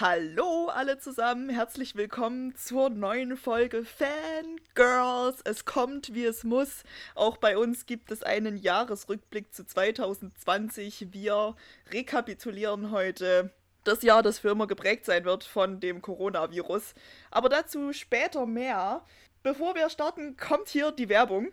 [0.00, 5.40] Hallo alle zusammen, herzlich willkommen zur neuen Folge Fangirls.
[5.44, 6.82] Es kommt, wie es muss.
[7.14, 11.12] Auch bei uns gibt es einen Jahresrückblick zu 2020.
[11.12, 11.54] Wir
[11.92, 13.52] rekapitulieren heute
[13.84, 16.94] das Jahr, das für immer geprägt sein wird von dem Coronavirus.
[17.30, 19.04] Aber dazu später mehr.
[19.44, 21.52] Bevor wir starten, kommt hier die Werbung.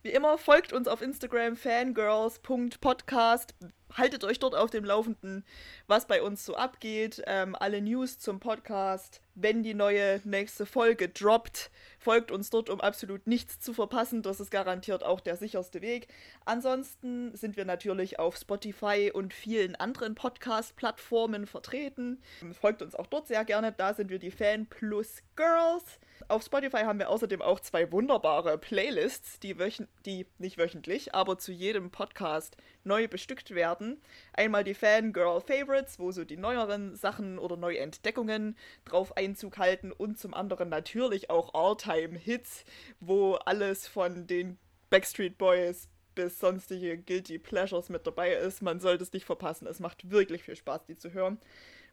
[0.00, 3.54] Wie immer folgt uns auf Instagram fangirls.podcast.
[3.96, 5.44] Haltet euch dort auf dem Laufenden,
[5.86, 7.22] was bei uns so abgeht.
[7.26, 9.20] Ähm, alle News zum Podcast.
[9.34, 11.70] Wenn die neue nächste Folge droppt,
[12.02, 14.22] folgt uns dort, um absolut nichts zu verpassen.
[14.22, 16.08] Das ist garantiert auch der sicherste Weg.
[16.44, 22.20] Ansonsten sind wir natürlich auf Spotify und vielen anderen Podcast-Plattformen vertreten.
[22.60, 23.72] Folgt uns auch dort sehr gerne.
[23.72, 26.00] Da sind wir die Fan Plus Girls.
[26.28, 31.38] Auf Spotify haben wir außerdem auch zwei wunderbare Playlists, die, wöch die nicht wöchentlich, aber
[31.38, 34.00] zu jedem Podcast neu bestückt werden.
[34.32, 40.18] Einmal die Fangirl Favorites, wo so die neueren Sachen oder Neuentdeckungen drauf Einzug halten und
[40.18, 42.64] zum anderen natürlich auch All-Time Hits,
[43.00, 44.58] wo alles von den
[44.90, 48.60] Backstreet Boys bis sonstige Guilty Pleasures mit dabei ist.
[48.62, 49.66] Man sollte es nicht verpassen.
[49.66, 51.38] Es macht wirklich viel Spaß, die zu hören.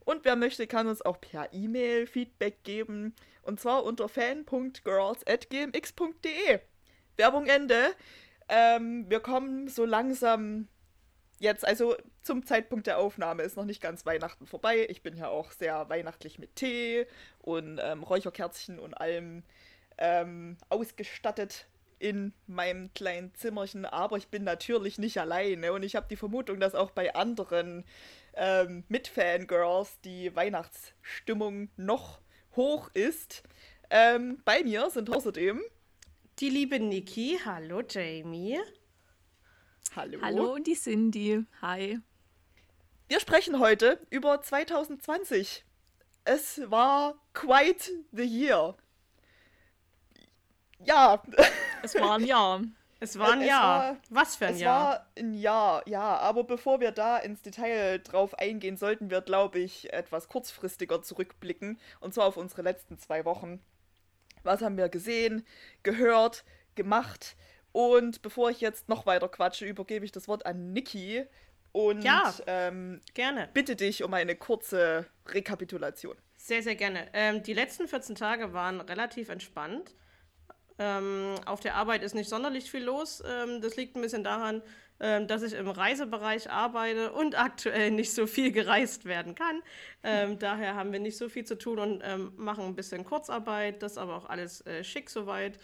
[0.05, 3.16] Und wer möchte, kann uns auch per E-Mail Feedback geben.
[3.44, 6.59] Und zwar unter fan.girls.gmx.de.
[7.17, 7.89] Werbung Ende.
[8.47, 10.67] Ähm, wir kommen so langsam
[11.39, 14.88] jetzt, also zum Zeitpunkt der Aufnahme ist noch nicht ganz Weihnachten vorbei.
[14.89, 17.08] Ich bin ja auch sehr weihnachtlich mit Tee
[17.39, 19.44] und ähm, Räucherkerzchen und allem
[20.00, 21.67] ähm, ausgestattet
[22.00, 23.86] in meinem kleinen Zimmerchen.
[23.86, 27.86] Aber ich bin natürlich nicht alleine und ich habe die Vermutung, dass auch bei anderen
[28.33, 32.22] ähm, mit Fangirls die Weihnachtsstimmung noch
[32.55, 33.44] hoch ist.
[33.89, 35.61] Ähm, bei mir sind außerdem
[36.39, 37.39] die liebe Niki.
[37.44, 38.59] Hallo Jamie.
[39.95, 40.22] Hallo.
[40.22, 41.44] Hallo und die Cindy.
[41.61, 42.00] Hi.
[43.08, 45.66] Wir sprechen heute über 2020.
[46.25, 48.77] Es war quite the year.
[50.86, 51.22] Ja.
[51.82, 52.62] Es war ein Jahr.
[53.00, 53.80] Es war ein es Jahr.
[53.80, 54.92] War, Was für ein es Jahr?
[54.92, 56.17] Es war ein Jahr, ja.
[56.17, 61.80] Aber bevor wir da ins Detail drauf eingehen, sollten wir, glaube ich, etwas kurzfristiger zurückblicken.
[62.00, 63.62] Und zwar auf unsere letzten zwei Wochen.
[64.44, 65.45] Was haben wir gesehen,
[65.84, 66.44] gehört,
[66.76, 67.36] gemacht?
[67.72, 71.26] Und bevor ich jetzt noch weiter quatsche, übergebe ich das Wort an Niki.
[71.72, 73.50] Und ja, ähm, gerne.
[73.54, 76.18] bitte dich um eine kurze Rekapitulation.
[76.36, 77.08] Sehr, sehr gerne.
[77.14, 79.94] Ähm, die letzten 14 Tage waren relativ entspannt.
[80.80, 83.22] Ähm, auf der Arbeit ist nicht sonderlich viel los.
[83.28, 84.62] Ähm, das liegt ein bisschen daran,
[85.02, 89.62] ähm, dass ich im Reisebereich arbeite und aktuell nicht so viel gereist werden kann.
[90.04, 93.84] Ähm, daher haben wir nicht so viel zu tun und ähm, machen ein bisschen Kurzarbeit.
[93.84, 95.60] Das ist aber auch alles äh, schick soweit.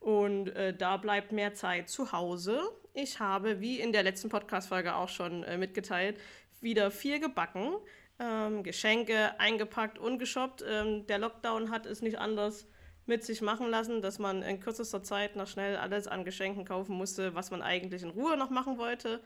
[0.00, 2.60] Und äh, da bleibt mehr Zeit zu Hause.
[2.94, 6.18] Ich habe, wie in der letzten Podcast-Folge auch schon äh, mitgeteilt,
[6.62, 7.74] wieder viel gebacken.
[8.18, 10.62] Ähm, Geschenke eingepackt und geshoppt.
[10.62, 12.66] der Lockdown hat es nicht anders
[13.06, 16.96] mit sich machen lassen, dass man in kürzester Zeit noch schnell alles an Geschenken kaufen
[16.96, 19.20] musste, was man eigentlich in Ruhe noch machen wollte.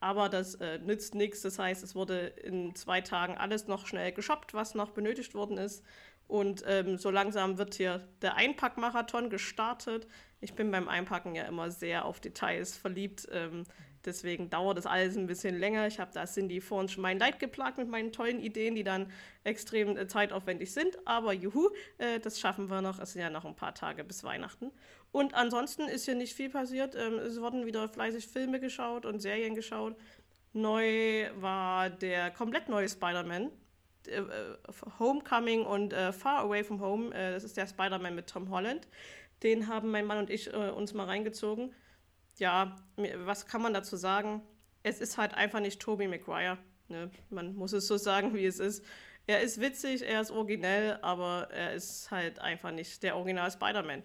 [0.00, 1.42] Aber das äh, nützt nichts.
[1.42, 5.58] Das heißt, es wurde in zwei Tagen alles noch schnell geshoppt, was noch benötigt worden
[5.58, 5.84] ist.
[6.26, 10.06] Und ähm, so langsam wird hier der Einpackmarathon gestartet.
[10.40, 13.28] Ich bin beim Einpacken ja immer sehr auf Details verliebt.
[13.30, 13.64] Ähm,
[14.04, 15.86] Deswegen dauert das alles ein bisschen länger.
[15.86, 19.10] Ich habe da Cindy vorhin schon mein Leid geplagt mit meinen tollen Ideen, die dann
[19.44, 20.98] extrem äh, zeitaufwendig sind.
[21.06, 22.98] Aber juhu, äh, das schaffen wir noch.
[22.98, 24.70] Es sind ja noch ein paar Tage bis Weihnachten.
[25.10, 26.94] Und ansonsten ist hier nicht viel passiert.
[26.94, 29.96] Ähm, es wurden wieder fleißig Filme geschaut und Serien geschaut.
[30.52, 33.50] Neu war der komplett neue Spider-Man.
[34.06, 34.22] Äh,
[34.98, 37.14] Homecoming und äh, Far Away from Home.
[37.14, 38.86] Äh, das ist der Spider-Man mit Tom Holland.
[39.42, 41.74] Den haben mein Mann und ich äh, uns mal reingezogen
[42.38, 42.76] ja,
[43.24, 44.42] was kann man dazu sagen?
[44.82, 46.58] Es ist halt einfach nicht Tobey Maguire.
[46.88, 47.10] Ne?
[47.30, 48.84] Man muss es so sagen, wie es ist.
[49.26, 54.02] Er ist witzig, er ist originell, aber er ist halt einfach nicht der Original Spider-Man.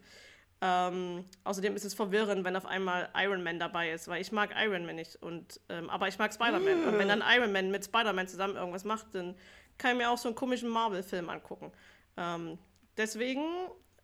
[0.61, 4.51] Ähm, außerdem ist es verwirrend, wenn auf einmal Iron Man dabei ist, weil ich mag
[4.57, 5.17] Iron Man nicht.
[5.17, 6.85] Und, ähm, aber ich mag Spider-Man.
[6.85, 9.35] Und wenn dann Iron Man mit Spider-Man zusammen irgendwas macht, dann
[9.77, 11.71] kann ich mir auch so einen komischen Marvel-Film angucken.
[12.17, 12.57] Ähm,
[12.97, 13.43] deswegen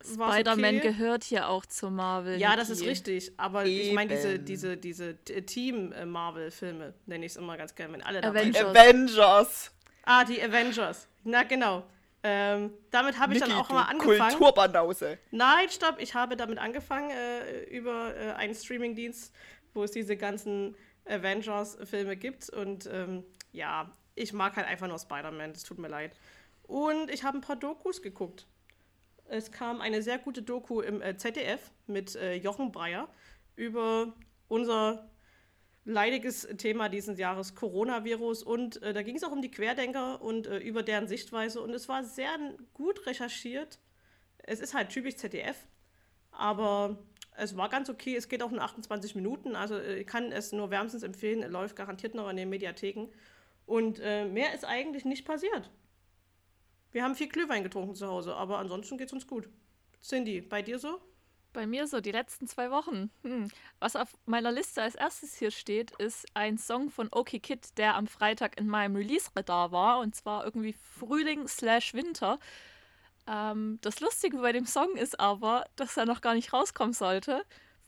[0.06, 0.88] Spider-Man okay.
[0.88, 2.40] gehört hier auch zur Marvel.
[2.40, 3.32] Ja, das ist richtig.
[3.38, 3.88] Aber Eben.
[3.88, 8.44] ich meine, diese, diese, diese Team-Marvel-Filme nenne ich es immer ganz gerne, wenn alle dabei
[8.44, 8.58] sind.
[8.58, 9.72] Avengers.
[10.04, 11.08] Ah, die Avengers.
[11.24, 11.84] Na, genau.
[12.28, 14.38] Ähm, damit habe ich Niki, dann auch mal angefangen.
[14.38, 15.20] Kulturbanause.
[15.32, 15.98] Nein, stopp.
[16.00, 19.34] Ich habe damit angefangen äh, über äh, einen Streamingdienst,
[19.74, 20.76] wo es diese ganzen
[21.06, 22.50] Avengers-Filme gibt.
[22.50, 25.54] Und ähm, ja, ich mag halt einfach nur Spider-Man.
[25.54, 26.18] Das tut mir leid.
[26.64, 28.48] Und ich habe ein paar Dokus geguckt.
[29.28, 33.08] Es kam eine sehr gute Doku im äh, ZDF mit äh, Jochen Breyer
[33.56, 34.14] über
[34.48, 35.10] unser
[35.86, 40.48] leidiges Thema dieses Jahres Coronavirus und äh, da ging es auch um die Querdenker und
[40.48, 42.38] äh, über deren Sichtweise und es war sehr
[42.74, 43.80] gut recherchiert.
[44.38, 45.56] Es ist halt typisch ZDF,
[46.32, 46.98] aber
[47.38, 48.16] es war ganz okay.
[48.16, 51.44] Es geht auch nur 28 Minuten, also äh, ich kann es nur wärmstens empfehlen.
[51.44, 53.08] Er läuft garantiert noch in den Mediatheken
[53.68, 55.70] und äh, mehr ist eigentlich nicht passiert.
[56.96, 59.50] Wir haben viel Glühwein getrunken zu Hause, aber ansonsten geht es uns gut.
[60.02, 61.02] Cindy, bei dir so?
[61.52, 63.12] Bei mir so, die letzten zwei Wochen.
[63.24, 63.52] Hm.
[63.82, 67.96] Was auf meiner Liste als erstes hier steht, ist ein Song von OK Kid, der
[67.96, 70.00] am Freitag in meinem Release-Radar war.
[70.00, 72.40] Und zwar irgendwie Frühling slash Winter.
[73.28, 77.44] Ähm, das Lustige bei dem Song ist aber, dass er noch gar nicht rauskommen sollte.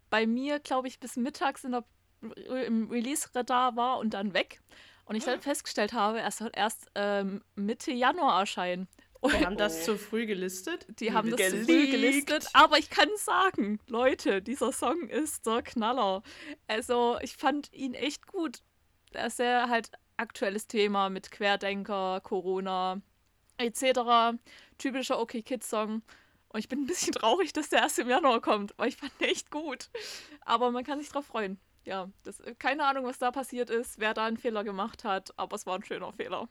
[0.10, 1.86] Bei mir, glaube ich, bis mittags in der,
[2.66, 4.60] im Release-Radar war und dann weg.
[5.06, 8.90] Und ich dann festgestellt habe, er soll erst ähm, Mitte Januar erscheinen.
[9.24, 10.86] Die haben das zu früh gelistet?
[11.00, 11.66] Die haben das Geleakt.
[11.66, 12.48] zu früh gelistet.
[12.54, 16.24] Aber ich kann sagen, Leute, dieser Song ist der Knaller.
[16.68, 18.60] Also, ich fand ihn echt gut.
[19.12, 23.02] Er ist sehr halt aktuelles Thema mit Querdenker, Corona
[23.58, 24.38] etc.
[24.78, 26.02] Typischer OK Kids Song.
[26.50, 29.12] Und ich bin ein bisschen traurig, dass der erst im Januar kommt, weil ich fand
[29.20, 29.90] ihn echt gut.
[30.42, 31.60] Aber man kann sich drauf freuen.
[31.86, 35.56] Ja, das, keine Ahnung, was da passiert ist, wer da einen Fehler gemacht hat, aber
[35.56, 36.50] es war ein schöner Fehler.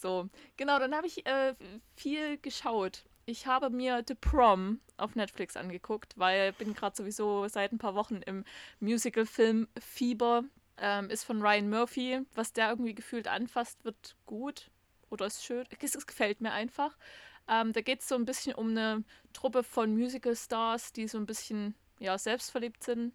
[0.00, 1.54] So, genau, dann habe ich äh,
[1.94, 3.04] viel geschaut.
[3.26, 7.78] Ich habe mir The Prom auf Netflix angeguckt, weil ich bin gerade sowieso seit ein
[7.78, 8.44] paar Wochen im
[8.80, 10.44] Musical-Film Fieber.
[10.78, 12.20] Ähm, ist von Ryan Murphy.
[12.34, 14.70] Was der irgendwie gefühlt anfasst, wird gut
[15.10, 15.66] oder ist schön.
[15.80, 16.96] Es, es gefällt mir einfach.
[17.46, 19.04] Ähm, da geht es so ein bisschen um eine
[19.34, 23.12] Truppe von Musical-Stars, die so ein bisschen ja, selbstverliebt sind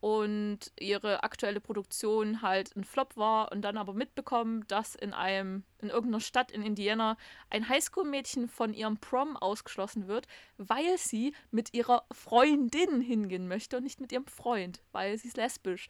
[0.00, 5.64] und ihre aktuelle Produktion halt ein Flop war und dann aber mitbekommen, dass in einem
[5.78, 7.16] in irgendeiner Stadt in Indiana
[7.50, 10.26] ein Highschool-Mädchen von ihrem Prom ausgeschlossen wird,
[10.58, 15.36] weil sie mit ihrer Freundin hingehen möchte und nicht mit ihrem Freund, weil sie ist
[15.36, 15.88] lesbisch.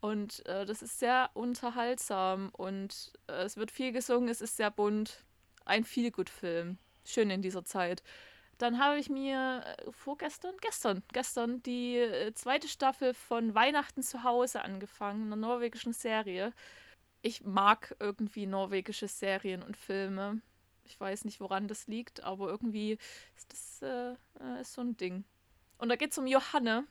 [0.00, 4.70] Und äh, das ist sehr unterhaltsam und äh, es wird viel gesungen, es ist sehr
[4.70, 5.24] bunt.
[5.64, 6.78] Ein Feelgood-Film.
[7.04, 8.02] Schön in dieser Zeit.
[8.58, 14.22] Dann habe ich mir äh, vorgestern, gestern, gestern die äh, zweite Staffel von Weihnachten zu
[14.22, 16.52] Hause angefangen, einer norwegischen Serie.
[17.22, 20.40] Ich mag irgendwie norwegische Serien und Filme.
[20.84, 22.98] Ich weiß nicht, woran das liegt, aber irgendwie
[23.36, 25.24] ist das äh, äh ist so ein Ding.
[25.78, 26.84] Und da geht es um Johanne.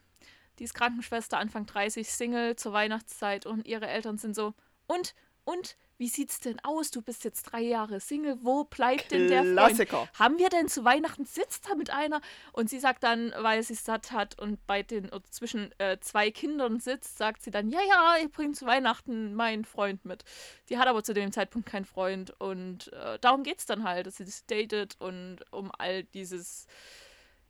[0.60, 4.54] Die ist Krankenschwester, Anfang 30, Single zur Weihnachtszeit und ihre Eltern sind so,
[4.88, 5.16] und,
[5.46, 6.92] und, wie sieht's denn aus?
[6.92, 8.38] Du bist jetzt drei Jahre Single.
[8.42, 10.10] Wo bleibt denn der Freund?
[10.20, 12.20] Haben wir denn zu Weihnachten sitzt da mit einer?
[12.52, 16.80] Und sie sagt dann, weil sie satt hat und bei den zwischen äh, zwei Kindern
[16.80, 20.26] sitzt, sagt sie dann, ja, ja, ich bringe zu Weihnachten meinen Freund mit.
[20.68, 24.18] Die hat aber zu dem Zeitpunkt keinen Freund und äh, darum geht's dann halt, dass
[24.18, 26.68] sie das datet und um all dieses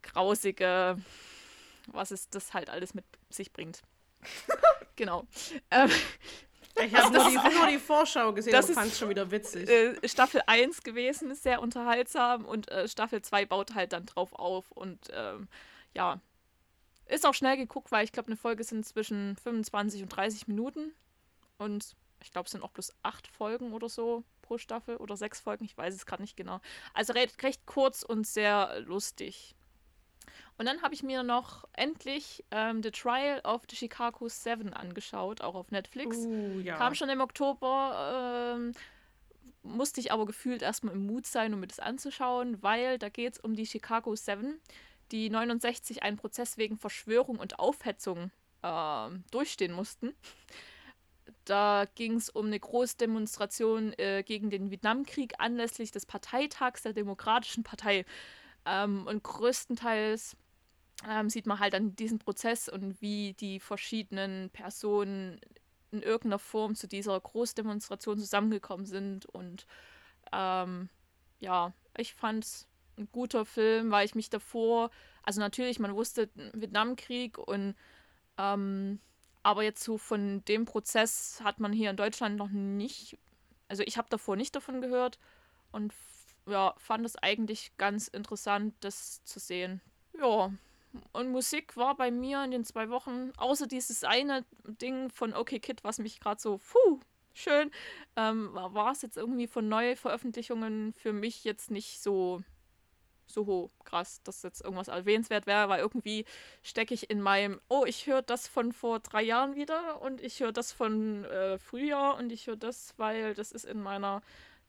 [0.02, 0.98] grausige,
[1.88, 3.82] was es das halt alles mit sich bringt.
[4.96, 5.26] genau.
[5.70, 5.90] Ähm,
[6.84, 9.68] ich habe nur, die, nur die Vorschau gesehen das und fand es schon wieder witzig.
[9.68, 14.32] Äh, Staffel 1 gewesen, ist sehr unterhaltsam und äh, Staffel 2 baut halt dann drauf
[14.32, 15.48] auf und ähm,
[15.94, 16.20] ja,
[17.06, 20.92] ist auch schnell geguckt, weil ich glaube, eine Folge sind zwischen 25 und 30 Minuten
[21.58, 25.40] und ich glaube, es sind auch bloß acht Folgen oder so pro Staffel oder sechs
[25.40, 26.60] Folgen, ich weiß es gerade nicht genau.
[26.94, 29.55] Also recht, recht kurz und sehr lustig.
[30.58, 35.42] Und dann habe ich mir noch endlich ähm, The Trial of the Chicago Seven angeschaut,
[35.42, 36.16] auch auf Netflix.
[36.16, 36.76] Uh, ja.
[36.76, 38.54] Kam schon im Oktober.
[38.56, 38.72] Ähm,
[39.62, 43.34] musste ich aber gefühlt erstmal im Mut sein, um mir das anzuschauen, weil da geht
[43.34, 44.60] es um die Chicago Seven,
[45.10, 48.30] die 69 einen Prozess wegen Verschwörung und Aufhetzung
[48.62, 50.14] äh, durchstehen mussten.
[51.44, 57.62] Da ging es um eine Großdemonstration äh, gegen den Vietnamkrieg anlässlich des Parteitags der Demokratischen
[57.62, 58.04] Partei.
[58.64, 60.36] Ähm, und größtenteils
[61.08, 65.40] ähm, sieht man halt an diesem Prozess und wie die verschiedenen Personen
[65.90, 69.26] in irgendeiner Form zu dieser Großdemonstration zusammengekommen sind.
[69.26, 69.66] Und
[70.32, 70.88] ähm,
[71.40, 74.90] ja, ich fand es ein guter Film, weil ich mich davor,
[75.22, 77.74] also natürlich, man wusste Vietnamkrieg und
[78.38, 79.00] ähm,
[79.42, 83.16] aber jetzt so von dem Prozess hat man hier in Deutschland noch nicht,
[83.68, 85.18] also ich habe davor nicht davon gehört
[85.72, 85.92] und
[86.46, 89.80] ja, fand es eigentlich ganz interessant, das zu sehen.
[90.18, 90.50] Ja,
[91.12, 95.60] und Musik war bei mir in den zwei Wochen, außer dieses eine Ding von OK
[95.60, 97.00] Kid, was mich gerade so, puh,
[97.34, 97.70] schön,
[98.16, 102.42] ähm, war es jetzt irgendwie von Neuveröffentlichungen für mich jetzt nicht so,
[103.26, 106.24] so krass, dass jetzt irgendwas erwähnenswert wäre, weil irgendwie
[106.62, 110.40] stecke ich in meinem, oh, ich höre das von vor drei Jahren wieder und ich
[110.40, 114.22] höre das von äh, Frühjahr und ich höre das, weil das ist in meiner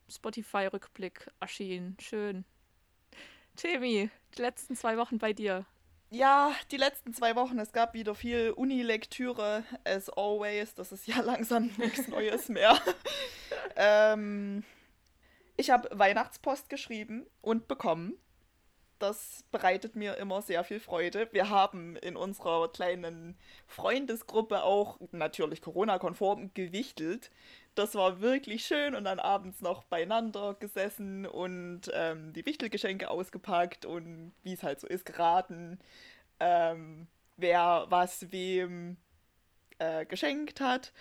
[0.08, 1.96] Spotify-Rückblick erschienen.
[2.00, 2.44] Schön.
[3.58, 5.66] Jamie, die letzten zwei Wochen bei dir.
[6.10, 10.74] Ja, die letzten zwei Wochen, es gab wieder viel Unilektüre, as always.
[10.74, 12.78] Das ist ja langsam nichts Neues mehr.
[13.76, 14.64] ähm,
[15.56, 18.14] ich habe Weihnachtspost geschrieben und bekommen.
[18.98, 21.28] Das bereitet mir immer sehr viel Freude.
[21.30, 23.36] Wir haben in unserer kleinen
[23.66, 27.30] Freundesgruppe auch natürlich Corona-konform gewichtelt.
[27.76, 33.86] Das war wirklich schön und dann abends noch beieinander gesessen und ähm, die Wichtelgeschenke ausgepackt
[33.86, 35.78] und wie es halt so ist, geraten,
[36.40, 38.96] ähm, wer was wem
[39.78, 40.92] äh, geschenkt hat.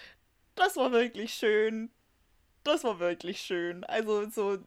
[0.53, 1.89] Das war wirklich schön.
[2.63, 3.83] Das war wirklich schön.
[3.85, 4.59] Also so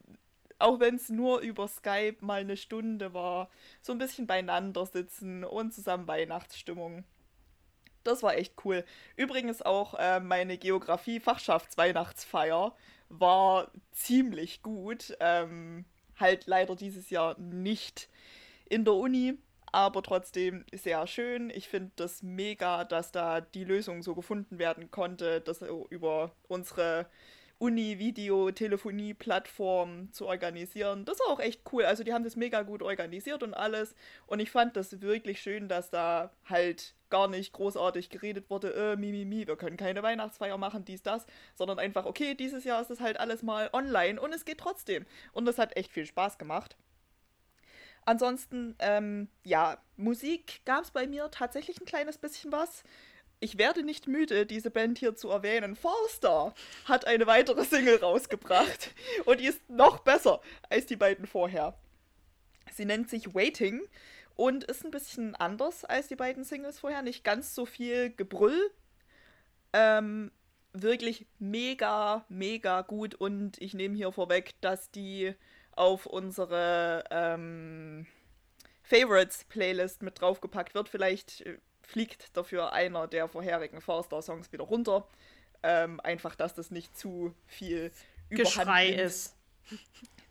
[0.60, 3.48] auch wenn es nur über Skype mal eine Stunde war,
[3.82, 7.04] so ein bisschen beieinander sitzen und zusammen Weihnachtsstimmung.
[8.04, 8.84] Das war echt cool.
[9.16, 12.74] Übrigens auch äh, meine Geografie-Fachschaftsweihnachtsfeier
[13.08, 15.16] war ziemlich gut.
[15.20, 15.86] Ähm,
[16.16, 18.08] halt leider dieses Jahr nicht
[18.68, 19.38] in der Uni,
[19.72, 21.50] aber trotzdem sehr schön.
[21.50, 27.06] Ich finde das mega, dass da die Lösung so gefunden werden konnte, dass über unsere
[27.60, 31.04] Uni-Video-Telefonie-Plattform zu organisieren.
[31.04, 31.84] Das war auch echt cool.
[31.84, 33.94] Also die haben das mega gut organisiert und alles.
[34.26, 38.96] Und ich fand das wirklich schön, dass da halt gar nicht großartig geredet wurde, äh,
[38.96, 42.80] mi, mi, mi, wir können keine Weihnachtsfeier machen, dies, das, sondern einfach, okay, dieses Jahr
[42.80, 45.04] ist das halt alles mal online und es geht trotzdem.
[45.32, 46.76] Und das hat echt viel Spaß gemacht.
[48.06, 52.82] Ansonsten, ähm, ja, Musik gab es bei mir tatsächlich ein kleines bisschen was
[53.40, 55.74] ich werde nicht müde, diese Band hier zu erwähnen.
[55.74, 56.54] Forster
[56.84, 58.90] hat eine weitere Single rausgebracht
[59.24, 61.74] und die ist noch besser als die beiden vorher.
[62.72, 63.80] Sie nennt sich Waiting
[64.36, 67.02] und ist ein bisschen anders als die beiden Singles vorher.
[67.02, 68.70] Nicht ganz so viel Gebrüll.
[69.72, 70.30] Ähm,
[70.72, 75.34] wirklich mega, mega gut und ich nehme hier vorweg, dass die
[75.72, 78.06] auf unsere ähm,
[78.82, 80.88] Favorites Playlist mit draufgepackt wird.
[80.88, 81.58] Vielleicht äh,
[81.90, 85.06] fliegt dafür einer der vorherigen Forster-Songs wieder runter.
[85.62, 87.92] Ähm, einfach, dass das nicht zu viel
[88.30, 89.36] Geschrei ist.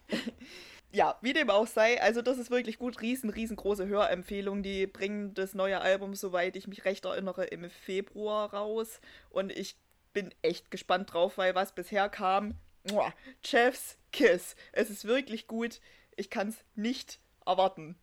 [0.92, 3.02] ja, wie dem auch sei, also das ist wirklich gut.
[3.02, 4.64] Riesen, riesengroße Hörempfehlung.
[4.64, 9.02] Die bringen das neue Album, soweit ich mich recht erinnere, im Februar raus.
[9.30, 9.76] Und ich
[10.14, 12.56] bin echt gespannt drauf, weil was bisher kam,
[12.90, 13.14] muah,
[13.46, 14.56] Chef's Kiss.
[14.72, 15.82] Es ist wirklich gut.
[16.16, 17.98] Ich kann es nicht erwarten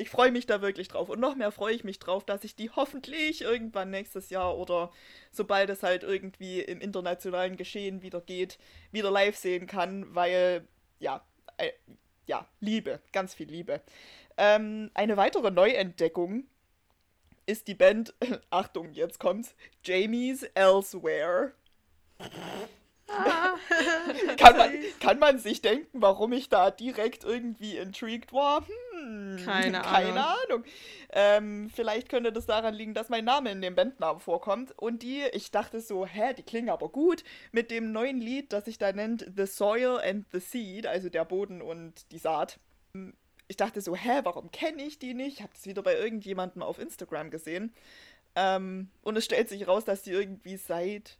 [0.00, 1.10] ich freue mich da wirklich drauf.
[1.10, 4.90] Und noch mehr freue ich mich drauf, dass ich die hoffentlich irgendwann nächstes Jahr oder
[5.30, 8.58] sobald es halt irgendwie im internationalen Geschehen wieder geht,
[8.92, 10.66] wieder live sehen kann, weil,
[10.98, 11.22] ja,
[11.58, 11.72] äh,
[12.26, 13.82] ja, Liebe, ganz viel Liebe.
[14.38, 16.44] Ähm, eine weitere Neuentdeckung
[17.44, 18.14] ist die Band,
[18.50, 19.54] Achtung, jetzt kommt's,
[19.84, 21.52] Jamie's Elsewhere.
[24.36, 28.66] Kann, man, kann man sich denken, warum ich da direkt irgendwie intrigued war?
[28.66, 30.40] Hm, keine, keine Ahnung.
[30.50, 30.64] Ahnung.
[31.12, 34.72] Ähm, vielleicht könnte das daran liegen, dass mein Name in dem Bandnamen vorkommt.
[34.78, 37.24] Und die, ich dachte so, hä, die klingen aber gut.
[37.52, 41.24] Mit dem neuen Lied, das sich da nennt The Soil and the Seed, also der
[41.24, 42.58] Boden und die Saat.
[43.48, 45.38] Ich dachte so, hä, warum kenne ich die nicht?
[45.38, 47.72] Ich habe das wieder bei irgendjemandem auf Instagram gesehen.
[48.36, 51.18] Ähm, und es stellt sich raus, dass die irgendwie seit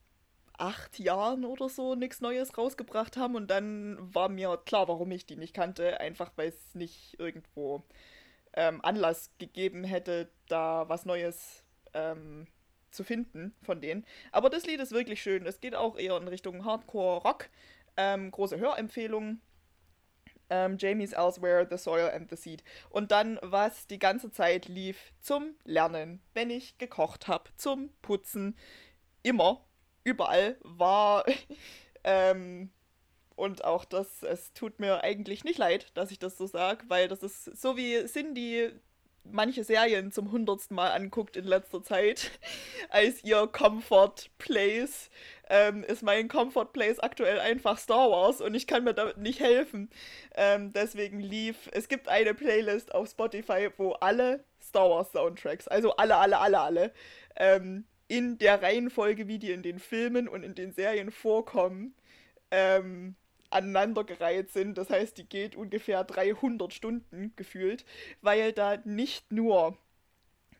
[0.60, 5.26] acht Jahren oder so nichts Neues rausgebracht haben und dann war mir klar, warum ich
[5.26, 7.84] die nicht kannte, einfach weil es nicht irgendwo
[8.52, 11.64] ähm, Anlass gegeben hätte, da was Neues
[11.94, 12.46] ähm,
[12.90, 14.04] zu finden von denen.
[14.32, 15.46] Aber das Lied ist wirklich schön.
[15.46, 17.48] Es geht auch eher in Richtung Hardcore-Rock.
[17.96, 19.40] Ähm, große Hörempfehlung.
[20.50, 22.64] Ähm, Jamie's Elsewhere, The Soil and the Seed.
[22.90, 28.56] Und dann, was die ganze Zeit lief zum Lernen, wenn ich gekocht habe, zum Putzen.
[29.22, 29.64] Immer
[30.04, 31.24] überall war.
[32.04, 32.70] ähm,
[33.36, 37.08] und auch das, es tut mir eigentlich nicht leid, dass ich das so sage, weil
[37.08, 38.70] das ist so wie Cindy
[39.24, 42.30] manche Serien zum hundertsten Mal anguckt in letzter Zeit
[42.90, 45.10] als ihr Comfort Place,
[45.48, 49.40] ähm, ist mein Comfort Place aktuell einfach Star Wars und ich kann mir damit nicht
[49.40, 49.90] helfen.
[50.34, 55.96] Ähm, deswegen lief, es gibt eine Playlist auf Spotify, wo alle Star Wars Soundtracks, also
[55.96, 56.92] alle, alle, alle, alle,
[57.36, 61.94] ähm, in der Reihenfolge, wie die in den Filmen und in den Serien vorkommen,
[62.50, 63.14] ähm,
[63.50, 64.76] aneinandergereiht sind.
[64.78, 67.84] Das heißt, die geht ungefähr 300 Stunden gefühlt,
[68.20, 69.78] weil da nicht nur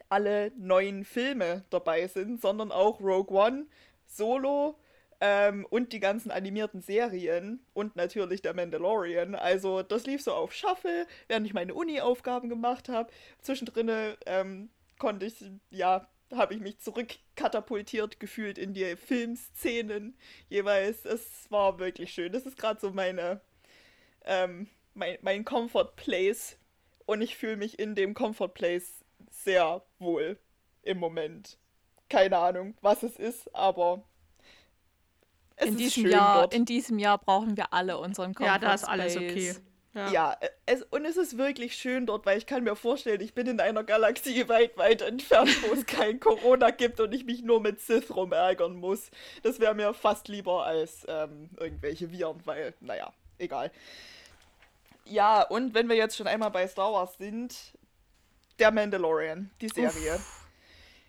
[0.09, 3.67] alle neuen Filme dabei sind, sondern auch Rogue One,
[4.07, 4.79] Solo
[5.21, 9.35] ähm, und die ganzen animierten Serien und natürlich der Mandalorian.
[9.35, 13.11] Also das lief so auf Shuffle, während ich meine Uni-Aufgaben gemacht habe.
[13.41, 13.91] Zwischendrin
[14.27, 15.35] ähm, konnte ich
[15.71, 20.17] ja habe ich mich zurückkatapultiert gefühlt in die Filmszenen
[20.49, 21.05] jeweils.
[21.05, 22.33] Es war wirklich schön.
[22.33, 23.41] Das ist gerade so meine,
[24.25, 26.57] ähm, mein, mein Comfort Place.
[27.07, 30.39] Und ich fühle mich in dem Comfort Place sehr wohl
[30.83, 31.59] im Moment.
[32.09, 34.05] Keine Ahnung, was es ist, aber
[35.57, 36.55] es in ist diesem schön Jahr, dort.
[36.55, 39.55] In diesem Jahr brauchen wir alle unseren Comfort Ja, da ist alles okay.
[39.95, 43.35] Ja, ja es, und es ist wirklich schön dort, weil ich kann mir vorstellen, ich
[43.35, 47.43] bin in einer Galaxie weit, weit entfernt, wo es kein Corona gibt und ich mich
[47.43, 49.11] nur mit Sith rumärgern muss.
[49.43, 53.71] Das wäre mir fast lieber als ähm, irgendwelche Viren, weil, naja, egal.
[55.05, 57.57] Ja, und wenn wir jetzt schon einmal bei Star Wars sind,
[58.61, 60.15] der Mandalorian, die Serie.
[60.15, 60.47] Uff.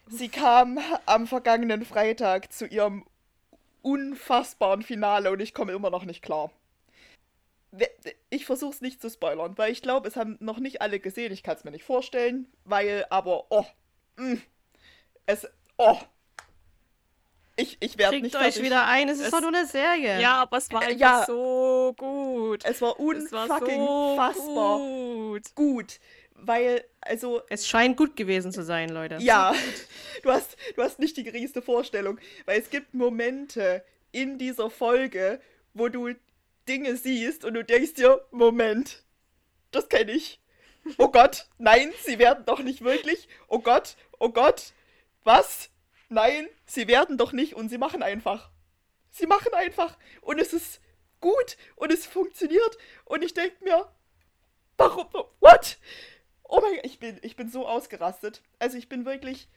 [0.07, 3.05] Sie kam am vergangenen Freitag zu ihrem
[3.83, 6.51] unfassbaren Finale und ich komme immer noch nicht klar
[8.29, 11.31] ich versuche es nicht zu spoilern, weil ich glaube, es haben noch nicht alle gesehen.
[11.31, 13.65] Ich kann es mir nicht vorstellen, weil, aber, oh,
[14.17, 14.41] mh, mm,
[15.25, 15.47] es,
[15.77, 15.97] oh,
[17.55, 18.57] ich, ich werde nicht fertig.
[18.57, 20.19] euch wieder ein, es ist es, doch nur eine Serie.
[20.19, 22.65] Ja, aber es war äh, einfach ja, so gut.
[22.65, 25.55] Es war unfucking so fassbar gut.
[25.55, 25.99] gut.
[26.35, 27.41] Weil, also.
[27.49, 29.17] Es scheint gut gewesen zu sein, Leute.
[29.19, 29.53] Ja,
[30.23, 32.19] du hast, du hast nicht die geringste Vorstellung.
[32.45, 35.39] Weil es gibt Momente in dieser Folge,
[35.73, 36.09] wo du
[36.67, 39.03] Dinge siehst und du denkst dir, Moment,
[39.71, 40.39] das kenne ich.
[40.97, 43.27] Oh Gott, nein, sie werden doch nicht wirklich.
[43.47, 44.73] Oh Gott, oh Gott,
[45.23, 45.69] was?
[46.09, 48.49] Nein, sie werden doch nicht und sie machen einfach.
[49.11, 50.81] Sie machen einfach und es ist
[51.19, 53.91] gut und es funktioniert und ich denke mir,
[54.77, 55.07] warum,
[55.39, 55.77] what?
[56.43, 58.41] Oh mein Gott, ich bin, ich bin so ausgerastet.
[58.59, 59.47] Also ich bin wirklich,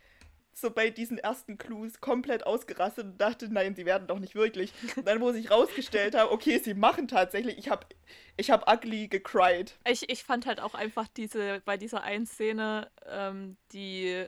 [0.59, 4.73] so bei diesen ersten Clues komplett ausgerastet und dachte, nein, sie werden doch nicht wirklich.
[4.97, 7.87] Und dann, wo sich rausgestellt habe, okay, sie machen tatsächlich, ich habe
[8.37, 9.75] ich hab ugly gecried.
[9.87, 14.27] Ich, ich fand halt auch einfach diese, bei dieser einen Szene, ähm, die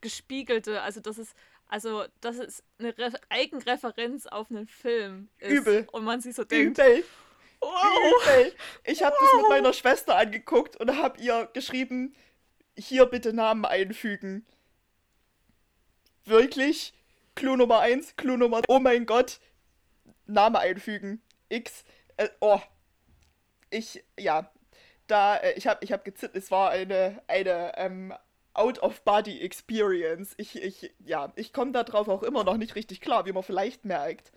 [0.00, 1.34] gespiegelte, also das ist,
[1.68, 5.28] also das ist eine Re Eigenreferenz auf einen Film.
[5.38, 5.86] Ist, Übel.
[5.92, 7.04] Und man sich so denkt, Übel.
[7.60, 7.72] Wow.
[8.22, 8.54] Übel.
[8.84, 9.28] Ich habe wow.
[9.32, 12.14] das mit meiner Schwester angeguckt und habe ihr geschrieben,
[12.78, 14.46] hier bitte Namen einfügen
[16.26, 16.92] wirklich
[17.34, 19.40] Clou Nummer 1, Clou Nummer, oh mein Gott,
[20.26, 21.84] Name einfügen, X,
[22.16, 22.60] äh, oh,
[23.70, 24.50] ich, ja,
[25.06, 28.14] da, äh, ich habe ich hab gezittert, es war eine, eine, ähm,
[28.56, 30.34] Out-of-Body-Experience.
[30.38, 33.84] Ich, ich, ja, ich komme darauf auch immer noch nicht richtig klar, wie man vielleicht
[33.84, 34.32] merkt.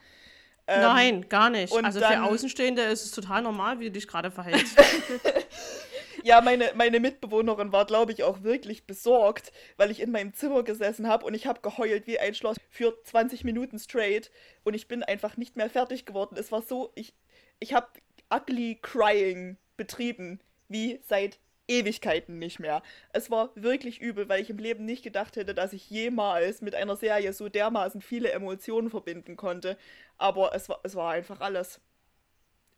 [0.67, 1.73] Ähm, Nein, gar nicht.
[1.73, 4.77] also dann, für Außenstehende ist es total normal, wie du dich gerade verhältst.
[6.23, 10.63] ja, meine, meine Mitbewohnerin war, glaube ich, auch wirklich besorgt, weil ich in meinem Zimmer
[10.63, 14.31] gesessen habe und ich habe geheult wie ein Schloss für 20 Minuten straight
[14.63, 16.35] und ich bin einfach nicht mehr fertig geworden.
[16.37, 17.13] Es war so, ich,
[17.59, 17.87] ich habe
[18.33, 22.81] ugly crying betrieben, wie seit Ewigkeiten nicht mehr.
[23.13, 26.73] Es war wirklich übel, weil ich im Leben nicht gedacht hätte, dass ich jemals mit
[26.75, 29.77] einer Serie so dermaßen viele Emotionen verbinden konnte.
[30.17, 31.79] Aber es war, es war einfach alles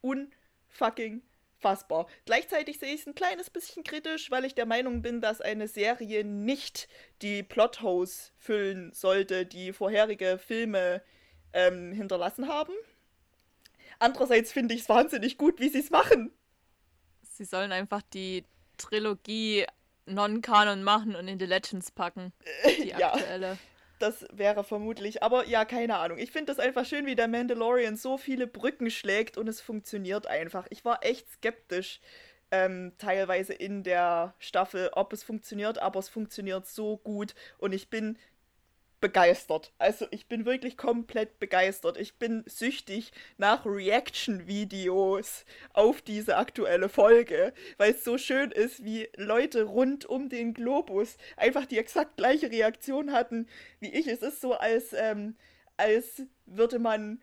[0.02, 1.22] unfucking
[1.62, 2.08] fassbar.
[2.26, 5.68] Gleichzeitig sehe ich es ein kleines bisschen kritisch, weil ich der Meinung bin, dass eine
[5.68, 6.88] Serie nicht
[7.22, 11.02] die Plotholes füllen sollte, die vorherige Filme
[11.54, 12.74] ähm, hinterlassen haben.
[14.00, 16.32] Andererseits finde ich es wahnsinnig gut, wie sie es machen.
[17.22, 18.46] Sie sollen einfach die
[18.78, 19.66] Trilogie
[20.08, 22.34] Non-Kanon machen und in die Legends packen.
[22.66, 23.14] Die ja.
[24.02, 25.24] Das wäre vermutlich.
[25.24, 26.18] Aber ja, keine Ahnung.
[26.18, 30.28] Ich finde das einfach schön, wie der Mandalorian so viele Brücken schlägt und es funktioniert
[30.28, 30.68] einfach.
[30.70, 32.00] Ich war echt skeptisch
[32.52, 37.90] ähm, teilweise in der Staffel, ob es funktioniert, aber es funktioniert so gut und ich
[37.90, 38.18] bin
[39.02, 39.74] begeistert.
[39.80, 41.98] Also ich bin wirklich komplett begeistert.
[41.98, 49.10] Ich bin süchtig nach Reaction-Videos auf diese aktuelle Folge, weil es so schön ist, wie
[49.18, 53.48] Leute rund um den Globus einfach die exakt gleiche Reaktion hatten
[53.80, 54.08] wie ich.
[54.08, 55.36] Es ist so, als, ähm,
[55.76, 57.20] als würde man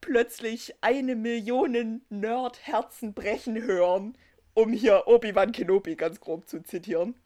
[0.00, 4.16] plötzlich eine Million Nerd-Herzen brechen hören,
[4.54, 7.16] um hier Obi-Wan Kenobi ganz grob zu zitieren.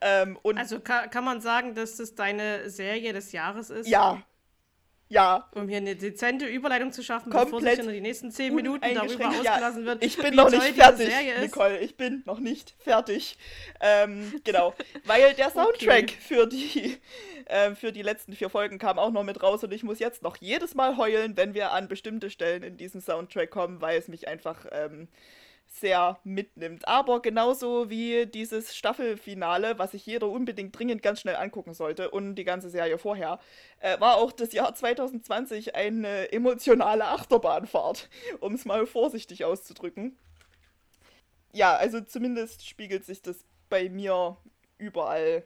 [0.00, 3.88] Ähm, also kann, kann man sagen, dass das deine Serie des Jahres ist?
[3.88, 4.22] Ja.
[5.08, 5.48] Ja.
[5.54, 8.92] Um hier eine dezente Überleitung zu schaffen, Komplett bevor sich in den nächsten zehn Minuten
[8.92, 10.04] darüber ausgelassen wird.
[10.04, 11.78] Ich bin noch nicht fertig, Nicole.
[11.78, 13.38] Ich bin noch nicht fertig.
[13.80, 14.74] Ähm, genau.
[15.04, 16.16] Weil der Soundtrack okay.
[16.18, 16.98] für, die,
[17.44, 20.22] äh, für die letzten vier Folgen kam auch noch mit raus und ich muss jetzt
[20.22, 24.08] noch jedes Mal heulen, wenn wir an bestimmte Stellen in diesem Soundtrack kommen, weil es
[24.08, 24.66] mich einfach.
[24.72, 25.06] Ähm,
[25.80, 26.86] sehr mitnimmt.
[26.88, 32.34] Aber genauso wie dieses Staffelfinale, was sich jeder unbedingt dringend ganz schnell angucken sollte und
[32.36, 33.38] die ganze Serie vorher,
[33.80, 38.08] äh, war auch das Jahr 2020 eine emotionale Achterbahnfahrt,
[38.40, 40.16] um es mal vorsichtig auszudrücken.
[41.52, 44.36] Ja, also zumindest spiegelt sich das bei mir
[44.78, 45.44] überall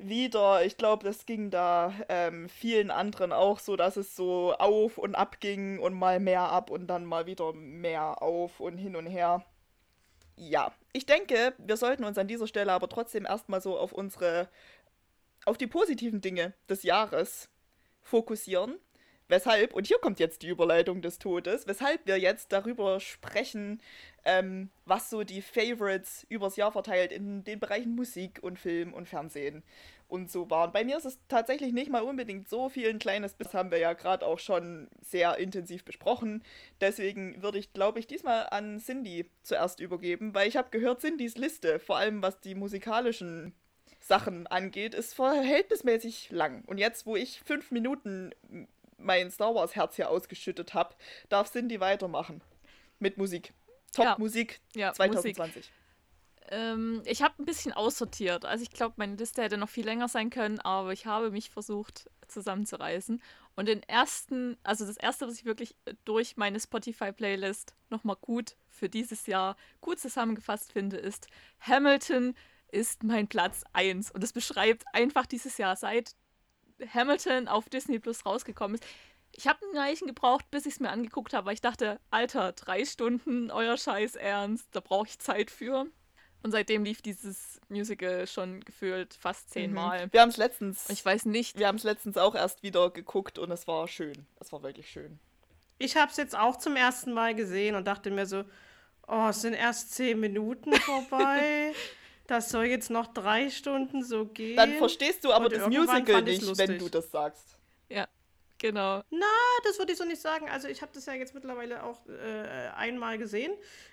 [0.00, 0.64] wieder.
[0.64, 5.14] Ich glaube, das ging da ähm, vielen anderen auch so, dass es so auf und
[5.14, 9.06] ab ging und mal mehr ab und dann mal wieder mehr auf und hin und
[9.06, 9.44] her.
[10.36, 14.48] ja, ich denke, wir sollten uns an dieser Stelle aber trotzdem erstmal so auf unsere,
[15.44, 17.48] auf die positiven Dinge des Jahres
[18.02, 18.78] fokussieren.
[19.30, 23.80] Weshalb, und hier kommt jetzt die Überleitung des Todes, weshalb wir jetzt darüber sprechen,
[24.24, 29.08] ähm, was so die Favorites übers Jahr verteilt in den Bereichen Musik und Film und
[29.08, 29.62] Fernsehen
[30.08, 30.72] und so waren.
[30.72, 33.78] Bei mir ist es tatsächlich nicht mal unbedingt so viel ein kleines Biss, haben wir
[33.78, 36.42] ja gerade auch schon sehr intensiv besprochen.
[36.80, 41.36] Deswegen würde ich, glaube ich, diesmal an Cindy zuerst übergeben, weil ich habe gehört, Cindys
[41.36, 43.54] Liste, vor allem was die musikalischen
[44.00, 46.64] Sachen angeht, ist verhältnismäßig lang.
[46.66, 48.32] Und jetzt, wo ich fünf Minuten
[49.00, 50.94] mein Star Wars Herz hier ausgeschüttet habe,
[51.28, 52.42] darf Cindy weitermachen.
[52.98, 53.52] Mit Musik.
[53.92, 55.56] Top-Musik ja, ja, 2020.
[55.56, 55.72] Musik.
[56.50, 58.44] Ähm, ich habe ein bisschen aussortiert.
[58.44, 61.50] Also ich glaube, meine Liste hätte noch viel länger sein können, aber ich habe mich
[61.50, 63.22] versucht zusammenzureißen.
[63.56, 68.88] Und den ersten, also das erste, was ich wirklich durch meine Spotify-Playlist nochmal gut für
[68.88, 71.26] dieses Jahr gut zusammengefasst finde, ist
[71.60, 72.34] Hamilton
[72.72, 74.10] ist mein Platz 1.
[74.12, 76.14] Und das beschreibt einfach dieses Jahr, seit
[76.92, 78.86] Hamilton auf Disney Plus rausgekommen ist.
[79.32, 82.52] Ich habe ein Weichen gebraucht, bis ich es mir angeguckt habe, weil ich dachte, Alter,
[82.52, 85.86] drei Stunden, euer Scheiß Ernst, da brauche ich Zeit für.
[86.42, 89.52] Und seitdem lief dieses Musical schon gefühlt fast mhm.
[89.52, 90.06] zehnmal.
[90.06, 90.12] Mhm.
[90.12, 90.88] Wir haben es letztens.
[90.88, 91.58] Ich weiß nicht.
[91.58, 94.26] Wir haben es letztens auch erst wieder geguckt und es war schön.
[94.40, 95.18] Es war wirklich schön.
[95.78, 98.44] Ich habe es jetzt auch zum ersten Mal gesehen und dachte mir so,
[99.06, 101.72] oh, es sind erst zehn Minuten vorbei.
[102.30, 104.56] das soll jetzt noch drei Stunden so gehen.
[104.56, 107.56] Dann verstehst du aber das Musical nicht, wenn du das sagst.
[107.88, 108.06] Ja,
[108.56, 109.02] genau.
[109.10, 109.26] Na,
[109.64, 110.48] das würde ich so nicht sagen.
[110.48, 113.52] Also ich habe das ja jetzt mittlerweile auch äh, einmal gesehen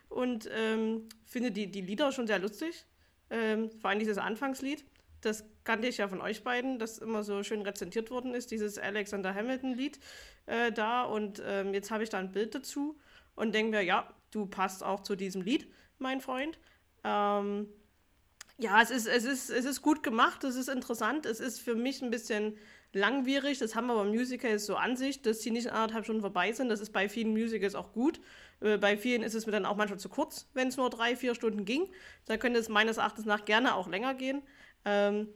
[0.10, 2.86] und ähm, finde die, die Lieder schon sehr lustig.
[3.32, 4.86] Ähm, vor allem dieses Anfangslied.
[5.22, 8.78] Das kannte ich ja von euch beiden, das immer so schön rezentiert worden ist, dieses
[8.78, 10.00] Alexander Hamilton-Lied
[10.46, 11.06] äh, da.
[11.06, 13.00] Und ähm, jetzt habe ich da ein Bild dazu
[13.36, 16.60] und denke mir, ja, du passt auch zu diesem Lied, mein Freund.
[17.04, 17.68] Ähm,
[18.58, 21.76] ja, es ist, es, ist, es ist gut gemacht, es ist interessant, es ist für
[21.76, 22.58] mich ein bisschen
[22.94, 23.60] langwierig.
[23.60, 26.70] Das haben wir beim Musical so an sich, dass die nicht anderthalb Stunden vorbei sind.
[26.70, 28.20] Das ist bei vielen Musicals auch gut.
[28.62, 31.16] Äh, bei vielen ist es mir dann auch manchmal zu kurz, wenn es nur drei,
[31.16, 31.88] vier Stunden ging.
[32.26, 34.42] Da könnte es meines Erachtens nach gerne auch länger gehen.
[34.86, 35.28] Ähm,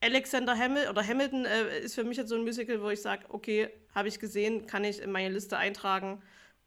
[0.00, 3.24] Alexander Hamilton oder Hamilton äh, ist für mich jetzt so ein Musical, wo ich sage,
[3.28, 6.22] okay, habe ich gesehen, kann ich in meine Liste eintragen.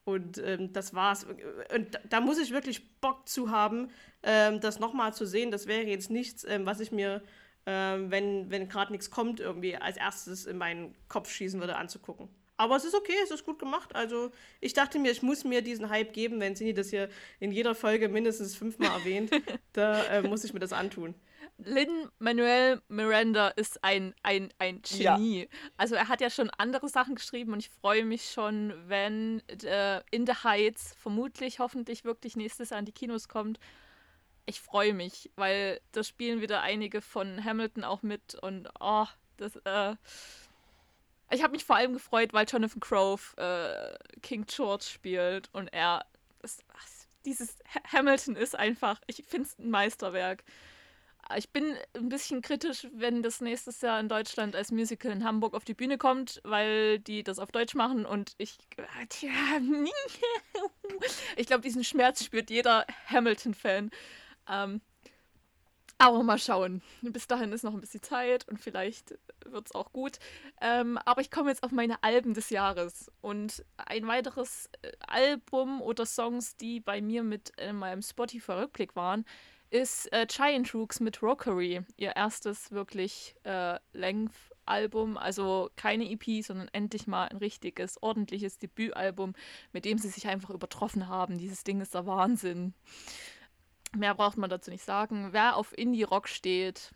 [0.08, 1.26] Und ähm, das war's.
[1.76, 3.90] Und da muss ich wirklich Bock zu haben,
[4.24, 5.52] ähm, das nochmal zu sehen.
[5.52, 7.22] Das wäre jetzt nichts, ähm, was ich mir,
[7.66, 12.30] ähm, wenn, wenn gerade nichts kommt, irgendwie als erstes in meinen Kopf schießen würde, anzugucken.
[12.56, 13.98] Aber es ist okay, es ist gut gemacht.
[13.98, 17.10] Also ich dachte mir, ich muss mir diesen Hype geben, wenn Cindy das hier
[17.42, 19.30] in jeder Folge mindestens fünfmal erwähnt.
[19.74, 21.16] da äh, muss ich mir das antun.
[21.58, 25.42] Lin Manuel Miranda ist ein, ein, ein Genie.
[25.42, 25.48] Ja.
[25.76, 30.02] Also er hat ja schon andere Sachen geschrieben und ich freue mich schon, wenn äh,
[30.12, 33.60] In the Heights vermutlich, hoffentlich wirklich nächstes Jahr an die Kinos kommt.
[34.46, 39.56] Ich freue mich, weil da spielen wieder einige von Hamilton auch mit und oh, das,
[39.66, 39.96] äh,
[41.32, 46.06] ich habe mich vor allem gefreut, weil Jonathan Grove äh, King George spielt und er,
[46.40, 46.60] das,
[47.26, 47.58] dieses
[47.92, 50.44] Hamilton ist einfach, ich finde es ein Meisterwerk.
[51.36, 55.54] Ich bin ein bisschen kritisch, wenn das nächstes Jahr in Deutschland als Musical in Hamburg
[55.54, 58.58] auf die Bühne kommt, weil die das auf Deutsch machen und ich.
[59.10, 59.30] Tja,
[61.36, 63.92] ich glaube, diesen Schmerz spürt jeder Hamilton-Fan.
[64.50, 64.82] Ähm,
[66.00, 66.82] aber mal schauen.
[67.02, 70.20] Bis dahin ist noch ein bisschen Zeit und vielleicht wird es auch gut.
[70.62, 73.12] Ähm, aber ich komme jetzt auf meine Alben des Jahres.
[73.22, 79.26] Und ein weiteres äh, Album oder Songs, die bei mir mit in meinem Spotify-Rückblick waren,
[79.70, 86.70] ist äh, Giant Rooks mit Rockery, ihr erstes wirklich äh, Length-Album, also keine EP, sondern
[86.72, 89.34] endlich mal ein richtiges, ordentliches Debütalbum,
[89.74, 91.38] mit dem sie sich einfach übertroffen haben.
[91.38, 92.74] Dieses Ding ist der Wahnsinn.
[93.96, 95.30] Mehr braucht man dazu nicht sagen.
[95.32, 96.92] Wer auf Indie-Rock steht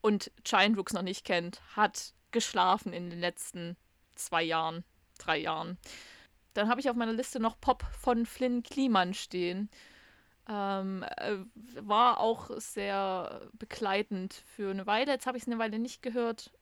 [0.00, 3.76] und Giant Rooks noch nicht kennt, hat geschlafen in den letzten
[4.14, 4.84] zwei Jahren,
[5.18, 5.78] drei Jahren.
[6.52, 9.68] Dann habe ich auf meiner Liste noch Pop von Flynn Kliman stehen.
[10.48, 11.36] Ähm, äh,
[11.80, 15.12] war auch sehr begleitend für eine Weile.
[15.12, 16.52] Jetzt habe ich es eine Weile nicht gehört.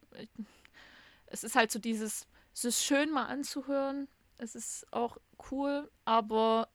[1.26, 4.08] Es ist halt so dieses, es ist schön mal anzuhören.
[4.38, 5.18] Es ist auch
[5.50, 6.68] cool, aber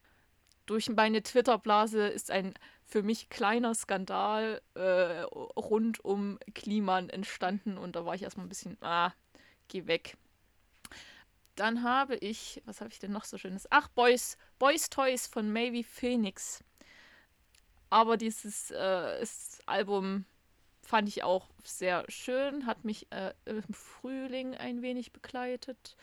[0.66, 7.96] durch meine Twitter-Blase ist ein für mich kleiner Skandal äh, rund um Kliman entstanden und
[7.96, 9.14] da war ich erstmal ein bisschen, ah,
[9.68, 10.16] geh weg.
[11.56, 13.68] Dann habe ich, was habe ich denn noch so schönes?
[13.72, 16.64] Ach, Boys, Boys Toys von Maybe Phoenix.
[17.90, 19.26] Aber dieses äh,
[19.66, 20.26] Album
[20.82, 25.96] fand ich auch sehr schön, hat mich äh, im Frühling ein wenig begleitet.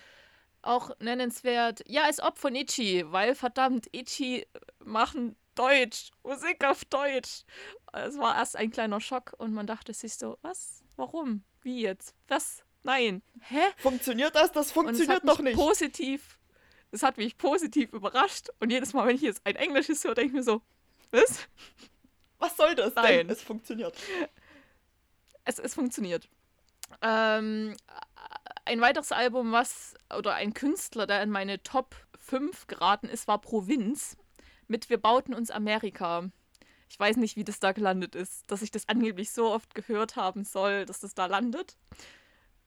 [0.63, 4.47] Auch nennenswert, ja, als ob von Ichi, weil verdammt, Ichi
[4.79, 7.45] machen Deutsch, Musik auf Deutsch.
[7.93, 10.83] Es war erst ein kleiner Schock und man dachte sich so, was?
[10.97, 11.45] Warum?
[11.63, 12.15] Wie jetzt?
[12.29, 12.65] Was?
[12.83, 13.23] Nein.
[13.41, 13.63] Hä?
[13.79, 14.53] Funktioniert das?
[14.53, 15.57] Das funktioniert doch nicht.
[15.57, 16.39] Positiv.
[16.91, 20.29] Es hat mich positiv überrascht und jedes Mal, wenn ich jetzt ein Englisches höre, denke
[20.29, 20.63] ich mir so,
[21.15, 21.49] was?
[22.39, 23.19] Was soll das Nein.
[23.19, 23.31] denn?
[23.31, 23.97] Es funktioniert.
[25.45, 26.29] Es, es funktioniert.
[27.03, 27.77] Ähm,
[28.65, 33.41] ein weiteres Album, was, oder ein Künstler, der in meine Top 5 geraten ist, war
[33.41, 34.17] Provinz
[34.67, 36.31] mit Wir bauten uns Amerika.
[36.89, 40.17] Ich weiß nicht, wie das da gelandet ist, dass ich das angeblich so oft gehört
[40.17, 41.77] haben soll, dass das da landet.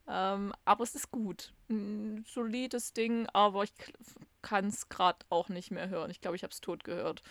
[0.07, 1.53] Ähm, aber es ist gut.
[1.69, 3.73] Ein solides Ding, aber ich
[4.41, 6.11] kann es gerade auch nicht mehr hören.
[6.11, 7.23] Ich glaube, ich habe es tot gehört.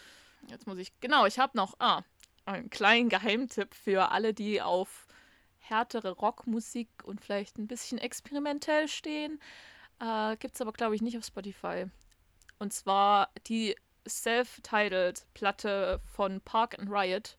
[0.49, 0.93] Jetzt muss ich.
[1.01, 2.03] Genau, ich habe noch ah,
[2.45, 5.07] einen kleinen Geheimtipp für alle, die auf
[5.59, 9.41] härtere Rockmusik und vielleicht ein bisschen experimentell stehen.
[10.01, 11.87] Äh, Gibt es aber, glaube ich, nicht auf Spotify.
[12.59, 13.77] Und zwar die
[14.09, 17.37] Self-Titled Platte von Park and Riot,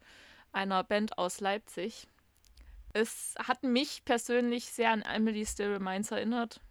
[0.52, 2.08] einer Band aus Leipzig.
[2.94, 6.62] Es hat mich persönlich sehr an Emily Still Minds erinnert.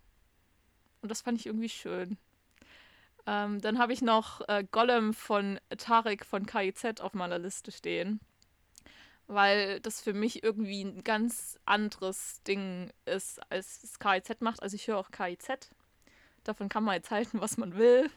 [1.01, 2.19] Und das fand ich irgendwie schön.
[3.27, 8.21] Ähm, dann habe ich noch äh, Gollum von Tarek von KIZ auf meiner Liste stehen.
[9.27, 14.63] Weil das für mich irgendwie ein ganz anderes Ding ist, als es KIZ macht.
[14.63, 15.71] Also ich höre auch KIZ.
[16.45, 18.09] Davon kann man jetzt halten, was man will.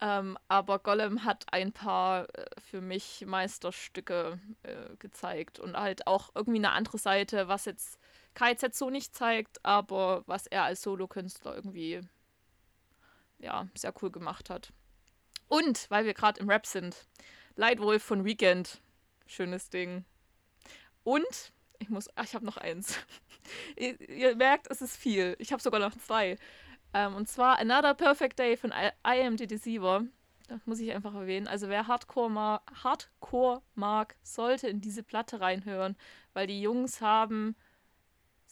[0.00, 6.30] Ähm, aber Gollum hat ein paar äh, für mich Meisterstücke äh, gezeigt und halt auch
[6.34, 7.98] irgendwie eine andere Seite, was jetzt
[8.34, 12.00] KZ so nicht zeigt, aber was er als Solokünstler irgendwie
[13.40, 14.72] ja, sehr cool gemacht hat.
[15.48, 17.08] Und, weil wir gerade im Rap sind,
[17.56, 18.80] Lightwolf von Weekend.
[19.26, 20.04] Schönes Ding.
[21.02, 22.98] Und, ich muss, ach, ich habe noch eins.
[23.76, 25.36] ihr, ihr merkt, es ist viel.
[25.38, 26.36] Ich habe sogar noch zwei.
[26.92, 30.04] Ähm, und zwar Another Perfect Day von I, I Am the Deceiver.
[30.48, 31.46] Das muss ich einfach erwähnen.
[31.46, 35.96] Also wer Hardcore, ma Hardcore mag, sollte in diese Platte reinhören,
[36.32, 37.54] weil die Jungs haben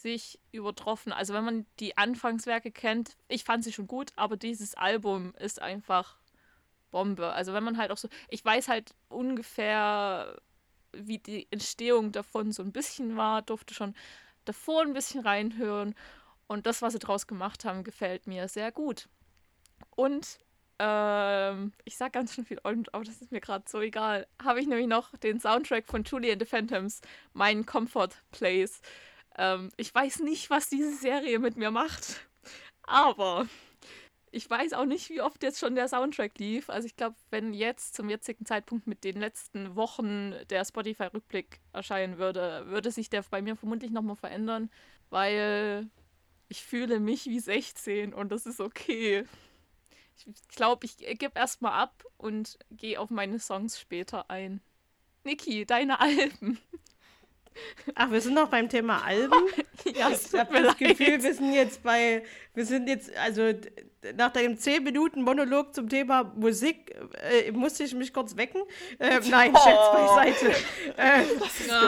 [0.03, 1.13] sich übertroffen.
[1.13, 5.61] Also wenn man die Anfangswerke kennt, ich fand sie schon gut, aber dieses Album ist
[5.61, 6.19] einfach
[6.91, 7.33] Bombe.
[7.33, 10.41] Also wenn man halt auch so, ich weiß halt ungefähr,
[10.93, 13.95] wie die Entstehung davon so ein bisschen war, durfte schon
[14.45, 15.95] davor ein bisschen reinhören
[16.47, 19.09] und das, was sie draus gemacht haben, gefällt mir sehr gut.
[19.91, 20.39] Und
[20.79, 24.27] ähm, ich sag ganz schön viel, aber das ist mir gerade so egal.
[24.43, 27.01] Habe ich nämlich noch den Soundtrack von Julie and the Phantoms,
[27.33, 28.81] mein Comfort Place.
[29.38, 32.20] Ähm, ich weiß nicht, was diese Serie mit mir macht,
[32.83, 33.46] aber
[34.31, 36.68] ich weiß auch nicht, wie oft jetzt schon der Soundtrack lief.
[36.68, 42.18] Also ich glaube, wenn jetzt zum jetzigen Zeitpunkt mit den letzten Wochen der Spotify-Rückblick erscheinen
[42.18, 44.70] würde, würde sich der bei mir vermutlich nochmal verändern,
[45.09, 45.88] weil
[46.48, 49.24] ich fühle mich wie 16 und das ist okay.
[50.16, 54.61] Ich glaube, ich gebe erstmal ab und gehe auf meine Songs später ein.
[55.24, 56.59] Niki, deine Alben.
[57.94, 59.33] Ach, wir sind noch beim Thema Alben.
[59.97, 62.23] ja, ich habe das Gefühl, wir sind jetzt bei,
[62.55, 63.53] wir sind jetzt, also
[64.17, 68.63] nach deinem 10 Minuten Monolog zum Thema Musik äh, musste ich mich kurz wecken.
[68.99, 69.59] Äh, nein, oh.
[69.59, 70.55] Scherz beiseite.
[70.97, 71.23] Äh,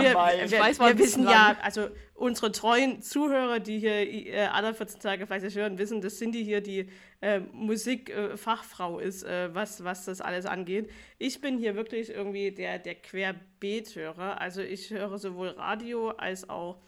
[0.00, 5.00] wir, wir, wir, wir wissen ja, also unsere treuen Zuhörer, die hier äh, alle 14
[5.00, 6.88] Tage fleißig hören, wissen, dass Cindy hier die
[7.20, 10.90] äh, Musikfachfrau äh, ist, was, was das alles angeht.
[11.18, 14.40] Ich bin hier wirklich irgendwie der, der Querbeethörer.
[14.40, 16.78] Also ich höre sowohl Radio als auch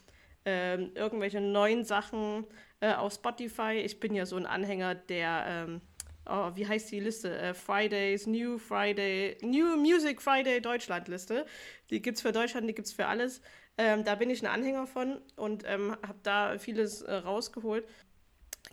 [0.44, 2.46] ähm, irgendwelche neuen Sachen
[2.82, 3.80] äh, auf Spotify.
[3.84, 5.80] Ich bin ja so ein Anhänger der ähm,
[6.26, 7.36] oh, wie heißt die Liste?
[7.38, 11.46] Äh, Fridays, New Friday, New Music Friday Deutschland Liste.
[11.90, 13.40] Die gibt es für Deutschland, die gibt es für alles.
[13.78, 17.86] Ähm, da bin ich ein Anhänger von und ähm, habe da vieles äh, rausgeholt.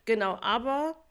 [0.06, 1.06] Genau, aber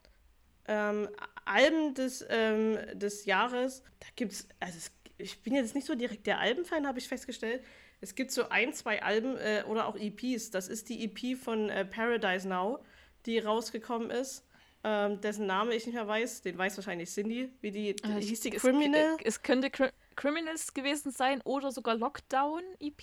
[0.66, 1.08] ähm,
[1.44, 5.94] Alben des, ähm, des Jahres, da gibt es, also es, ich bin jetzt nicht so
[5.94, 7.64] direkt der Albenfan, habe ich festgestellt.
[8.00, 10.50] Es gibt so ein, zwei Alben äh, oder auch EPs.
[10.50, 12.80] Das ist die EP von äh, Paradise Now,
[13.26, 14.44] die rausgekommen ist.
[14.84, 16.42] Ähm, dessen Name ich nicht mehr weiß.
[16.42, 17.50] Den weiß wahrscheinlich Cindy.
[17.60, 19.16] Wie die, äh, hieß die Criminal?
[19.20, 23.02] Es, es könnte Cri Criminals gewesen sein oder sogar Lockdown EP.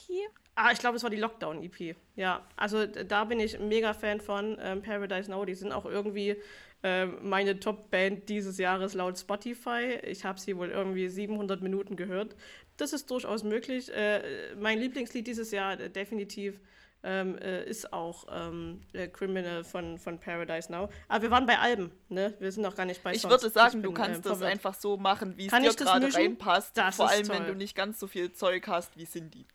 [0.56, 1.98] Ah, ich glaube, es war die Lockdown-EP.
[2.16, 5.44] Ja, also da bin ich mega Fan von ähm, Paradise Now.
[5.44, 6.38] Die sind auch irgendwie
[6.82, 10.00] äh, meine Top-Band dieses Jahres laut Spotify.
[10.04, 12.38] Ich habe sie wohl irgendwie 700 Minuten gehört.
[12.78, 13.94] Das ist durchaus möglich.
[13.94, 16.60] Äh, mein Lieblingslied dieses Jahr äh, definitiv
[17.04, 18.82] ähm, äh, ist auch ähm,
[19.14, 20.90] Criminal von, von Paradise Now.
[21.08, 22.34] Aber wir waren bei Alben, ne?
[22.40, 23.24] Wir sind noch gar nicht bei Songs.
[23.24, 26.14] Ich würde sagen, bin, du kannst äh, das einfach so machen, wie es dir gerade
[26.14, 26.76] reinpasst.
[26.76, 27.38] Das Vor allem, toll.
[27.38, 29.46] wenn du nicht ganz so viel Zeug hast wie Cindy.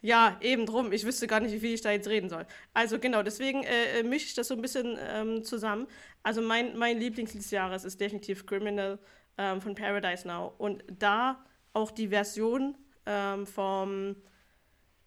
[0.00, 0.92] Ja, eben drum.
[0.92, 2.46] Ich wüsste gar nicht, wie viel ich da jetzt reden soll.
[2.72, 5.88] Also genau, deswegen äh, äh, mische ich das so ein bisschen ähm, zusammen.
[6.22, 8.98] Also mein, mein Lieblingslied des Jahres ist definitiv Criminal
[9.36, 10.54] ähm, von Paradise Now.
[10.58, 12.76] Und da auch die Version
[13.06, 14.16] ähm, vom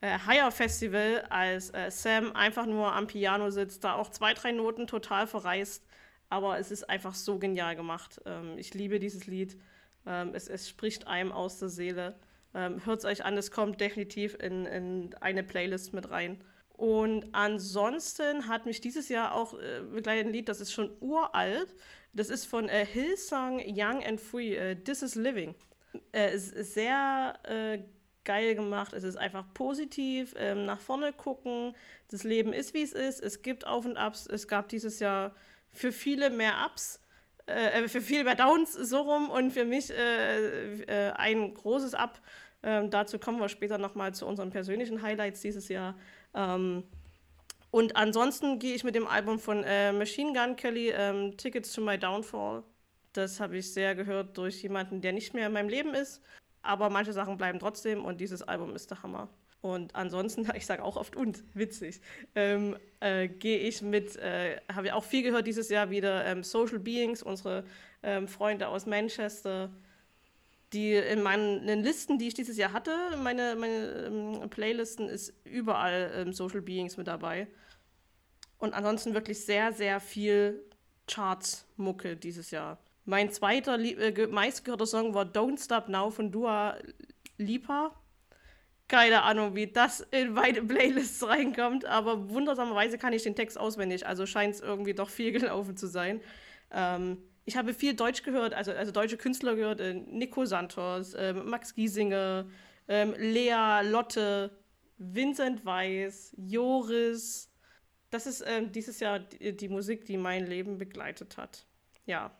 [0.02, 4.52] äh, Higher Festival, als äh, Sam einfach nur am Piano sitzt, da auch zwei, drei
[4.52, 5.86] Noten total verreißt.
[6.30, 8.22] Aber es ist einfach so genial gemacht.
[8.26, 9.58] Ähm, ich liebe dieses Lied.
[10.06, 12.16] Ähm, es, es spricht einem aus der Seele.
[12.54, 16.44] Ähm, Hört es euch an, es kommt definitiv in, in eine Playlist mit rein.
[16.82, 21.76] Und ansonsten hat mich dieses Jahr auch äh, ein Lied, das ist schon uralt.
[22.14, 25.54] Das ist von äh, Hillsong Young and Free, äh, This is Living.
[26.12, 27.80] Äh, es ist sehr äh,
[28.24, 28.94] geil gemacht.
[28.94, 31.76] Es ist einfach positiv, ähm, nach vorne gucken.
[32.10, 33.22] Das Leben ist, wie es ist.
[33.22, 34.28] Es gibt Auf und Abs.
[34.28, 35.34] Es gab dieses Jahr
[35.72, 37.02] für viele mehr Ups,
[37.48, 41.94] äh, äh für viele mehr Downs so rum und für mich äh, äh, ein großes
[41.94, 42.20] Up.
[42.64, 45.96] Ähm, dazu kommen wir später nochmal zu unseren persönlichen Highlights dieses Jahr.
[46.36, 46.84] Ähm,
[47.72, 51.98] und ansonsten gehe ich mit dem Album von Machine Gun Kelly, ähm, Tickets to My
[51.98, 52.64] Downfall.
[53.14, 56.22] Das habe ich sehr gehört durch jemanden, der nicht mehr in meinem Leben ist
[56.62, 59.30] aber manche Sachen bleiben trotzdem und dieses Album ist der Hammer.
[59.62, 62.02] Und ansonsten, ich sage auch oft und, witzig,
[62.36, 66.44] ähm, äh, gehe ich mit, äh, habe ich auch viel gehört dieses Jahr wieder, ähm,
[66.44, 67.64] Social Beings, unsere
[68.04, 69.70] ähm, Freunde aus Manchester,
[70.74, 75.34] die in meinen in Listen, die ich dieses Jahr hatte, meine, meine ähm, Playlisten, ist
[75.44, 77.48] überall ähm, Social Beings mit dabei.
[78.58, 80.64] Und ansonsten wirklich sehr, sehr viel
[81.08, 82.78] Charts-Mucke dieses Jahr.
[83.06, 86.78] Mein zweiter äh, meistgehörter Song war Don't Stop Now von Dua
[87.38, 87.96] Lipa.
[88.88, 94.06] Keine Ahnung, wie das in beide Playlists reinkommt, aber wundersamerweise kann ich den Text auswendig,
[94.06, 96.22] also scheint es irgendwie doch viel gelaufen zu sein.
[96.72, 101.34] Ähm, ich habe viel Deutsch gehört, also, also deutsche Künstler gehört, äh, Nico Santos, äh,
[101.34, 102.46] Max Giesinger,
[102.88, 104.52] äh, Lea, Lotte,
[104.98, 107.52] Vincent Weiss, Joris.
[108.12, 111.66] Das ist ähm, dieses Jahr die, die Musik, die mein Leben begleitet hat.
[112.06, 112.38] Ja,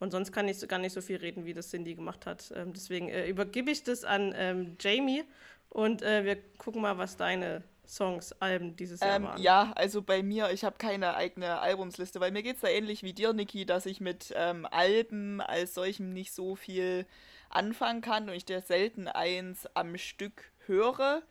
[0.00, 2.52] und sonst kann ich gar nicht so viel reden, wie das Cindy gemacht hat.
[2.54, 5.24] Ähm, deswegen äh, übergebe ich das an ähm, Jamie
[5.68, 9.42] und äh, wir gucken mal, was deine Songs, Alben dieses Jahr ähm, waren.
[9.42, 13.02] Ja, also bei mir, ich habe keine eigene Albumsliste, weil mir geht es da ähnlich
[13.02, 17.06] wie dir, Niki, dass ich mit ähm, Alben als solchem nicht so viel
[17.48, 21.22] anfangen kann und ich dir selten eins am Stück höre.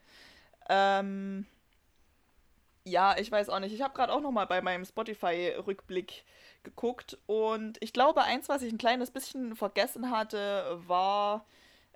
[0.67, 1.45] Ähm,
[2.83, 3.73] ja, ich weiß auch nicht.
[3.73, 6.23] Ich habe gerade auch noch mal bei meinem Spotify-Rückblick
[6.67, 11.45] geguckt und ich glaube, eins, was ich ein kleines bisschen vergessen hatte, war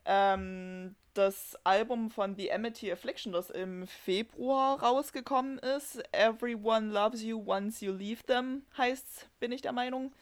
[0.06, 6.02] ähm, das Album von The Amity Affliction, das im Februar rausgekommen ist.
[6.12, 10.14] Everyone Loves You Once You Leave Them heißt's, bin ich der Meinung.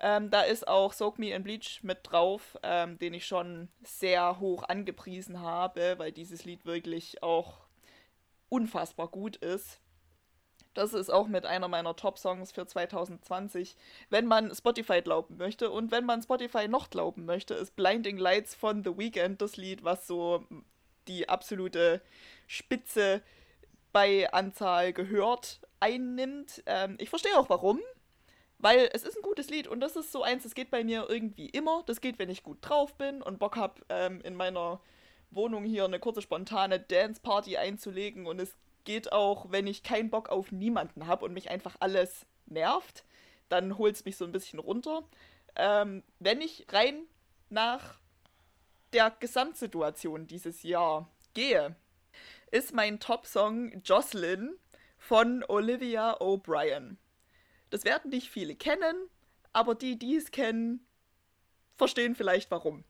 [0.00, 4.38] Ähm, da ist auch Soak Me in Bleach mit drauf, ähm, den ich schon sehr
[4.38, 7.66] hoch angepriesen habe, weil dieses Lied wirklich auch
[8.48, 9.80] unfassbar gut ist.
[10.78, 13.74] Das ist auch mit einer meiner Top-Songs für 2020.
[14.10, 18.54] Wenn man Spotify glauben möchte und wenn man Spotify noch glauben möchte, ist Blinding Lights
[18.54, 20.44] von The Weeknd das Lied, was so
[21.08, 22.00] die absolute
[22.46, 23.22] Spitze
[23.92, 26.62] bei Anzahl gehört einnimmt.
[26.66, 27.80] Ähm, ich verstehe auch warum,
[28.58, 31.06] weil es ist ein gutes Lied und das ist so eins, das geht bei mir
[31.08, 31.82] irgendwie immer.
[31.86, 34.80] Das geht, wenn ich gut drauf bin und Bock habe, ähm, in meiner
[35.32, 38.54] Wohnung hier eine kurze spontane Dance-Party einzulegen und es
[38.88, 43.04] geht auch, wenn ich keinen Bock auf niemanden habe und mich einfach alles nervt,
[43.50, 45.06] dann holt es mich so ein bisschen runter.
[45.56, 47.02] Ähm, wenn ich rein
[47.50, 48.00] nach
[48.94, 51.76] der Gesamtsituation dieses Jahr gehe,
[52.50, 54.56] ist mein Top-Song Jocelyn
[54.96, 56.96] von Olivia O'Brien.
[57.68, 58.96] Das werden nicht viele kennen,
[59.52, 60.80] aber die, die es kennen,
[61.76, 62.84] verstehen vielleicht warum.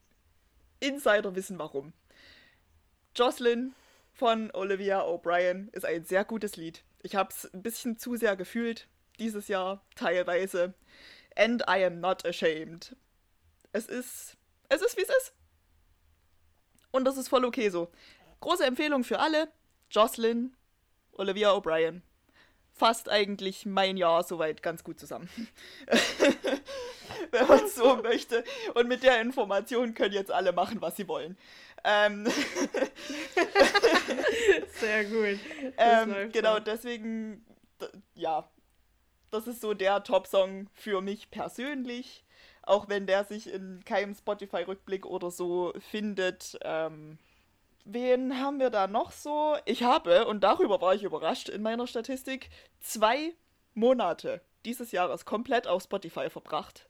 [0.78, 1.92] Insider wissen warum.
[3.16, 3.74] Jocelyn
[4.18, 6.82] von Olivia O'Brien ist ein sehr gutes Lied.
[7.02, 8.88] Ich habe es ein bisschen zu sehr gefühlt
[9.20, 10.74] dieses Jahr teilweise.
[11.36, 12.96] And I am not ashamed.
[13.70, 14.36] Es ist
[14.68, 15.32] es ist wie es ist.
[16.90, 17.92] Und das ist voll okay so.
[18.40, 19.52] Große Empfehlung für alle.
[19.88, 20.56] Jocelyn,
[21.12, 22.02] Olivia O'Brien.
[22.74, 25.28] Fasst eigentlich mein Jahr soweit ganz gut zusammen.
[27.30, 28.42] Wenn man so möchte.
[28.74, 31.38] Und mit der Information können jetzt alle machen, was sie wollen.
[31.84, 32.26] Ähm
[34.72, 35.38] Sehr gut.
[35.76, 36.60] Ähm, genau, auch.
[36.60, 37.44] deswegen,
[38.14, 38.48] ja,
[39.30, 42.24] das ist so der Top-Song für mich persönlich.
[42.62, 46.58] Auch wenn der sich in keinem Spotify-Rückblick oder so findet.
[46.62, 47.18] Ähm,
[47.84, 49.56] wen haben wir da noch so?
[49.64, 52.50] Ich habe, und darüber war ich überrascht in meiner Statistik,
[52.80, 53.34] zwei
[53.74, 56.88] Monate dieses Jahres komplett auf Spotify verbracht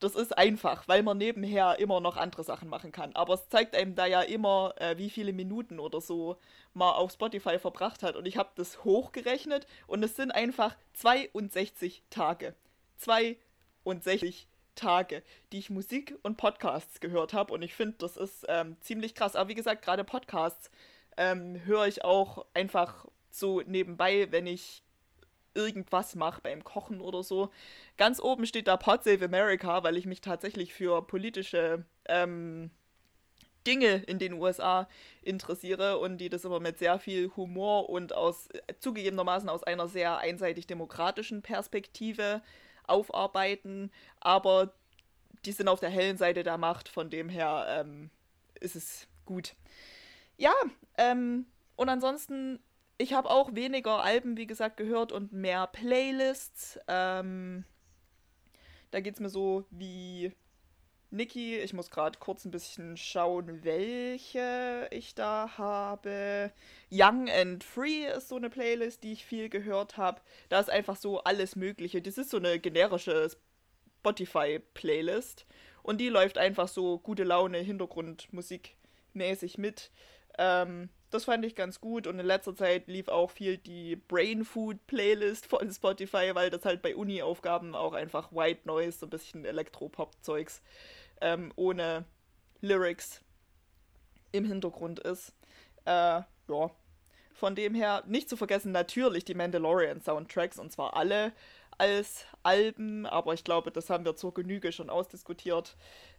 [0.00, 3.14] das ist einfach, weil man nebenher immer noch andere Sachen machen kann.
[3.14, 6.36] Aber es zeigt einem da ja immer, äh, wie viele Minuten oder so
[6.74, 8.16] man auf Spotify verbracht hat.
[8.16, 12.54] Und ich habe das hochgerechnet und es sind einfach 62 Tage.
[12.98, 15.22] 62 Tage,
[15.52, 17.52] die ich Musik und Podcasts gehört habe.
[17.52, 19.34] Und ich finde, das ist ähm, ziemlich krass.
[19.34, 20.70] Aber wie gesagt, gerade Podcasts
[21.16, 24.82] ähm, höre ich auch einfach so nebenbei, wenn ich
[25.56, 27.50] irgendwas mache beim Kochen oder so.
[27.96, 32.70] Ganz oben steht da Pod Save America, weil ich mich tatsächlich für politische ähm,
[33.66, 34.88] Dinge in den USA
[35.22, 38.48] interessiere und die das immer mit sehr viel Humor und aus
[38.78, 42.42] zugegebenermaßen aus einer sehr einseitig demokratischen Perspektive
[42.86, 43.90] aufarbeiten,
[44.20, 44.72] aber
[45.44, 48.10] die sind auf der hellen Seite der Macht, von dem her ähm,
[48.60, 49.54] ist es gut.
[50.36, 50.54] Ja,
[50.96, 51.46] ähm,
[51.76, 52.60] und ansonsten
[52.98, 56.78] ich habe auch weniger Alben, wie gesagt, gehört und mehr Playlists.
[56.88, 57.64] Ähm,
[58.90, 60.32] da geht es mir so wie
[61.10, 61.58] Niki.
[61.58, 66.52] Ich muss gerade kurz ein bisschen schauen, welche ich da habe.
[66.90, 70.20] Young and Free ist so eine Playlist, die ich viel gehört habe.
[70.48, 72.00] Da ist einfach so alles Mögliche.
[72.00, 73.30] Das ist so eine generische
[74.00, 75.46] Spotify-Playlist.
[75.82, 78.76] Und die läuft einfach so gute Laune, Hintergrundmusik
[79.12, 79.90] mäßig mit.
[80.38, 84.44] Ähm, das fand ich ganz gut und in letzter Zeit lief auch viel die Brain
[84.44, 89.10] Food Playlist von Spotify, weil das halt bei Uni-Aufgaben auch einfach White Noise, so ein
[89.10, 90.62] bisschen Elektropop-Zeugs
[91.20, 92.04] ähm, ohne
[92.60, 93.22] Lyrics
[94.32, 95.32] im Hintergrund ist.
[95.84, 96.70] Äh, ja.
[97.34, 101.32] Von dem her nicht zu vergessen natürlich die Mandalorian Soundtracks und zwar alle
[101.78, 105.76] als Alben, aber ich glaube, das haben wir zur Genüge schon ausdiskutiert.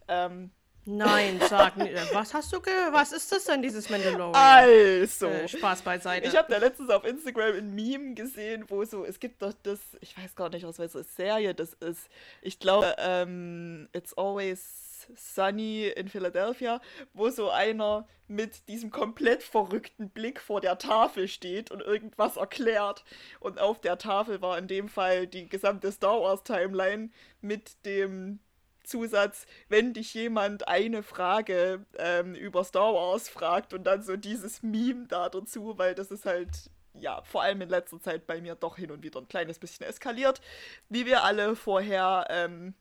[0.07, 0.51] Ähm,
[0.87, 1.93] Nein, sag nicht.
[2.13, 4.33] Was hast du ge Was ist das denn, dieses Mandalorian?
[4.33, 5.27] Also.
[5.27, 6.27] Äh, Spaß beiseite.
[6.27, 9.79] Ich habe da letztens auf Instagram ein Meme gesehen, wo so, es gibt doch das,
[9.99, 12.07] ich weiß gar nicht, aus welcher Serie das ist.
[12.41, 16.81] Ich glaube, ähm, It's Always Sunny in Philadelphia,
[17.13, 23.03] wo so einer mit diesem komplett verrückten Blick vor der Tafel steht und irgendwas erklärt.
[23.39, 27.09] Und auf der Tafel war in dem Fall die gesamte Star Wars Timeline
[27.41, 28.39] mit dem
[28.87, 34.63] Zusatz, wenn dich jemand eine Frage ähm, über Star Wars fragt und dann so dieses
[34.63, 38.55] Meme da dazu, weil das ist halt, ja, vor allem in letzter Zeit bei mir
[38.55, 40.41] doch hin und wieder ein kleines bisschen eskaliert,
[40.89, 42.73] wie wir alle vorher ähm,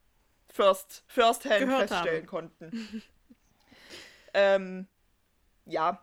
[0.48, 2.26] first, first hand Gehört feststellen haben.
[2.26, 3.02] konnten.
[4.34, 4.86] ähm,
[5.66, 6.00] ja,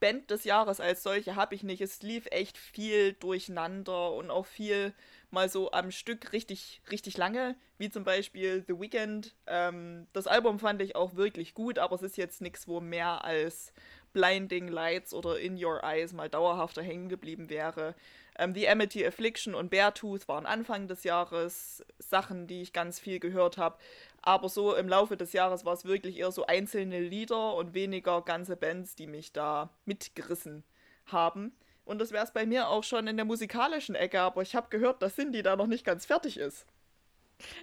[0.00, 1.80] Band des Jahres als solche habe ich nicht.
[1.80, 4.94] Es lief echt viel durcheinander und auch viel
[5.34, 9.34] mal so am Stück richtig, richtig lange, wie zum Beispiel The Weeknd.
[9.46, 13.24] Ähm, das Album fand ich auch wirklich gut, aber es ist jetzt nichts, wo mehr
[13.24, 13.74] als
[14.14, 17.94] Blinding Lights oder In Your Eyes mal dauerhafter hängen geblieben wäre.
[18.38, 23.20] Ähm, The Amity Affliction und Beartooth waren Anfang des Jahres Sachen, die ich ganz viel
[23.20, 23.76] gehört habe.
[24.22, 28.22] Aber so im Laufe des Jahres war es wirklich eher so einzelne Lieder und weniger
[28.22, 30.64] ganze Bands, die mich da mitgerissen
[31.06, 31.52] haben.
[31.84, 34.68] Und das wäre es bei mir auch schon in der musikalischen Ecke, aber ich habe
[34.70, 36.66] gehört, dass Cindy da noch nicht ganz fertig ist.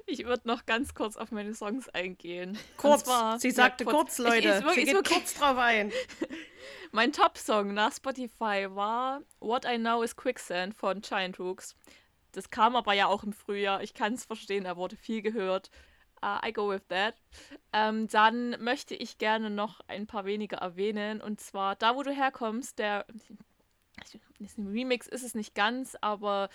[0.06, 2.58] Ich würde noch ganz kurz auf meine Songs eingehen.
[2.78, 4.50] Kurz, zwar, sie sagte ja, kurz, kurz, Leute.
[4.50, 5.92] Ich, ich, wirklich, sie geht kurz drauf ein.
[6.92, 11.76] mein Top-Song nach Spotify war What I Know is Quicksand von Giant Rooks.
[12.34, 13.82] Das kam aber ja auch im Frühjahr.
[13.82, 15.70] Ich kann es verstehen, er wurde viel gehört.
[16.24, 17.16] Uh, I go with that.
[17.74, 21.20] Ähm, dann möchte ich gerne noch ein paar weniger erwähnen.
[21.20, 23.08] Und zwar da, wo du herkommst, der
[24.58, 26.50] ein Remix ist es nicht ganz, aber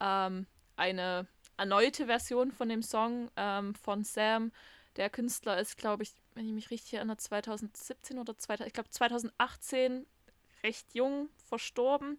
[0.00, 1.26] ähm, eine
[1.56, 4.52] erneute Version von dem Song ähm, von Sam.
[4.96, 8.90] Der Künstler ist, glaube ich, wenn ich mich richtig erinnere, 2017 oder 2000, ich glaube
[8.90, 10.06] 2018
[10.62, 12.18] recht jung verstorben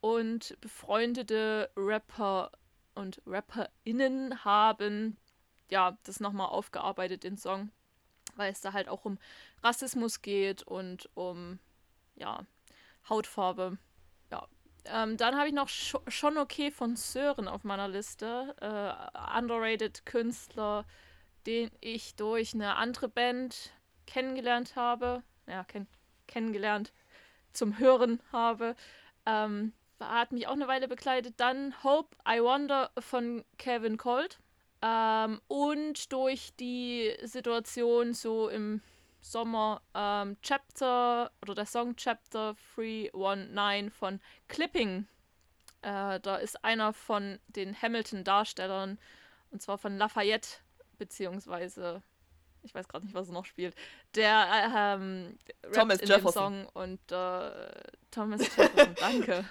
[0.00, 2.50] und befreundete Rapper
[2.94, 5.16] und RapperInnen haben
[5.70, 7.70] ja das nochmal aufgearbeitet, den Song,
[8.36, 9.18] weil es da halt auch um
[9.62, 11.58] Rassismus geht und um
[12.16, 12.44] ja
[13.08, 13.78] Hautfarbe
[14.92, 18.54] ähm, dann habe ich noch Sch schon okay von Sören auf meiner Liste.
[18.60, 20.84] Äh, underrated Künstler,
[21.46, 23.72] den ich durch eine andere Band
[24.06, 25.22] kennengelernt habe.
[25.46, 25.86] Ja, kenn
[26.26, 26.92] kennengelernt,
[27.52, 28.76] zum Hören habe.
[29.24, 31.34] Ähm, hat mich auch eine Weile begleitet.
[31.38, 34.38] Dann Hope I Wonder von Kevin Colt.
[34.82, 38.80] Ähm, und durch die Situation so im
[39.20, 45.06] Sommer ähm, Chapter oder der Song Chapter 319 von Clipping.
[45.82, 48.98] Äh, da ist einer von den Hamilton-Darstellern
[49.50, 50.58] und zwar von Lafayette,
[50.98, 52.02] beziehungsweise
[52.62, 53.74] ich weiß gerade nicht, was er noch spielt,
[54.14, 55.38] der äh, ähm,
[55.72, 56.32] Thomas in Jefferson.
[56.32, 57.70] Song und äh,
[58.10, 59.44] Thomas Jefferson, danke.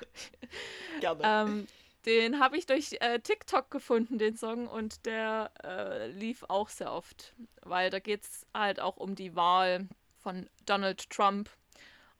[0.99, 1.21] Gerne.
[1.23, 1.67] ähm,
[2.07, 6.91] den habe ich durch äh, TikTok gefunden, den Song, und der äh, lief auch sehr
[6.91, 9.87] oft, weil da geht es halt auch um die Wahl
[10.17, 11.49] von Donald Trump.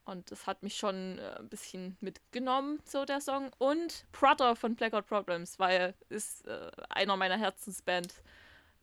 [0.04, 3.50] Und das hat mich schon äh, ein bisschen mitgenommen, so der Song.
[3.58, 8.22] Und Brother von Blackout Problems, weil ist äh, einer meiner Herzensbands.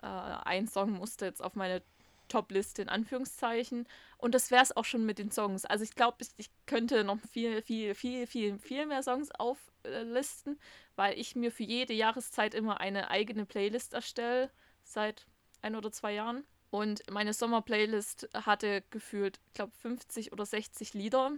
[0.02, 1.82] äh, ein Song musste jetzt auf meine
[2.28, 3.86] Top-Liste in Anführungszeichen.
[4.18, 5.64] Und das wäre es auch schon mit den Songs.
[5.64, 10.58] Also ich glaube, ich, ich, könnte noch viel, viel, viel, viel, viel mehr Songs auflisten,
[10.96, 14.50] weil ich mir für jede Jahreszeit immer eine eigene Playlist erstelle,
[14.82, 15.26] seit
[15.62, 16.44] ein oder zwei Jahren.
[16.70, 21.32] Und meine Sommer-Playlist hatte gefühlt, ich glaube, 50 oder 60 Lieder.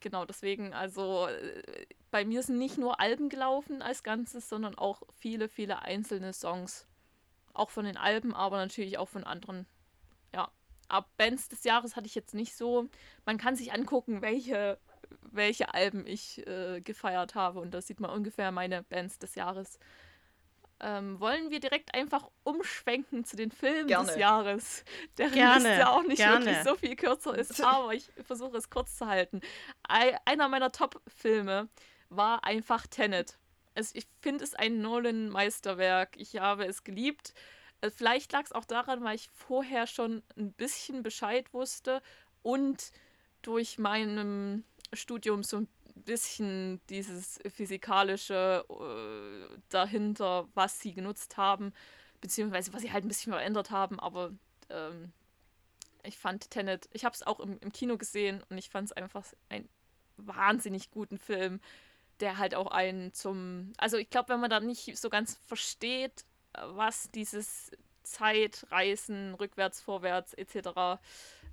[0.00, 5.02] Genau, deswegen, also äh, bei mir sind nicht nur Alben gelaufen als Ganzes, sondern auch
[5.18, 6.86] viele, viele einzelne Songs.
[7.52, 9.66] Auch von den Alben, aber natürlich auch von anderen
[10.34, 10.50] ja,
[10.88, 12.88] ab Bands des Jahres hatte ich jetzt nicht so.
[13.24, 14.78] Man kann sich angucken, welche,
[15.32, 19.78] welche Alben ich äh, gefeiert habe und da sieht man ungefähr meine Bands des Jahres.
[20.80, 24.06] Ähm, wollen wir direkt einfach umschwenken zu den Filmen Gerne.
[24.06, 24.84] des Jahres,
[25.18, 26.46] deren Gerne, Liste auch nicht gerne.
[26.46, 29.40] wirklich so viel kürzer ist, aber ich versuche es kurz zu halten.
[29.88, 31.68] Ei- einer meiner Top-Filme
[32.10, 33.38] war einfach Tenet.
[33.74, 36.16] Also ich finde es ein Nolan-Meisterwerk.
[36.16, 37.34] Ich habe es geliebt.
[37.80, 42.02] Äh, Vielleicht lag es auch daran, weil ich vorher schon ein bisschen Bescheid wusste
[42.42, 42.92] und
[43.42, 51.72] durch meinem Studium so ein bisschen dieses physikalische äh, dahinter, was sie genutzt haben,
[52.20, 54.32] beziehungsweise was sie halt ein bisschen verändert haben, aber
[54.70, 55.12] ähm,
[56.04, 58.92] ich fand Tenet, ich habe es auch im, im Kino gesehen und ich fand es
[58.92, 59.68] einfach einen
[60.16, 61.60] wahnsinnig guten Film,
[62.20, 66.24] der halt auch einen zum, also ich glaube, wenn man da nicht so ganz versteht,
[66.52, 67.70] was dieses
[68.02, 71.00] Zeitreisen, rückwärts, vorwärts etc.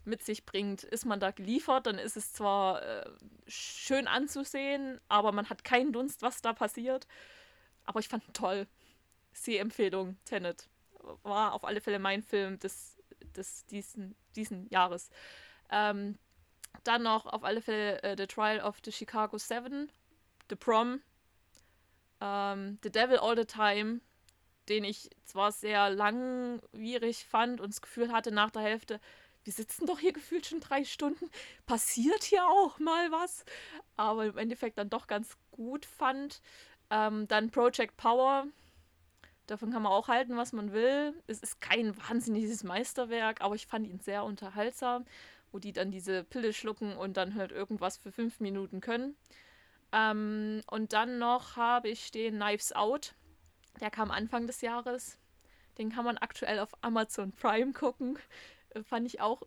[0.05, 3.09] mit sich bringt, ist man da geliefert, dann ist es zwar äh,
[3.47, 7.07] schön anzusehen, aber man hat keinen Dunst, was da passiert.
[7.85, 8.67] Aber ich fand ihn toll.
[9.33, 10.69] Sehempfehlung, Tenet.
[11.23, 12.97] War auf alle Fälle mein Film des,
[13.35, 15.09] des diesen, diesen Jahres.
[15.69, 16.17] Ähm,
[16.83, 19.91] dann noch auf alle Fälle äh, The Trial of the Chicago Seven,
[20.49, 21.01] The Prom,
[22.21, 24.01] ähm, The Devil All the Time,
[24.69, 28.99] den ich zwar sehr langwierig fand und das Gefühl hatte nach der Hälfte,
[29.43, 31.29] wir sitzen doch hier gefühlt schon drei Stunden,
[31.65, 33.45] passiert hier auch mal was,
[33.95, 36.41] aber im Endeffekt dann doch ganz gut fand.
[36.89, 38.47] Ähm, dann Project Power,
[39.47, 41.13] davon kann man auch halten, was man will.
[41.27, 45.05] Es ist kein wahnsinniges Meisterwerk, aber ich fand ihn sehr unterhaltsam,
[45.51, 49.15] wo die dann diese Pille schlucken und dann halt irgendwas für fünf Minuten können.
[49.91, 53.13] Ähm, und dann noch habe ich stehen Knives Out.
[53.81, 55.17] Der kam Anfang des Jahres.
[55.77, 58.17] Den kann man aktuell auf Amazon Prime gucken.
[58.69, 59.41] Äh, Fand ich auch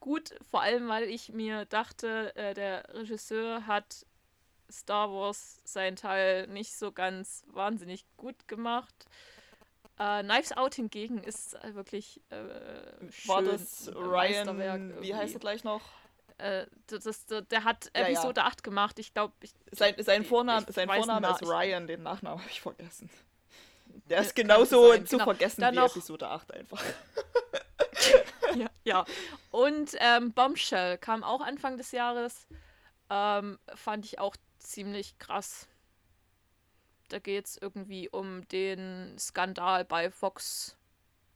[0.00, 4.06] gut, vor allem weil ich mir dachte, äh, der Regisseur hat
[4.70, 9.06] Star Wars seinen Teil nicht so ganz wahnsinnig gut gemacht.
[9.98, 12.44] Äh, Knives Out hingegen ist äh, wirklich äh,
[13.26, 15.82] das Ryan, wie heißt er gleich noch?
[16.38, 18.08] Äh, das, das, der hat Ja, ja.
[18.08, 18.98] Episode 8 gemacht.
[19.00, 23.10] Ich glaube, ich, Sein, sein Vorname, sein Vorname ist Ryan, den Nachnamen habe ich vergessen.
[24.06, 25.24] Der Äh, ist könnte genauso sein, zu genau.
[25.24, 26.82] vergessen Dann wie Episode 8 einfach.
[28.56, 29.04] ja, ja.
[29.50, 32.46] Und ähm, Bombshell kam auch Anfang des Jahres.
[33.10, 35.66] Ähm, fand ich auch ziemlich krass.
[37.08, 40.74] Da geht es irgendwie um den Skandal bei Fox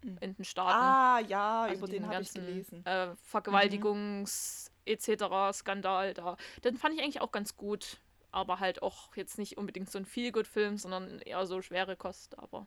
[0.04, 0.18] Mhm.
[0.20, 0.84] in den Staaten.
[0.84, 2.84] Ah, ja, Also über den habe ich gelesen.
[2.84, 5.52] Äh, Vergewaltigungs etc.
[5.52, 6.36] Skandal da.
[6.64, 7.98] Den fand ich eigentlich auch ganz gut.
[8.32, 12.38] Aber halt auch jetzt nicht unbedingt so ein Feel-Good-Film, sondern eher so schwere Kost.
[12.38, 12.66] Aber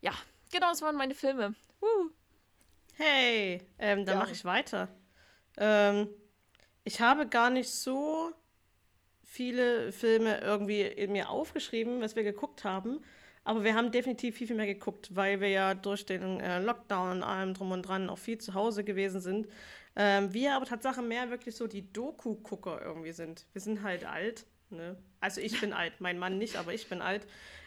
[0.00, 0.12] ja,
[0.52, 1.54] genau, das waren meine Filme.
[1.80, 2.10] Woo.
[2.94, 4.18] Hey, ähm, dann Ja.
[4.18, 4.88] mache ich weiter.
[5.56, 6.08] Ähm,
[6.84, 8.32] ich habe gar nicht so
[9.24, 13.00] viele Filme irgendwie in mir aufgeschrieben, was wir geguckt haben.
[13.44, 17.12] Aber wir haben definitiv viel, viel mehr geguckt, weil wir ja durch den äh, Lockdown
[17.18, 19.48] und allem drum und dran auch viel zu Hause gewesen sind.
[19.96, 23.46] Ähm, wir aber Tatsache mehr wirklich so die Doku-Gucker irgendwie sind.
[23.52, 24.46] Wir sind halt alt.
[24.70, 24.96] Ne?
[25.20, 27.26] Also ich bin alt, mein Mann nicht, aber ich bin alt.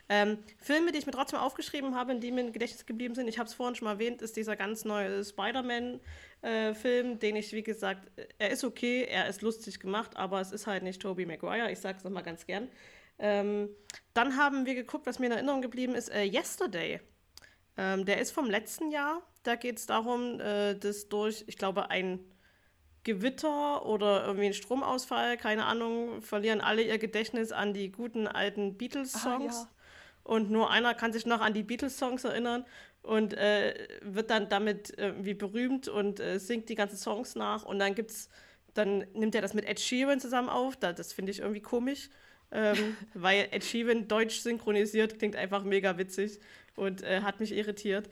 [0.10, 3.40] Ähm, Filme, die ich mir trotzdem aufgeschrieben habe, die mir im Gedächtnis geblieben sind, ich
[3.40, 8.12] habe es vorhin schon mal erwähnt, ist dieser ganz neue Spider-Man-Film, den ich, wie gesagt,
[8.38, 11.80] er ist okay, er ist lustig gemacht, aber es ist halt nicht Tobey Maguire, ich
[11.80, 12.70] sage es nochmal ganz gern.
[13.18, 13.70] Ähm,
[14.14, 17.00] dann haben wir geguckt, was mir in Erinnerung geblieben ist, äh, Yesterday.
[17.78, 19.22] Ähm, der ist vom letzten Jahr.
[19.44, 22.20] Da geht es darum, äh, dass durch, ich glaube, ein
[23.04, 28.78] Gewitter oder irgendwie ein Stromausfall, keine Ahnung, verlieren alle ihr Gedächtnis an die guten alten
[28.78, 29.56] Beatles-Songs.
[29.56, 29.70] Ah, ja.
[30.24, 32.66] Und nur einer kann sich noch an die Beatles-Songs erinnern
[33.02, 37.66] und äh, wird dann damit irgendwie berühmt und äh, singt die ganzen Songs nach.
[37.66, 38.30] Und dann gibt's,
[38.74, 40.78] dann nimmt er das mit Ed Sheeran zusammen auf.
[40.78, 42.10] Da, das finde ich irgendwie komisch,
[42.52, 46.40] ähm, weil Ed Sheeran deutsch synchronisiert klingt einfach mega witzig
[46.78, 48.10] und äh, hat mich irritiert.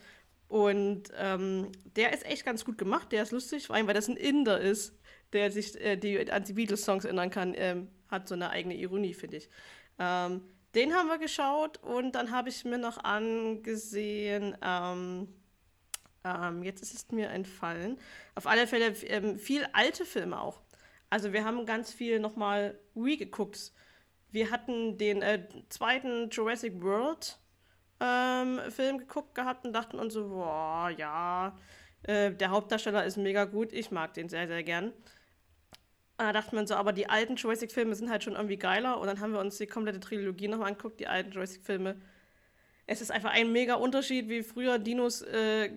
[0.51, 4.09] Und ähm, der ist echt ganz gut gemacht, der ist lustig, vor allem weil das
[4.09, 4.93] ein Inder ist,
[5.33, 9.13] der sich äh, die, an die Beatles-Songs erinnern kann, ähm, hat so eine eigene Ironie,
[9.13, 9.49] finde ich.
[9.97, 10.41] Ähm,
[10.75, 15.27] den haben wir geschaut und dann habe ich mir noch angesehen, ähm,
[16.23, 17.97] Ähm, jetzt ist es mir entfallen.
[18.35, 20.61] Auf alle Fälle ähm, viel alte Filme auch.
[21.09, 23.73] Also wir haben ganz viel nochmal re-geguckt.
[24.31, 27.39] Wir hatten den äh, zweiten Jurassic World
[28.01, 31.57] ähm, Film geguckt gehabt und dachten uns so, boah, ja,
[32.03, 34.91] äh, der Hauptdarsteller ist mega gut, ich mag den sehr, sehr gern.
[36.17, 39.07] Da dachten wir uns so, aber die alten Jurassic-Filme sind halt schon irgendwie geiler und
[39.07, 41.95] dann haben wir uns die komplette Trilogie nochmal angeguckt, die alten Jurassic-Filme
[42.91, 45.69] es ist einfach ein mega Unterschied, wie früher Dinos äh,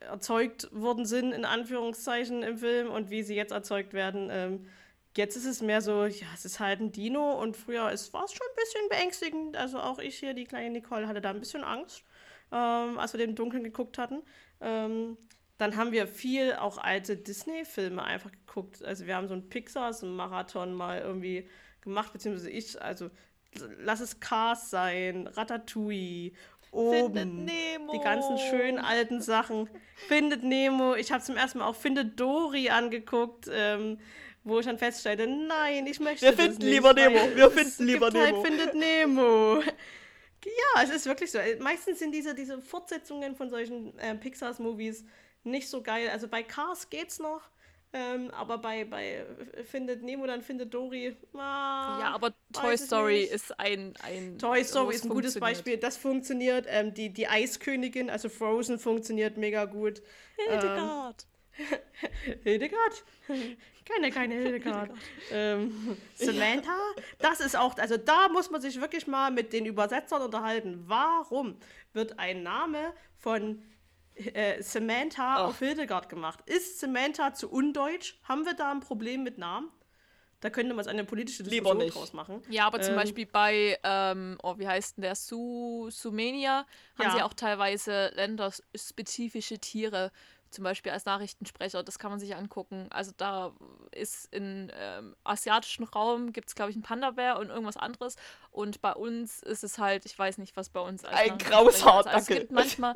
[0.00, 4.28] erzeugt worden sind, in Anführungszeichen im Film, und wie sie jetzt erzeugt werden.
[4.30, 4.66] Ähm,
[5.16, 8.08] jetzt ist es mehr so, ja, es ist halt ein Dino und früher war es
[8.08, 9.56] schon ein bisschen beängstigend.
[9.56, 12.04] Also auch ich hier, die kleine Nicole, hatte da ein bisschen Angst,
[12.52, 14.22] ähm, als wir den Dunkeln geguckt hatten.
[14.60, 15.16] Ähm,
[15.58, 18.84] dann haben wir viel auch alte Disney-Filme einfach geguckt.
[18.84, 21.48] Also wir haben so einen Pixar-Marathon mal irgendwie
[21.80, 23.10] gemacht, beziehungsweise ich, also
[23.78, 26.32] lass es Cars sein, Ratatouille
[26.72, 27.46] oben.
[27.46, 29.70] Die ganzen schönen alten Sachen.
[30.08, 30.94] Findet Nemo.
[30.96, 33.98] Ich habe zum ersten Mal auch Findet Dory angeguckt, ähm,
[34.44, 37.34] wo ich dann feststellte, nein, ich möchte Wir finden nicht, lieber Nemo.
[37.34, 38.36] Wir finden lieber gibt Nemo.
[38.36, 39.62] Halt Findet Nemo.
[40.44, 41.38] Ja, es ist wirklich so.
[41.60, 45.04] Meistens sind diese, diese Fortsetzungen von solchen äh, Pixar-Movies
[45.42, 46.10] nicht so geil.
[46.10, 47.40] Also bei Cars geht's noch.
[47.94, 49.24] Ähm, aber bei, bei
[49.70, 51.16] Findet Nemo, dann Findet Dory.
[51.32, 54.36] Ah, ja, aber Toy Story ist ein, ein.
[54.36, 55.76] Toy Story ist ein gutes Beispiel.
[55.76, 56.66] Das funktioniert.
[56.68, 60.02] Ähm, die, die Eiskönigin, also Frozen, funktioniert mega gut.
[60.36, 61.26] Hildegard.
[61.56, 61.78] Ähm,
[62.42, 63.04] Hildegard?
[63.84, 64.90] Keine, keine Hildegard.
[65.30, 66.76] ähm, Samantha?
[67.18, 70.84] Das ist auch, also da muss man sich wirklich mal mit den Übersetzern unterhalten.
[70.86, 71.56] Warum
[71.92, 73.62] wird ein Name von
[74.14, 75.48] äh, Samantha Ach.
[75.48, 76.40] auf Hildegard gemacht.
[76.46, 78.14] Ist Samantha zu undeutsch?
[78.24, 79.70] Haben wir da ein Problem mit Namen?
[80.40, 81.94] Da könnte man eine politische Diskussion nicht.
[81.94, 82.42] draus machen.
[82.50, 85.14] Ja, aber zum Ähm, Beispiel bei, ähm, oh, wie heißt denn der?
[85.14, 86.66] Su Sumenia
[86.98, 87.10] haben Ja.
[87.16, 90.12] sie auch teilweise länderspezifische Tiere,
[90.54, 91.82] zum Beispiel als Nachrichtensprecher.
[91.82, 92.86] Das kann man sich angucken.
[92.90, 93.52] Also da
[93.92, 98.16] ist im ähm, asiatischen Raum gibt es, glaube ich, einen Panda-Bär und irgendwas anderes.
[98.50, 101.52] Und bei uns ist es halt, ich weiß nicht, was bei uns als Ein ist.
[101.52, 102.94] Also es gibt manchmal.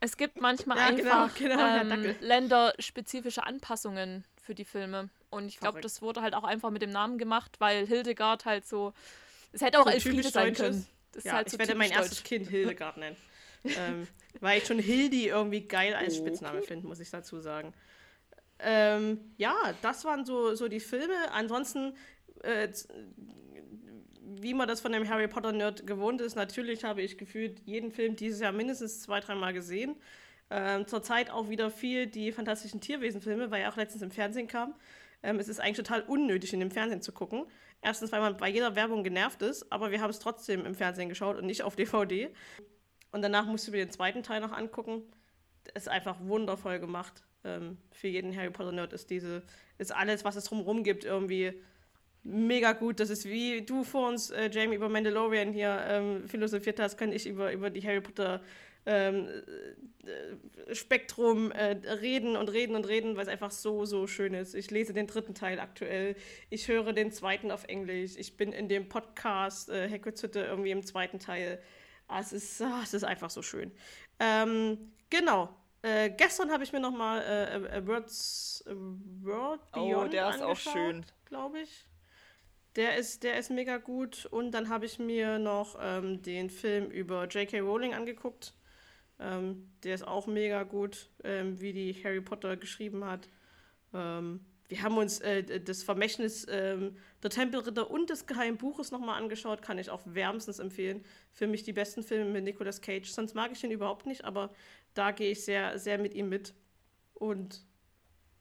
[0.00, 2.16] Es gibt manchmal Ja, genau, einfach genau, der ähm, Dackel.
[2.20, 5.08] länderspezifische Anpassungen für die Filme.
[5.30, 8.66] Und ich glaube, das wurde halt auch einfach mit dem Namen gemacht, weil Hildegard halt
[8.66, 8.92] so.
[9.52, 10.86] Es hätte auch So Elfriede sein deutsch können.
[11.24, 12.28] Ja, halt ich so werde mein typisch erstes deutsch.
[12.28, 13.16] Kind Hildegard nennen.
[13.64, 14.06] Ähm,
[14.40, 16.28] weil ich schon Hildi irgendwie geil als Okay.
[16.28, 17.72] Spitzname finde, muss ich dazu sagen.
[18.58, 21.14] Ähm, ja, das waren so, so die Filme.
[21.32, 21.94] Ansonsten,
[22.42, 22.68] äh,
[24.22, 28.16] wie man das von dem Harry Potter-Nerd gewohnt ist, natürlich habe ich gefühlt jeden Film
[28.16, 29.96] dieses Jahr mindestens zwei, dreimal gesehen.
[30.48, 34.74] Ähm, zurzeit auch wieder viel die fantastischen Tierwesen-Filme, weil ja auch letztens im Fernsehen kam.
[35.22, 37.46] Ähm, es ist eigentlich total unnötig, in dem Fernsehen zu gucken.
[37.82, 41.08] Erstens, weil man bei jeder Werbung genervt ist, aber wir haben es trotzdem im Fernsehen
[41.08, 42.30] geschaut und nicht auf DVD.
[43.12, 45.02] Und danach musst du mir den zweiten Teil noch angucken.
[45.74, 47.22] Ist einfach wundervoll gemacht.
[47.44, 49.42] Ähm, für jeden Harry Potter-Nerd ist diese,
[49.78, 51.52] ist alles, was es drumherum gibt, irgendwie
[52.22, 53.00] mega gut.
[53.00, 57.12] Das ist wie du vor uns, äh, Jamie, über Mandalorian hier ähm, philosophiert hast, kann
[57.12, 58.42] ich über, über die Harry Potter
[58.86, 59.28] ähm,
[60.04, 64.54] äh, Spektrum äh, reden und reden und reden, weil es einfach so, so schön ist.
[64.54, 66.16] Ich lese den dritten Teil aktuell.
[66.50, 68.12] Ich höre den zweiten auf Englisch.
[68.16, 71.60] Ich bin in dem Podcast äh, Hagrid's Hütte irgendwie im zweiten Teil.
[72.08, 73.72] Ah, es, ist, ah, es ist einfach so schön.
[74.20, 75.54] Ähm, genau.
[75.82, 80.42] Äh, gestern habe ich mir nochmal äh, äh, Words, äh, World Oh, Beyond der ist
[80.42, 81.04] auch schön.
[81.26, 81.84] glaube ich.
[82.76, 84.26] Der ist, der ist mega gut.
[84.26, 87.60] Und dann habe ich mir noch ähm, den Film über J.K.
[87.60, 88.54] Rowling angeguckt.
[89.18, 93.28] Ähm, der ist auch mega gut, ähm, wie die Harry Potter geschrieben hat.
[94.68, 99.62] Wir haben uns äh, das Vermächtnis ähm, der Tempelritter und des Geheimen Buches nochmal angeschaut.
[99.62, 101.04] Kann ich auch wärmstens empfehlen.
[101.32, 103.08] Für mich die besten Filme mit Nicolas Cage.
[103.08, 104.50] Sonst mag ich ihn überhaupt nicht, aber
[104.94, 106.52] da gehe ich sehr, sehr mit ihm mit.
[107.14, 107.64] Und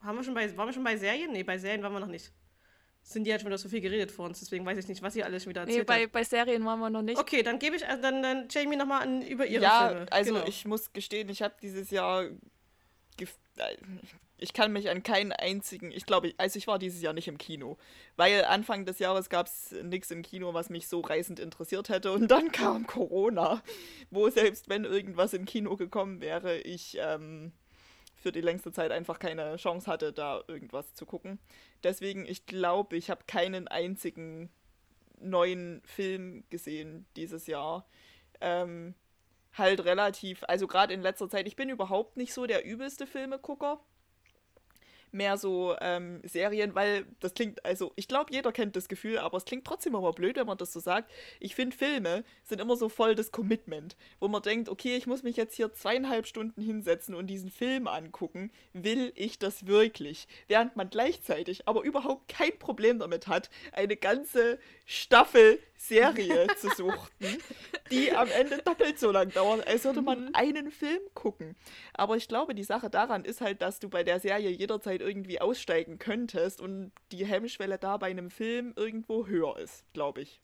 [0.02, 1.32] haben wir schon bei, waren wir schon bei Serien?
[1.32, 2.32] Nee, bei Serien waren wir noch nicht.
[3.04, 5.16] Sind die halt schon wieder so viel geredet vor uns, deswegen weiß ich nicht, was
[5.16, 6.12] ihr alles schon wieder Nee, erzählt bei, habt.
[6.12, 7.20] bei Serien waren wir noch nicht.
[7.20, 10.12] Okay, dann gebe ich äh, dann, dann Jamie nochmal an über ihre ja, Filme.
[10.12, 10.48] also Genau.
[10.48, 12.26] ich muss gestehen, ich habe dieses Jahr.
[14.38, 15.92] Ich kann mich an keinen einzigen.
[15.92, 17.78] Ich glaube, also ich war dieses Jahr nicht im Kino.
[18.18, 22.12] Weil Anfang des Jahres gab es nichts im Kino, was mich so reißend interessiert hätte.
[22.12, 23.62] Und dann kam Corona,
[24.12, 27.54] wo selbst wenn irgendwas im Kino gekommen wäre, ich ähm,
[28.16, 31.40] für die längste Zeit einfach keine Chance hatte, da irgendwas zu gucken.
[31.84, 34.50] Deswegen, ich glaube, ich habe keinen einzigen
[35.20, 37.88] neuen Film gesehen dieses Jahr.
[38.42, 38.96] Ähm,
[39.54, 43.80] halt relativ, also gerade in letzter Zeit, ich bin überhaupt nicht so der übelste Filmegucker.
[45.12, 49.38] Mehr so ähm, Serien, weil das klingt, also ich glaube, jeder kennt das Gefühl, aber
[49.38, 51.12] es klingt trotzdem immer blöd, wenn man das so sagt.
[51.40, 55.24] Ich finde, Filme sind immer so voll das Commitment, wo man denkt, okay, ich muss
[55.24, 58.52] mich jetzt hier zweieinhalb Stunden hinsetzen und diesen Film angucken.
[58.74, 60.28] Will ich das wirklich?
[60.48, 67.38] Während man gleichzeitig aber überhaupt kein Problem damit hat, eine ganze Staffel Serie zu suchten,
[67.92, 70.30] die am Ende doppelt so lang dauert, als würde man mhm.
[70.34, 71.56] einen Film gucken.
[71.94, 75.42] Aber ich glaube, die Sache daran ist halt, dass du bei der Serie jederzeit irgendwie
[75.42, 80.42] aussteigen könntest und die Hemmschwelle da bei einem Film irgendwo höher ist, glaube ich.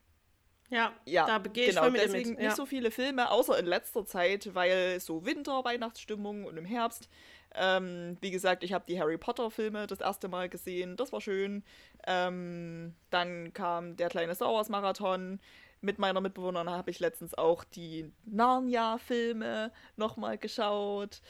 [0.70, 2.40] Ja, ja, da begehe genau, ich deswegen mit.
[2.40, 2.46] Ja.
[2.46, 7.10] nicht so viele Filme, außer in letzter Zeit, weil so Winter, Weihnachtsstimmung und im Herbst.
[7.56, 11.22] Ähm, wie gesagt, ich habe die Harry Potter Filme das erste Mal gesehen, das war
[11.22, 11.64] schön.
[12.08, 15.40] Ähm, dann kam der kleine Star Wars Marathon.
[15.84, 21.22] Mit meiner Mitbewohnerin habe ich letztens auch die Narnia-Filme nochmal geschaut.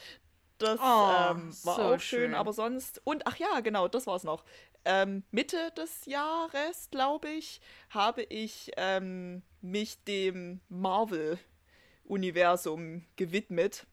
[0.58, 3.00] Das oh, ähm, war so auch schön, schön, aber sonst.
[3.04, 4.44] Und ach ja, genau, das war es noch.
[4.84, 7.60] Ähm, Mitte des Jahres, glaube ich,
[7.90, 13.86] habe ich ähm, mich dem Marvel-Universum gewidmet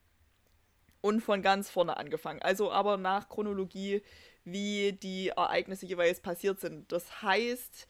[1.02, 2.42] und von ganz vorne angefangen.
[2.42, 4.02] Also aber nach Chronologie,
[4.44, 6.92] wie die Ereignisse jeweils passiert sind.
[6.92, 7.88] Das heißt,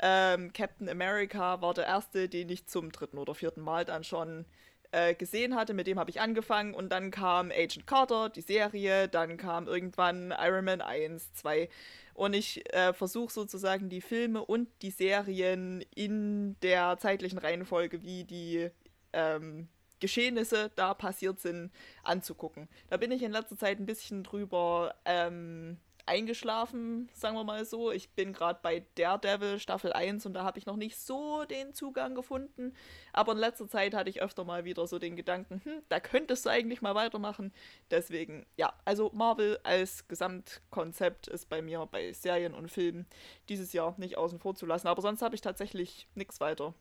[0.00, 4.44] ähm, Captain America war der erste, den ich zum dritten oder vierten Mal dann schon
[4.92, 9.08] äh, gesehen hatte, mit dem habe ich angefangen und dann kam Agent Carter, die Serie,
[9.08, 11.68] dann kam irgendwann Iron Man 1, 2
[12.14, 18.24] und ich äh, versuche sozusagen die Filme und die Serien in der zeitlichen Reihenfolge, wie
[18.24, 18.70] die
[19.12, 19.68] ähm,
[20.00, 21.70] Geschehnisse da passiert sind,
[22.02, 22.68] anzugucken.
[22.88, 25.78] Da bin ich in letzter Zeit ein bisschen drüber ähm,
[26.08, 27.92] eingeschlafen, sagen wir mal so.
[27.92, 31.74] Ich bin gerade bei Daredevil Staffel 1 und da habe ich noch nicht so den
[31.74, 32.72] Zugang gefunden.
[33.12, 36.46] Aber in letzter Zeit hatte ich öfter mal wieder so den Gedanken, hm, da könntest
[36.46, 37.52] du eigentlich mal weitermachen.
[37.90, 43.06] Deswegen, ja, also Marvel als Gesamtkonzept ist bei mir bei Serien und Filmen
[43.48, 44.88] dieses Jahr nicht außen vor zu lassen.
[44.88, 46.74] Aber sonst habe ich tatsächlich nichts weiter.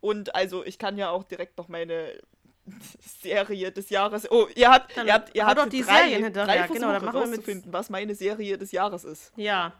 [0.00, 2.20] Und also ich kann ja auch direkt noch meine
[3.22, 4.30] Serie des Jahres.
[4.30, 6.66] Oh, ihr habt, dann ihr habt, ihr habt doch die drei, Serien hinterher.
[6.66, 9.32] Drei genau, dann machen wir mit was meine Serie des Jahres ist.
[9.36, 9.72] Ja.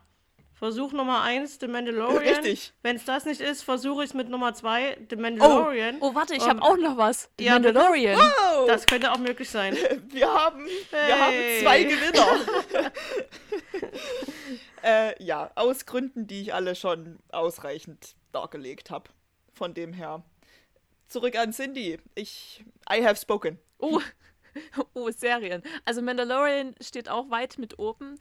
[0.54, 2.18] Versuch Nummer 1, The Mandalorian.
[2.18, 2.72] Richtig.
[2.82, 5.96] Wenn es das nicht ist, versuche ich es mit Nummer 2, The Mandalorian.
[5.98, 7.30] Oh, oh warte, ich habe auch noch was.
[7.38, 8.16] The ja, Mandalorian.
[8.16, 8.66] Das, wow.
[8.68, 9.76] das könnte auch möglich sein.
[10.08, 11.08] Wir haben, hey.
[11.08, 12.92] wir haben zwei Gewinner.
[14.84, 19.10] äh, ja, aus Gründen, die ich alle schon ausreichend dargelegt habe.
[19.52, 20.22] Von dem her
[21.12, 21.98] zurück an Cindy.
[22.14, 23.58] Ich, I have spoken.
[23.78, 24.00] Oh,
[24.94, 25.62] oh Serien.
[25.84, 28.18] Also Mandalorian steht auch weit mit oben.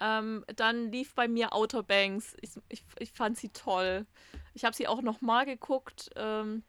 [0.00, 2.34] Ähm, dann lief bei mir Outer Banks.
[2.40, 4.06] Ich, ich, ich fand sie toll.
[4.54, 6.10] Ich habe sie auch noch mal geguckt.
[6.16, 6.62] Ähm,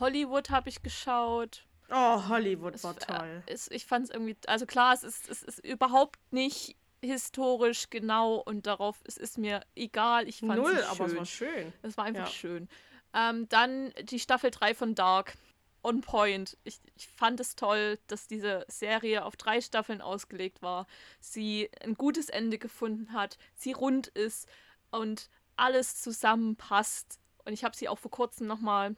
[0.00, 1.64] Hollywood habe ich geschaut.
[1.90, 3.42] Oh, Hollywood es, war toll.
[3.46, 8.36] Es, ich fand es irgendwie, also klar, es ist, es ist überhaupt nicht historisch genau
[8.36, 10.28] und darauf, es ist mir egal.
[10.28, 10.90] Ich fand Null, es schön.
[10.90, 11.72] aber es war schön.
[11.82, 12.32] Es war einfach ja.
[12.32, 12.68] schön.
[13.16, 15.34] Ähm, dann die Staffel 3 von Dark.
[15.82, 16.58] On point.
[16.64, 20.88] Ich, ich fand es toll, dass diese Serie auf drei Staffeln ausgelegt war.
[21.20, 24.48] Sie ein gutes Ende gefunden hat, sie rund ist
[24.90, 27.20] und alles zusammenpasst.
[27.44, 28.96] Und ich habe sie auch vor kurzem nochmal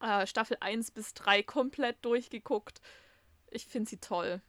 [0.00, 2.80] äh, Staffel 1 bis 3 komplett durchgeguckt.
[3.50, 4.42] Ich finde sie toll.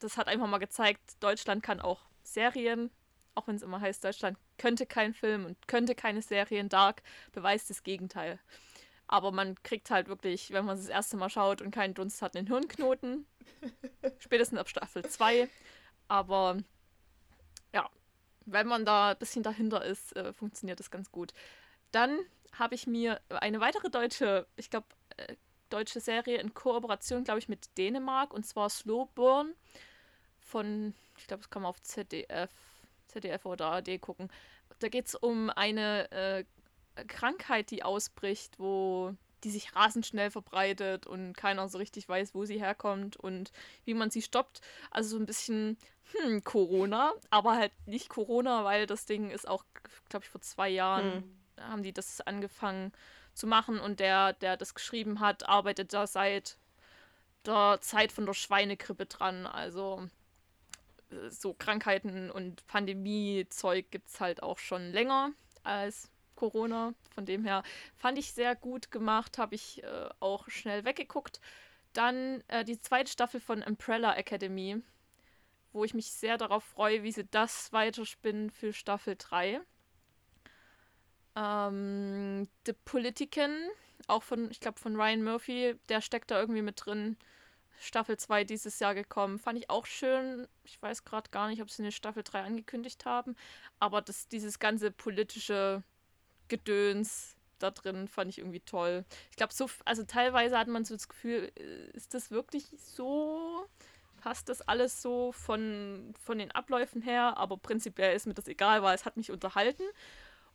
[0.00, 2.90] Das hat einfach mal gezeigt, Deutschland kann auch Serien
[3.36, 6.68] auch wenn es immer heißt, Deutschland könnte kein Film und könnte keine Serien.
[6.68, 8.38] Dark beweist das Gegenteil.
[9.08, 12.22] Aber man kriegt halt wirklich, wenn man es das erste Mal schaut und keinen Dunst
[12.22, 13.26] hat, einen Hirnknoten.
[14.18, 15.48] Spätestens ab Staffel 2.
[16.08, 16.56] Aber
[17.72, 17.88] ja,
[18.46, 21.32] wenn man da ein bisschen dahinter ist, äh, funktioniert das ganz gut.
[21.92, 22.18] Dann
[22.52, 25.36] habe ich mir eine weitere deutsche, ich glaube, äh,
[25.68, 29.54] deutsche Serie in Kooperation, glaube ich, mit Dänemark und zwar Slow Burn
[30.38, 32.50] von, ich glaube, es kam auf ZDF
[33.16, 34.28] ZDF oder ARD gucken.
[34.78, 36.44] Da geht es um eine äh,
[37.06, 39.14] Krankheit, die ausbricht, wo
[39.44, 43.52] die sich rasend schnell verbreitet und keiner so richtig weiß, wo sie herkommt und
[43.84, 44.60] wie man sie stoppt.
[44.90, 45.76] Also so ein bisschen
[46.12, 49.64] hm, Corona, aber halt nicht Corona, weil das Ding ist auch,
[50.08, 51.70] glaube ich, vor zwei Jahren hm.
[51.70, 52.92] haben die das angefangen
[53.34, 56.58] zu machen und der, der das geschrieben hat, arbeitet da seit
[57.44, 59.46] der Zeit von der Schweinegrippe dran.
[59.46, 60.08] Also
[61.30, 66.94] so Krankheiten und Pandemie-Zeug gibt es halt auch schon länger als Corona.
[67.14, 67.62] Von dem her
[67.96, 71.40] fand ich sehr gut gemacht, habe ich äh, auch schnell weggeguckt.
[71.92, 74.82] Dann äh, die zweite Staffel von Umbrella Academy,
[75.72, 79.60] wo ich mich sehr darauf freue, wie sie das weiterspinnen für Staffel 3.
[81.36, 83.54] Ähm, The Politician,
[84.06, 87.16] auch von, ich glaube, von Ryan Murphy, der steckt da irgendwie mit drin.
[87.80, 89.38] Staffel 2 dieses Jahr gekommen.
[89.38, 90.46] Fand ich auch schön.
[90.64, 93.36] Ich weiß gerade gar nicht, ob sie eine Staffel 3 angekündigt haben.
[93.78, 95.82] Aber das, dieses ganze politische
[96.48, 99.04] Gedöns da drin fand ich irgendwie toll.
[99.30, 103.66] Ich glaube, so, also teilweise hat man so das Gefühl, äh, ist das wirklich so?
[104.18, 107.36] Passt das alles so von, von den Abläufen her?
[107.36, 109.84] Aber prinzipiell ist mir das egal, weil es hat mich unterhalten.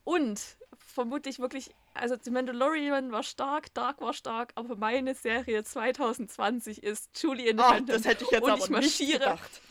[0.03, 0.41] Und
[0.77, 7.09] vermutlich wirklich, also The Mandalorian war stark, Dark war stark, aber meine Serie 2020 ist
[7.21, 7.89] Julie Independent.
[7.89, 9.61] Ach, das hätte ich jetzt und aber ich marschiere, nicht gedacht.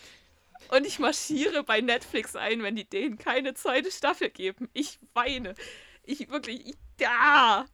[0.68, 4.68] Und ich marschiere bei Netflix ein, wenn die denen keine zweite Staffel geben.
[4.72, 5.54] Ich weine.
[6.04, 7.66] Ich wirklich, ich, ja,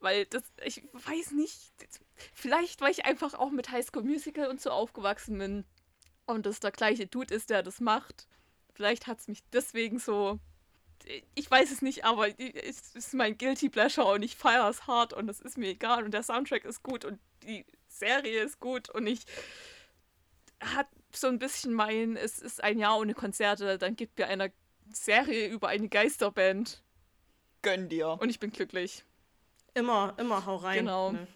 [0.00, 1.72] weil das, ich weiß nicht,
[2.34, 5.64] vielleicht weil ich einfach auch mit High School Musical und so aufgewachsen bin
[6.26, 8.26] und das der gleiche Dude ist, der das macht.
[8.74, 10.38] Vielleicht hat es mich deswegen so
[11.34, 15.12] ich weiß es nicht, aber es ist mein Guilty Pleasure und ich feiere es hart
[15.12, 18.90] und es ist mir egal und der Soundtrack ist gut und die Serie ist gut
[18.90, 19.24] und ich
[20.60, 24.52] hat so ein bisschen mein, es ist ein Jahr ohne Konzerte, dann gibt mir eine
[24.90, 26.82] Serie über eine Geisterband.
[27.62, 28.18] Gönn dir.
[28.20, 29.04] Und ich bin glücklich.
[29.74, 30.78] Immer, immer hau rein.
[30.78, 31.12] Genau.
[31.12, 31.26] Ne?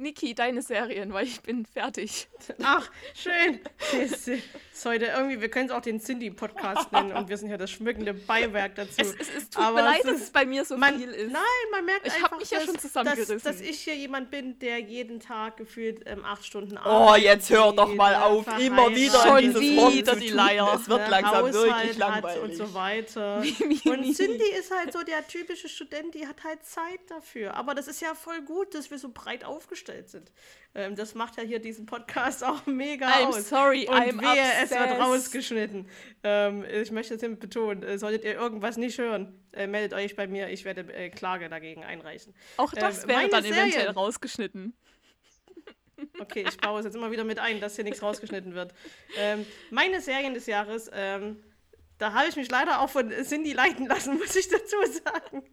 [0.00, 2.26] Niki, deine Serien, weil ich bin fertig.
[2.62, 3.60] Ach, schön.
[3.92, 7.58] Das ist heute irgendwie, wir können es auch den Cindy-Podcast nennen und wir sind ja
[7.58, 8.94] das schmückende Beiwerk dazu.
[8.96, 11.30] Es, es, es tut Aber mir leid, dass es bei mir so man, viel ist.
[11.30, 13.34] Nein, man merkt ich einfach, mich ja schon zusammengerissen.
[13.34, 17.22] Dass, dass, ich hier jemand bin, der jeden Tag gefühlt ähm, acht Stunden arbeitet.
[17.22, 18.46] Oh, jetzt hör doch mal auf.
[18.58, 20.78] Immer wieder schon dieses wieder die Leier.
[20.80, 22.42] Es wird langsam Haushalt wirklich langweilig.
[22.42, 23.36] Und so weiter.
[23.84, 27.54] und Cindy ist halt so der typische Student, die hat halt Zeit dafür.
[27.54, 30.32] Aber das ist ja voll gut, dass wir so breit aufgestellt sind.
[30.74, 33.48] Ähm, das macht ja hier diesen Podcast auch mega I'm aus.
[33.48, 34.62] sorry, Und I'm wehe, obsessed.
[34.64, 35.88] es wird rausgeschnitten.
[36.22, 37.82] Ähm, ich möchte es hiermit betonen.
[37.82, 40.48] Äh, solltet ihr irgendwas nicht hören, äh, meldet euch bei mir.
[40.48, 42.34] Ich werde äh, Klage dagegen einreichen.
[42.56, 43.58] Auch das ähm, wäre dann Serien.
[43.70, 44.74] eventuell rausgeschnitten.
[46.18, 48.72] Okay, ich baue es jetzt immer wieder mit ein, dass hier nichts rausgeschnitten wird.
[49.18, 51.42] Ähm, meine Serien des Jahres ähm,
[52.00, 55.44] da habe ich mich leider auch von Cindy leiten lassen, muss ich dazu sagen.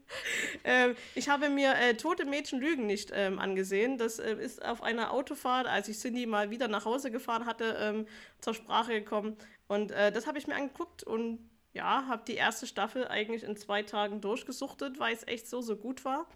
[0.64, 3.98] Ähm, ich habe mir äh, Tote Mädchen lügen nicht ähm, angesehen.
[3.98, 7.78] Das äh, ist auf einer Autofahrt, als ich Cindy mal wieder nach Hause gefahren hatte,
[7.80, 8.08] ähm,
[8.40, 9.36] zur Sprache gekommen.
[9.68, 13.58] Und äh, das habe ich mir angeguckt und ja, habe die erste Staffel eigentlich in
[13.58, 16.28] zwei Tagen durchgesuchtet, weil es echt so, so gut war.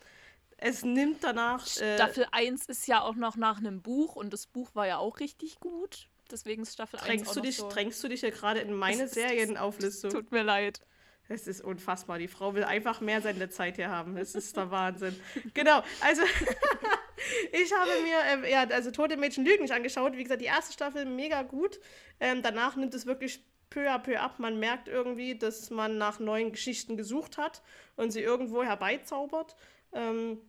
[0.58, 1.66] Es nimmt danach.
[1.78, 4.98] Äh, Staffel 1 ist ja auch noch nach einem Buch und das Buch war ja
[4.98, 6.10] auch richtig gut.
[6.32, 9.08] Deswegen ist Staffel drängst 1 du dich, so Drängst du dich ja gerade in meine
[9.08, 10.12] Serienauflistung?
[10.12, 10.82] Tut mir leid.
[11.28, 12.20] Es ist unfassbar.
[12.20, 14.18] Die Frau will einfach mehr seine Zeit hier haben.
[14.18, 15.16] Es ist der Wahnsinn.
[15.54, 15.82] genau.
[16.02, 16.22] Also,
[17.52, 20.18] ich habe mir, ähm, ja, also Tote Mädchen Lügen nicht angeschaut.
[20.18, 21.80] Wie gesagt, die erste Staffel mega gut.
[22.20, 24.40] Ähm, danach nimmt es wirklich peu à peu ab.
[24.40, 27.62] Man merkt irgendwie, dass man nach neuen Geschichten gesucht hat
[27.96, 29.56] und sie irgendwo herbeizaubert.
[29.94, 30.40] Ähm,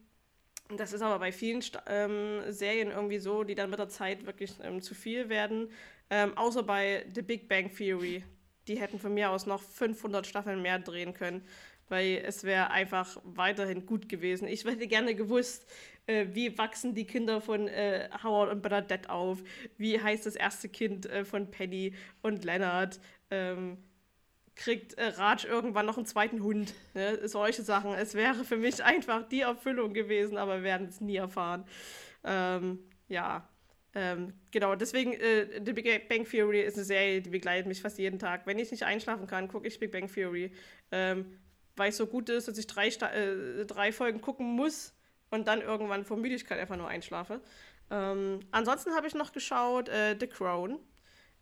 [0.78, 4.52] das ist aber bei vielen ähm, Serien irgendwie so, die dann mit der Zeit wirklich
[4.62, 5.70] ähm, zu viel werden.
[6.10, 8.24] Ähm, außer bei The Big Bang Theory.
[8.68, 11.42] Die hätten von mir aus noch 500 Staffeln mehr drehen können,
[11.88, 14.46] weil es wäre einfach weiterhin gut gewesen.
[14.46, 15.66] Ich hätte gerne gewusst,
[16.06, 19.42] äh, wie wachsen die Kinder von äh, Howard und Bernadette auf?
[19.78, 23.00] Wie heißt das erste Kind äh, von Penny und Leonard?
[24.54, 26.74] Kriegt äh, Raj irgendwann noch einen zweiten Hund.
[26.94, 27.26] Ne?
[27.26, 27.94] Solche Sachen.
[27.94, 31.64] Es wäre für mich einfach die Erfüllung gewesen, aber wir werden es nie erfahren.
[32.24, 32.78] Ähm,
[33.08, 33.48] ja.
[33.94, 37.98] Ähm, genau, deswegen, äh, The Big Bang Theory ist eine Serie, die begleitet mich fast
[37.98, 38.46] jeden Tag.
[38.46, 40.52] Wenn ich nicht einschlafen kann, gucke ich Big Bang Theory.
[40.90, 41.38] Ähm,
[41.76, 44.94] weil es so gut ist, dass ich drei, äh, drei Folgen gucken muss
[45.30, 47.40] und dann irgendwann vor Müdigkeit einfach nur einschlafe.
[47.90, 50.78] Ähm, ansonsten habe ich noch geschaut äh, The Crown.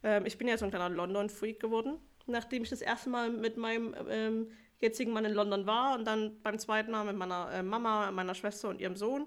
[0.02, 1.98] Ähm, ich bin ja so ein kleiner London-Freak geworden
[2.30, 4.50] nachdem ich das erste Mal mit meinem ähm,
[4.80, 8.34] jetzigen Mann in London war und dann beim zweiten Mal mit meiner äh, Mama, meiner
[8.34, 9.26] Schwester und ihrem Sohn.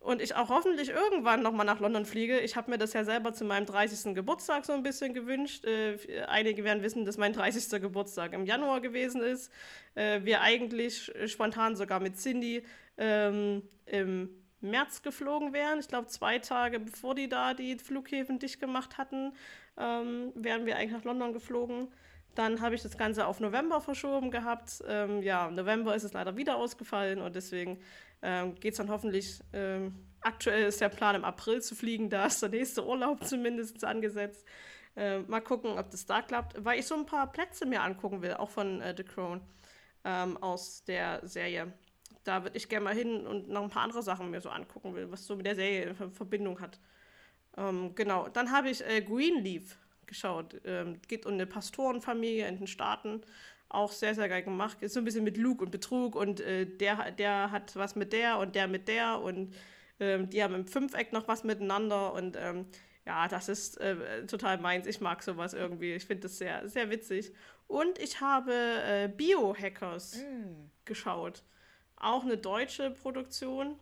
[0.00, 2.40] Und ich auch hoffentlich irgendwann nochmal nach London fliege.
[2.40, 4.16] Ich habe mir das ja selber zu meinem 30.
[4.16, 5.64] Geburtstag so ein bisschen gewünscht.
[5.64, 7.80] Äh, einige werden wissen, dass mein 30.
[7.80, 9.52] Geburtstag im Januar gewesen ist.
[9.94, 12.64] Äh, wir eigentlich spontan sogar mit Cindy
[12.98, 14.30] ähm, im
[14.60, 15.78] März geflogen wären.
[15.78, 19.32] Ich glaube, zwei Tage bevor die da die Flughäfen dicht gemacht hatten,
[19.76, 21.88] ähm, wären wir eigentlich nach London geflogen.
[22.34, 24.82] Dann habe ich das Ganze auf November verschoben gehabt.
[24.88, 27.78] Ähm, ja, November ist es leider wieder ausgefallen und deswegen
[28.22, 29.40] ähm, geht es dann hoffentlich.
[29.52, 32.08] Ähm, aktuell ist der Plan, im April zu fliegen.
[32.08, 34.46] Da ist der nächste Urlaub zumindest angesetzt.
[34.96, 38.22] Ähm, mal gucken, ob das da klappt, weil ich so ein paar Plätze mir angucken
[38.22, 39.40] will, auch von äh, The Crown
[40.04, 41.72] ähm, aus der Serie.
[42.24, 44.94] Da würde ich gerne mal hin und noch ein paar andere Sachen mir so angucken
[44.94, 46.78] will, was so mit der Serie in Verbindung hat.
[47.56, 50.60] Ähm, genau, dann habe ich äh, Greenleaf geschaut.
[50.64, 53.22] Ähm, geht um eine Pastorenfamilie in den Staaten.
[53.68, 54.82] Auch sehr, sehr geil gemacht.
[54.82, 58.12] Ist so ein bisschen mit Lug und Betrug und äh, der, der hat was mit
[58.12, 59.54] der und der mit der und
[60.00, 62.66] ähm, die haben im Fünfeck noch was miteinander und ähm,
[63.04, 64.86] Ja, das ist äh, total meins.
[64.86, 65.94] Ich mag sowas irgendwie.
[65.94, 67.32] Ich finde das sehr, sehr witzig.
[67.66, 70.70] Und ich habe äh, Biohackers mm.
[70.84, 71.42] geschaut.
[71.96, 73.78] Auch eine deutsche Produktion.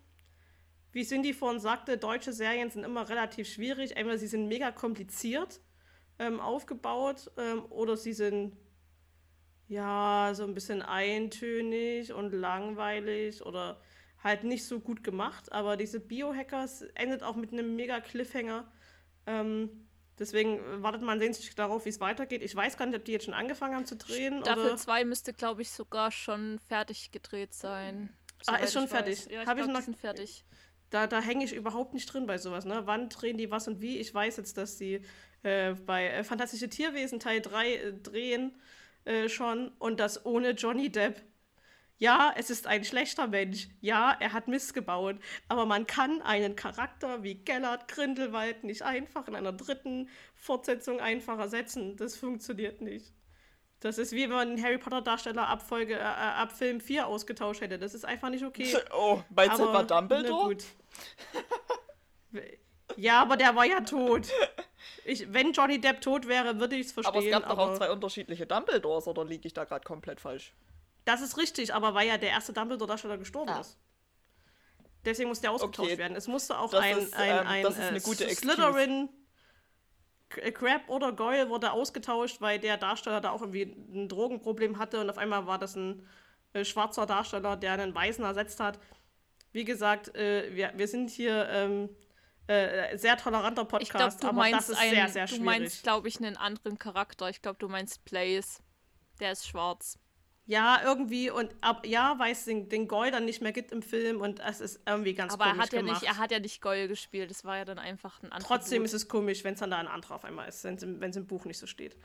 [0.92, 3.96] Wie Cindy vorhin sagte, deutsche Serien sind immer relativ schwierig.
[3.96, 5.60] Entweder sie sind mega kompliziert
[6.20, 8.54] ähm, aufgebaut ähm, oder sie sind
[9.68, 13.80] ja so ein bisschen eintönig und langweilig oder
[14.22, 15.50] halt nicht so gut gemacht.
[15.50, 18.70] Aber diese Biohackers endet auch mit einem mega Cliffhanger.
[19.26, 22.42] Ähm, deswegen wartet man sehnsüchtig darauf, wie es weitergeht.
[22.42, 24.42] Ich weiß gar nicht, ob die jetzt schon angefangen haben zu drehen.
[24.42, 28.10] Staffel 2 müsste, glaube ich, sogar schon fertig gedreht sein.
[28.46, 29.26] Ah, ist schon fertig.
[29.26, 30.44] Ja, ich Hab glaub, ich noch, sind fertig.
[30.90, 32.64] Da, da hänge ich überhaupt nicht drin bei sowas.
[32.64, 32.82] Ne?
[32.84, 33.98] Wann drehen die was und wie?
[33.98, 35.02] Ich weiß jetzt, dass sie
[35.43, 38.61] äh, bei äh, Fantastische Tierwesen Teil 3 äh, drehen
[39.05, 41.22] äh, schon und das ohne Johnny Depp.
[41.99, 43.68] Ja, es ist ein schlechter Mensch.
[43.82, 45.16] Ja, er hat Mist gebaut.
[45.49, 51.38] Aber man kann einen Charakter wie Gellert Grindelwald nicht einfach in einer dritten Fortsetzung einfach
[51.38, 51.97] ersetzen.
[51.97, 53.12] Das funktioniert nicht.
[53.80, 57.07] Das ist wie wenn man einen Harry Potter Darsteller ab, Folge, äh, ab Film 4
[57.07, 57.78] ausgetauscht hätte.
[57.78, 58.76] Das ist einfach nicht okay.
[58.95, 60.55] Oh, bei Silver Dumbledore?
[60.55, 60.64] gut.
[62.97, 64.28] ja, aber der war ja tot.
[65.05, 67.14] Ich, wenn Johnny Depp tot wäre, würde ich es verstehen.
[67.14, 70.53] Aber es gab doch auch zwei unterschiedliche Dumbledores, oder liege ich da gerade komplett falsch?
[71.05, 73.61] Das ist richtig, aber weil ja der erste Dumbledore-Darsteller gestorben ah.
[73.61, 73.78] ist.
[75.05, 75.99] Deswegen musste er ausgetauscht okay.
[75.99, 76.16] werden.
[76.16, 79.09] Es musste auch das ein, ist, ein, ähm, ein, das ist eine äh, gute Slytherin
[80.36, 85.01] äh, Crab oder Goyle wurde ausgetauscht, weil der Darsteller da auch irgendwie ein Drogenproblem hatte
[85.01, 86.07] und auf einmal war das ein
[86.53, 88.78] äh, schwarzer Darsteller, der einen Weißen ersetzt hat.
[89.53, 91.88] Wie gesagt, äh, wir, wir sind hier ähm,
[92.51, 95.40] äh, sehr toleranter Podcast, glaub, aber das ist einen, sehr, sehr schwierig.
[95.40, 97.28] Du meinst, glaube ich, einen anderen Charakter.
[97.28, 98.62] Ich glaube, du meinst Blaze.
[99.20, 99.98] Der ist schwarz
[100.51, 103.82] ja, irgendwie und ab, ja, weil es den, den Goy dann nicht mehr gibt im
[103.82, 106.03] Film und es ist irgendwie ganz Aber komisch er hat ja gemacht.
[106.03, 108.48] nicht, er hat ja nicht Goy gespielt, das war ja dann einfach ein anderer.
[108.48, 108.86] Trotzdem Blut.
[108.86, 111.26] ist es komisch, wenn es dann da ein anderer auf einmal ist, wenn es im
[111.28, 111.96] Buch nicht so steht.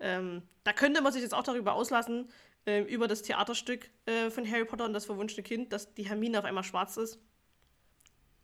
[0.00, 2.28] Ähm, da könnte man sich jetzt auch darüber auslassen,
[2.66, 6.40] äh, über das Theaterstück äh, von Harry Potter und das verwunschene Kind, dass die Hermine
[6.40, 7.20] auf einmal schwarz ist.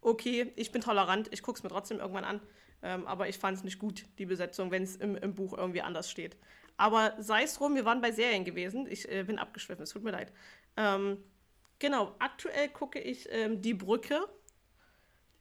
[0.01, 2.41] Okay, ich bin tolerant, ich gucke es mir trotzdem irgendwann an.
[2.83, 5.83] Ähm, aber ich fand es nicht gut, die Besetzung, wenn es im, im Buch irgendwie
[5.83, 6.37] anders steht.
[6.77, 8.87] Aber sei es drum, wir waren bei Serien gewesen.
[8.89, 10.33] Ich äh, bin abgeschwiffen, es tut mir leid.
[10.77, 11.19] Ähm,
[11.81, 14.21] genau, aktuell gucke ich ähm, Die Brücke.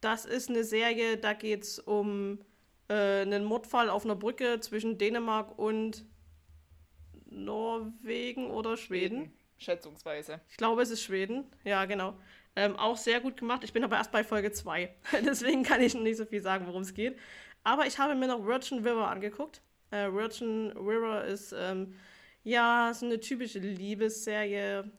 [0.01, 2.39] Das ist eine Serie, da geht es um
[2.87, 6.05] äh, einen Mordfall auf einer Brücke zwischen Dänemark und
[7.25, 9.31] Norwegen oder Schweden.
[9.57, 10.41] Schätzungsweise.
[10.49, 11.45] Ich glaube, es ist Schweden.
[11.63, 12.17] Ja, genau.
[12.57, 13.63] Ähm, auch sehr gut gemacht.
[13.63, 14.91] Ich bin aber erst bei Folge 2.
[15.23, 17.15] Deswegen kann ich nicht so viel sagen, worum es geht.
[17.63, 19.61] Aber ich habe mir noch Virgin River angeguckt.
[19.91, 21.93] Äh, Virgin River ist ähm,
[22.43, 24.91] ja so eine typische Liebesserie.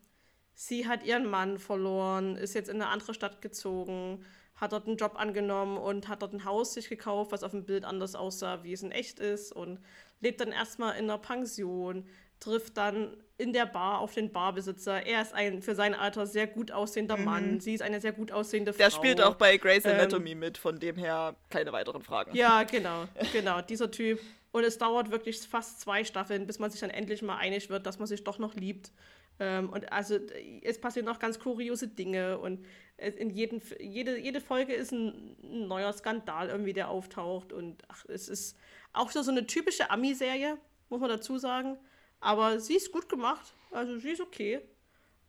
[0.55, 4.97] Sie hat ihren Mann verloren, ist jetzt in eine andere Stadt gezogen, hat dort einen
[4.97, 8.63] Job angenommen und hat dort ein Haus sich gekauft, was auf dem Bild anders aussah,
[8.63, 9.81] wie es in echt ist und
[10.21, 12.07] lebt dann erstmal in einer Pension,
[12.41, 15.07] trifft dann in der Bar auf den Barbesitzer.
[15.07, 17.25] Er ist ein für sein Alter sehr gut aussehender mhm.
[17.25, 17.61] Mann.
[17.61, 18.79] Sie ist eine sehr gut aussehende Frau.
[18.79, 22.35] Der spielt auch bei Grey's ähm, Anatomy ähm, mit, von dem her keine weiteren Fragen.
[22.35, 24.21] Ja, genau, genau, dieser Typ.
[24.51, 27.87] Und es dauert wirklich fast zwei Staffeln, bis man sich dann endlich mal einig wird,
[27.87, 28.91] dass man sich doch noch liebt.
[29.39, 30.19] Ähm, und also
[30.63, 32.65] es passieren noch ganz kuriose Dinge und
[32.97, 37.53] in jeden, jede, jede Folge ist ein, ein neuer Skandal irgendwie, der auftaucht.
[37.53, 38.59] Und ach, es ist
[38.93, 40.59] auch so, so eine typische Ami-Serie,
[40.89, 41.79] muss man dazu sagen.
[42.21, 44.61] Aber sie ist gut gemacht, also sie ist okay.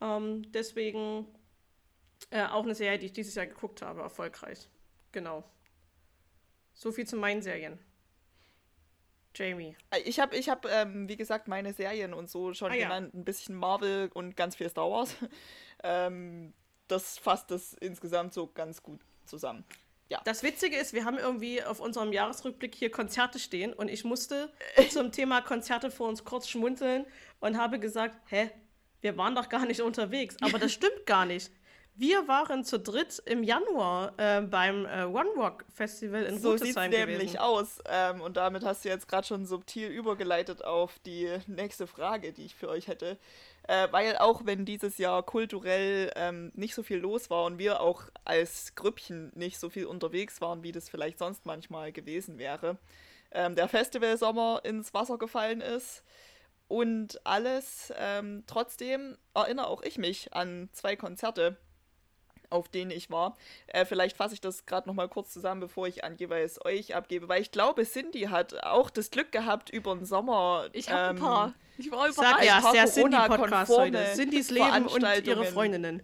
[0.01, 1.27] Ähm, deswegen
[2.31, 4.69] äh, auch eine Serie, die ich dieses Jahr geguckt habe, erfolgreich.
[5.11, 5.43] Genau.
[6.73, 7.79] So viel zu meinen Serien.
[9.35, 9.75] Jamie.
[9.91, 13.11] Äh, ich habe, ich hab, ähm, wie gesagt, meine Serien und so schon ah, genannt.
[13.13, 13.19] Ja.
[13.19, 15.15] Ein bisschen Marvel und ganz viel Star Wars.
[15.83, 16.53] ähm,
[16.87, 19.63] das fasst das insgesamt so ganz gut zusammen.
[20.09, 20.19] Ja.
[20.25, 24.51] Das Witzige ist, wir haben irgendwie auf unserem Jahresrückblick hier Konzerte stehen und ich musste
[24.89, 27.05] zum Thema Konzerte vor uns kurz schmunzeln
[27.39, 28.49] und habe gesagt, hä,
[29.01, 30.35] wir waren doch gar nicht unterwegs.
[30.41, 31.51] Aber das stimmt gar nicht.
[31.95, 36.89] Wir waren zu dritt im Januar äh, beim äh, One Rock Festival in so Rutesheim
[36.89, 37.05] gewesen.
[37.05, 37.79] So sieht nämlich aus.
[37.85, 42.45] Ähm, und damit hast du jetzt gerade schon subtil übergeleitet auf die nächste Frage, die
[42.45, 43.17] ich für euch hätte.
[43.69, 47.81] Äh, weil auch wenn dieses Jahr kulturell ähm, nicht so viel los war und wir
[47.81, 52.79] auch als Grüppchen nicht so viel unterwegs waren, wie das vielleicht sonst manchmal gewesen wäre,
[53.29, 56.03] ähm, der Festivalsommer ins Wasser gefallen ist
[56.67, 61.55] und alles, ähm, trotzdem erinnere auch ich mich an zwei Konzerte,
[62.49, 63.35] auf denen ich war.
[63.67, 67.27] Äh, vielleicht fasse ich das gerade nochmal kurz zusammen, bevor ich an jeweils euch abgebe,
[67.29, 70.69] weil ich glaube, Cindy hat auch das Glück gehabt über den Sommer.
[70.73, 71.53] Ich habe ähm, ein paar.
[71.77, 72.39] Ich war überrascht.
[72.39, 74.05] Sag ja, der Cindy-Podcast heute.
[74.13, 76.03] Cindys Leben und ihre Freundinnen.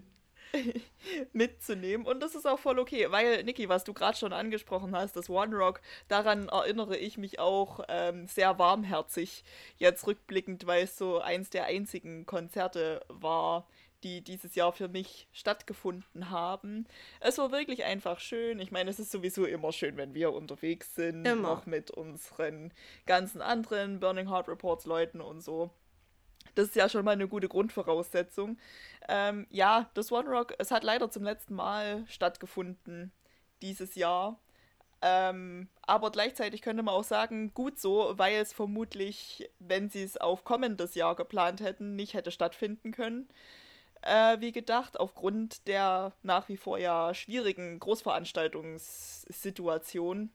[1.34, 2.06] mitzunehmen.
[2.06, 5.30] Und das ist auch voll okay, weil, Niki, was du gerade schon angesprochen hast, das
[5.30, 9.44] One Rock, daran erinnere ich mich auch ähm, sehr warmherzig
[9.78, 13.68] jetzt rückblickend, weil es so eins der einzigen Konzerte war,
[14.06, 16.86] die dieses Jahr für mich stattgefunden haben.
[17.20, 18.60] Es war wirklich einfach schön.
[18.60, 21.50] Ich meine, es ist sowieso immer schön, wenn wir unterwegs sind, immer.
[21.50, 22.72] auch mit unseren
[23.08, 25.72] ganzen anderen Burning Heart Reports Leuten und so.
[26.54, 28.60] Das ist ja schon mal eine gute Grundvoraussetzung.
[29.10, 33.12] Ähm, ja, das One Rock, es hat leider zum letzten Mal stattgefunden
[33.64, 34.40] dieses Jahr.
[35.02, 40.18] Ähm, aber gleichzeitig könnte man auch sagen, gut so, weil es vermutlich, wenn sie es
[40.18, 43.28] auf kommendes Jahr geplant hätten, nicht hätte stattfinden können
[44.06, 50.32] äh, wie gedacht, aufgrund der nach wie vor ja schwierigen Großveranstaltungssituation.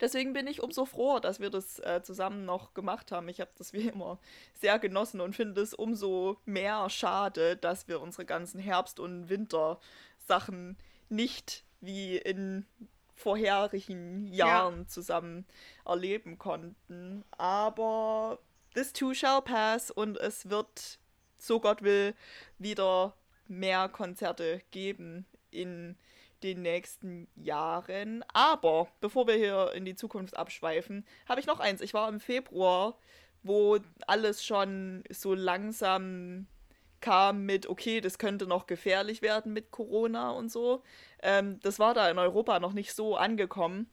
[0.00, 3.28] Deswegen bin ich umso froher, dass wir das äh, zusammen noch gemacht haben.
[3.28, 4.18] Ich habe das wie immer
[4.60, 10.76] sehr genossen und finde es umso mehr schade, dass wir unsere ganzen Herbst- und Wintersachen
[11.08, 12.66] nicht wie in
[13.14, 14.86] vorherigen Jahren ja.
[14.88, 15.46] zusammen
[15.84, 17.24] erleben konnten.
[17.30, 18.40] Aber
[18.74, 20.98] this too shall pass und es wird
[21.46, 22.14] so Gott will,
[22.58, 23.14] wieder
[23.48, 25.96] mehr Konzerte geben in
[26.42, 28.24] den nächsten Jahren.
[28.32, 31.80] Aber bevor wir hier in die Zukunft abschweifen, habe ich noch eins.
[31.80, 32.98] Ich war im Februar,
[33.42, 36.46] wo alles schon so langsam
[37.00, 40.82] kam mit, okay, das könnte noch gefährlich werden mit Corona und so.
[41.22, 43.90] Ähm, das war da in Europa noch nicht so angekommen.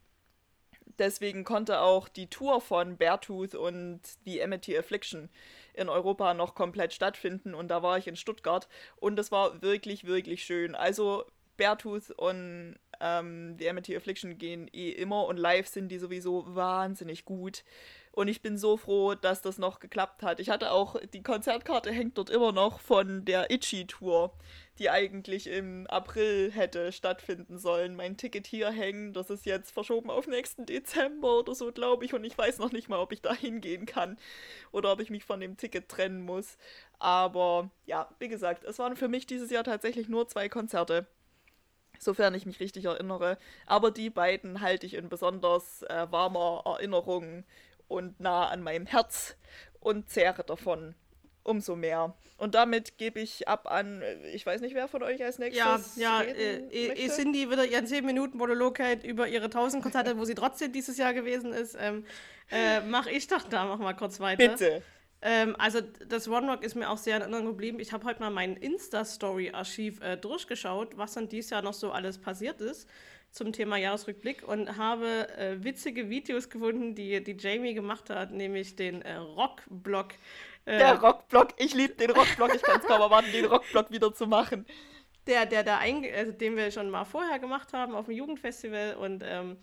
[0.98, 5.30] Deswegen konnte auch die Tour von Beartooth und The Amity Affliction
[5.74, 10.04] in Europa noch komplett stattfinden und da war ich in Stuttgart und es war wirklich,
[10.04, 10.74] wirklich schön.
[10.74, 11.24] Also
[11.56, 17.24] Beartooth und ähm, The Amity Affliction gehen eh immer und live sind die sowieso wahnsinnig
[17.24, 17.64] gut.
[18.12, 20.38] Und ich bin so froh, dass das noch geklappt hat.
[20.38, 24.34] Ich hatte auch, die Konzertkarte hängt dort immer noch von der Itchy-Tour,
[24.78, 27.96] die eigentlich im April hätte stattfinden sollen.
[27.96, 32.12] Mein Ticket hier hängen, das ist jetzt verschoben auf nächsten Dezember oder so, glaube ich.
[32.12, 34.18] Und ich weiß noch nicht mal, ob ich da hingehen kann
[34.72, 36.58] oder ob ich mich von dem Ticket trennen muss.
[36.98, 41.06] Aber ja, wie gesagt, es waren für mich dieses Jahr tatsächlich nur zwei Konzerte
[42.02, 43.38] sofern ich mich richtig erinnere.
[43.66, 47.44] Aber die beiden halte ich in besonders äh, warmer Erinnerung
[47.92, 49.36] und nah an meinem Herz
[49.80, 50.94] und zehre davon
[51.44, 52.14] umso mehr.
[52.38, 55.96] Und damit gebe ich ab an, ich weiß nicht, wer von euch als nächstes.
[55.96, 60.24] Ja, ja, äh, Cindy wieder ihren 10 Minuten Monolog hält über ihre 1000 Konzerte, wo
[60.24, 61.76] sie trotzdem dieses Jahr gewesen ist.
[61.78, 62.04] Ähm,
[62.50, 64.48] äh, mach ich doch da, mach mal kurz weiter.
[64.48, 64.82] Bitte.
[65.20, 67.78] Ähm, also, das One Rock ist mir auch sehr in Erinnerung geblieben.
[67.78, 72.18] Ich habe heute mal mein Insta-Story-Archiv äh, durchgeschaut, was dann dieses Jahr noch so alles
[72.18, 72.88] passiert ist
[73.32, 78.76] zum Thema Jahresrückblick und habe äh, witzige Videos gefunden, die, die Jamie gemacht hat, nämlich
[78.76, 80.12] den äh, Rockblock.
[80.66, 84.14] Äh, der Rockblock, ich liebe den Rockblock, ich kann es kaum erwarten, den Rockblock wieder
[84.14, 84.66] zu machen.
[85.26, 89.22] Der, der da also den wir schon mal vorher gemacht haben auf dem Jugendfestival und
[89.24, 89.56] ähm,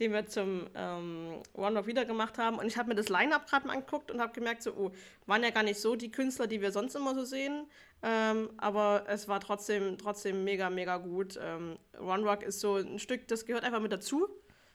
[0.00, 2.58] den wir zum ähm, One Rock wieder gemacht haben.
[2.58, 4.92] Und ich habe mir das Line-Up gerade mal angeguckt und habe gemerkt, so, oh,
[5.26, 7.66] waren ja gar nicht so die Künstler, die wir sonst immer so sehen.
[8.02, 11.38] Ähm, aber es war trotzdem, trotzdem mega, mega gut.
[11.42, 14.28] Ähm, One Rock ist so ein Stück, das gehört einfach mit dazu.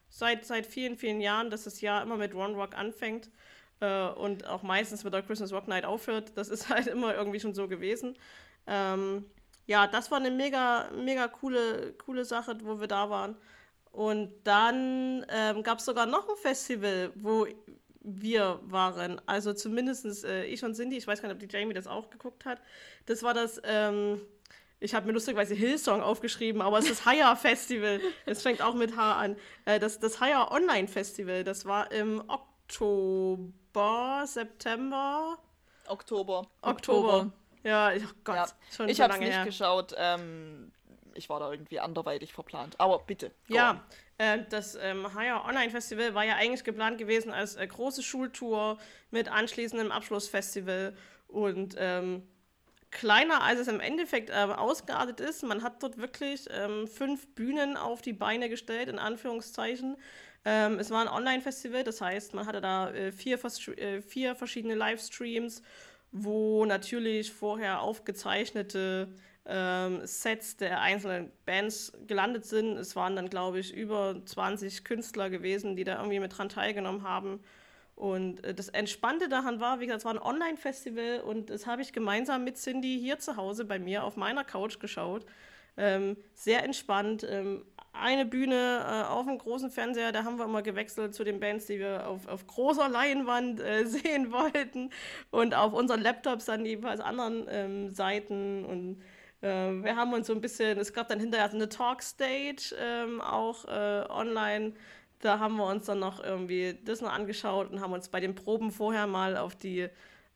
[0.10, 3.30] Seit, seit vielen, vielen Jahren, dass das Jahr immer mit One Rock anfängt
[3.80, 6.34] äh, und auch meistens mit der Christmas Rock Night aufhört.
[6.36, 8.16] Das ist halt immer irgendwie schon so gewesen.
[8.68, 9.26] Ähm,
[9.66, 13.36] ja, das war eine mega, mega coole, coole Sache, wo wir da waren.
[13.92, 17.48] Und dann ähm, gab es sogar noch ein Festival, wo
[18.06, 19.20] wir waren.
[19.26, 22.10] Also zumindest äh, ich und Cindy, ich weiß gar nicht, ob die Jamie das auch
[22.10, 22.62] geguckt hat.
[23.08, 24.22] Das war das, ähm,
[24.80, 27.99] ich habe mir lustigerweise Hillsong aufgeschrieben, aber es ist Haya Festival.
[28.26, 29.36] Es fängt auch mit H an.
[29.66, 35.38] Äh, das, das Haya Online Festival, das war im Oktober, September.
[35.88, 36.47] Oktober.
[36.62, 37.32] Oktober.
[37.64, 38.47] Ja, ich, oh Gott, ja.
[38.76, 39.45] schon Ich so habe es nicht her.
[39.45, 39.95] geschaut.
[39.97, 40.72] Ähm,
[41.16, 42.80] ich war da irgendwie anderweitig verplant.
[42.80, 43.32] Aber bitte.
[43.47, 43.80] Ja, on.
[44.17, 48.78] Äh, das ähm, Higher Online Festival war ja eigentlich geplant gewesen als äh, große Schultour
[49.12, 50.96] mit anschließendem Abschlussfestival
[51.28, 52.24] und ähm,
[52.92, 55.43] kleiner als es im Endeffekt äh, ausgeartet ist.
[55.43, 59.97] Man hat dort wirklich ähm, fünf Bühnen auf die Beine gestellt, in Anführungszeichen.
[60.46, 63.39] Ähm, es war ein Online-Festival, das heißt, man hatte da äh, vier,
[63.78, 65.62] äh, vier verschiedene Livestreams,
[66.12, 69.13] wo natürlich vorher aufgezeichnete
[69.47, 72.78] ähm, Sets der einzelnen Bands gelandet sind.
[72.78, 77.04] Es waren dann, glaube ich, über 20 Künstler gewesen, die da irgendwie mit dran teilgenommen
[77.04, 77.39] haben.
[77.96, 81.82] Und äh, das Entspannte daran war, wie gesagt, es war ein Online-Festival und das habe
[81.82, 85.26] ich gemeinsam mit Cindy hier zu Hause bei mir auf meiner Couch geschaut.
[85.78, 87.26] Ähm, sehr entspannt.
[87.30, 91.39] Ähm, eine Bühne äh, auf dem großen Fernseher, da haben wir immer gewechselt zu den
[91.39, 94.89] Bands, die wir auf, auf großer Leinwand äh, sehen wollten.
[95.32, 99.01] Und auf unseren Laptops dann jeweils anderen ähm, Seiten und
[99.46, 104.05] wir haben uns so ein bisschen, es gab dann hinterher eine Talkstage ähm, auch äh,
[104.09, 104.74] online.
[105.20, 108.36] Da haben wir uns dann noch irgendwie das noch angeschaut und haben uns bei den
[108.36, 109.88] Proben vorher mal auf die,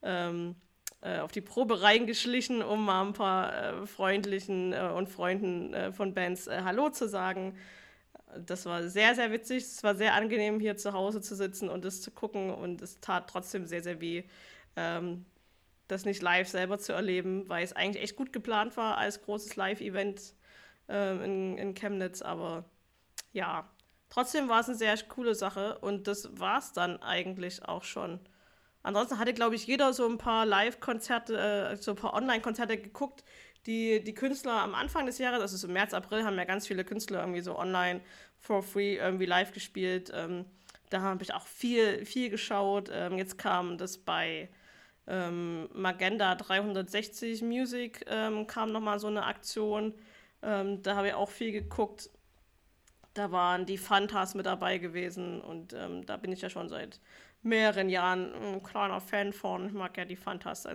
[0.03, 0.55] ähm,
[1.01, 5.91] äh, auf die Probe reingeschlichen, um mal ein paar äh, freundlichen äh, und Freunden äh,
[5.91, 7.55] von Bands Hallo zu sagen.
[8.45, 9.63] Das war sehr, sehr witzig.
[9.63, 12.51] Es war sehr angenehm, hier zu Hause zu sitzen und das zu gucken.
[12.51, 14.23] Und es tat trotzdem sehr, sehr weh,
[14.75, 15.25] ähm,
[15.89, 19.55] das nicht live selber zu erleben, weil es eigentlich echt gut geplant war als großes
[19.55, 20.35] Live-Event
[20.87, 22.21] ähm, in, in Chemnitz.
[22.21, 22.63] Aber
[23.33, 23.67] ja,
[24.09, 28.19] trotzdem war es eine sehr coole Sache und das war es dann eigentlich auch schon.
[28.83, 33.25] Ansonsten hatte, glaube ich, jeder so ein paar Live-Konzerte, äh, so ein paar Online-Konzerte geguckt,
[33.65, 36.67] die die Künstler am Anfang des Jahres, also so im März, April, haben ja ganz
[36.67, 38.01] viele Künstler irgendwie so online
[38.37, 40.11] for free irgendwie live gespielt.
[40.13, 40.45] Ähm,
[40.91, 42.89] da habe ich auch viel, viel geschaut.
[42.93, 44.49] Ähm, jetzt kam das bei
[45.09, 49.93] ähm, Magenda 360 Music ähm, kam nochmal so eine Aktion.
[50.41, 52.09] Ähm, da habe ich auch viel geguckt.
[53.15, 57.01] Da waren die Fantas mit dabei gewesen und ähm, da bin ich ja schon seit
[57.41, 59.67] mehreren Jahren ein kleiner Fan von.
[59.67, 60.67] Ich mag ja die Fantas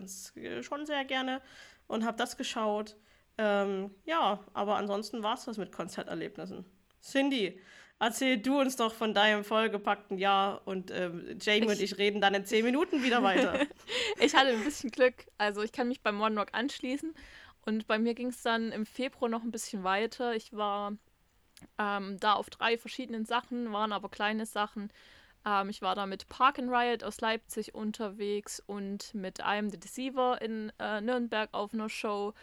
[0.62, 1.40] schon sehr gerne
[1.86, 2.96] und habe das geschaut.
[3.38, 6.64] Ähm, ja, aber ansonsten war es das mit Konzerterlebnissen.
[7.00, 7.60] Cindy,
[7.98, 12.20] erzähl du uns doch von deinem vollgepackten Jahr und ähm, Jamie ich und ich reden
[12.20, 13.58] dann in zehn Minuten wieder weiter.
[14.20, 15.26] ich hatte ein bisschen Glück.
[15.38, 17.14] Also ich kann mich beim One Rock anschließen.
[17.66, 20.34] Und bei mir ging es dann im Februar noch ein bisschen weiter.
[20.34, 20.92] Ich war
[21.78, 24.90] ähm, da auf drei verschiedenen Sachen, waren aber kleine Sachen.
[25.46, 29.78] Ähm, ich war da mit Park and Riot aus Leipzig unterwegs und mit I'm the
[29.78, 32.34] Deceiver in äh, Nürnberg auf einer Show.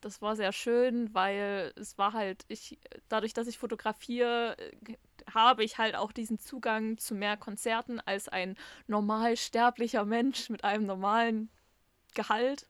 [0.00, 2.78] Das war sehr schön, weil es war halt, ich,
[3.08, 4.96] dadurch, dass ich fotografiere, äh,
[5.32, 8.56] habe ich halt auch diesen Zugang zu mehr Konzerten als ein
[8.86, 11.50] normal sterblicher Mensch mit einem normalen
[12.14, 12.66] Gehalt.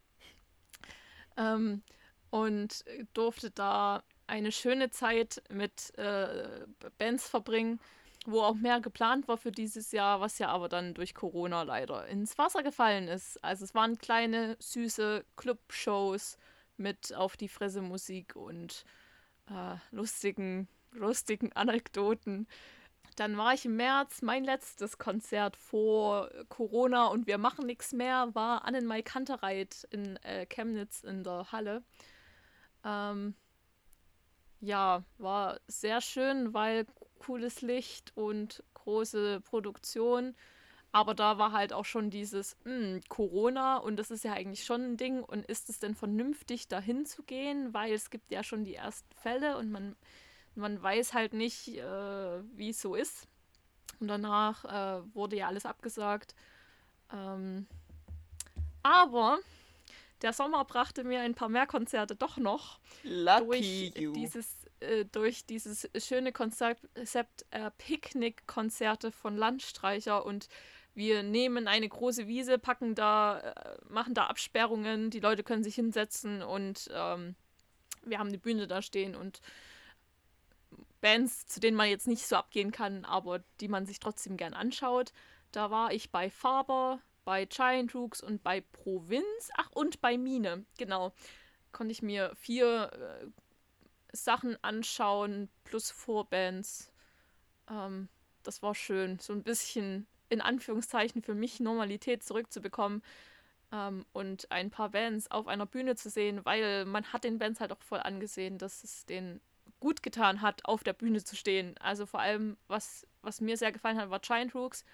[1.36, 1.82] Ähm,
[2.30, 2.84] und
[3.14, 6.66] durfte da eine schöne Zeit mit äh,
[6.98, 7.80] Bands verbringen,
[8.26, 12.06] wo auch mehr geplant war für dieses Jahr, was ja aber dann durch Corona leider
[12.06, 13.42] ins Wasser gefallen ist.
[13.42, 16.38] Also es waren kleine, süße Clubshows
[16.80, 18.84] mit auf die Fresse Musik und
[19.48, 22.48] äh, lustigen, lustigen Anekdoten.
[23.16, 28.34] Dann war ich im März, mein letztes Konzert vor Corona und wir machen nichts mehr,
[28.34, 31.82] war Annenmai Kantereit in äh, Chemnitz in der Halle.
[32.84, 33.34] Ähm,
[34.60, 36.86] ja, war sehr schön, weil
[37.18, 40.34] cooles Licht und große Produktion.
[40.92, 44.64] Aber da war halt auch schon dieses mh, hm, Corona und das ist ja eigentlich
[44.64, 45.22] schon ein Ding.
[45.22, 47.72] Und ist es denn vernünftig, dahin zu gehen?
[47.72, 49.94] Weil es gibt ja schon die ersten Fälle und man,
[50.54, 53.28] man weiß halt nicht, äh, wie es so ist.
[54.00, 56.34] Und danach äh, wurde ja alles abgesagt.
[57.12, 57.66] Ähm,
[58.82, 59.38] aber
[60.22, 62.80] der Sommer brachte mir ein paar mehr Konzerte doch noch.
[63.04, 64.12] Lucky durch you.
[64.12, 66.86] dieses äh, durch dieses schöne Konzept
[67.50, 70.48] äh, Picknick-Konzerte von Landstreicher und
[70.94, 75.74] wir nehmen eine große Wiese, packen da, äh, machen da Absperrungen, die Leute können sich
[75.74, 77.36] hinsetzen und ähm,
[78.04, 79.40] wir haben eine Bühne da stehen und
[81.00, 84.54] Bands, zu denen man jetzt nicht so abgehen kann, aber die man sich trotzdem gern
[84.54, 85.12] anschaut.
[85.52, 89.50] Da war ich bei Faber, bei Giant Rooks und bei Provinz.
[89.56, 91.12] Ach, und bei Mine, genau.
[91.72, 93.26] Konnte ich mir vier äh,
[94.12, 96.92] Sachen anschauen, plus Vorbands.
[97.68, 98.08] Ähm,
[98.42, 99.18] das war schön.
[99.18, 103.02] So ein bisschen in Anführungszeichen für mich Normalität zurückzubekommen
[103.72, 107.60] ähm, und ein paar Bands auf einer Bühne zu sehen, weil man hat den Bands
[107.60, 109.40] halt auch voll angesehen, dass es denen
[109.80, 111.76] gut getan hat, auf der Bühne zu stehen.
[111.78, 114.84] Also vor allem, was, was mir sehr gefallen hat, war Giant Rooks.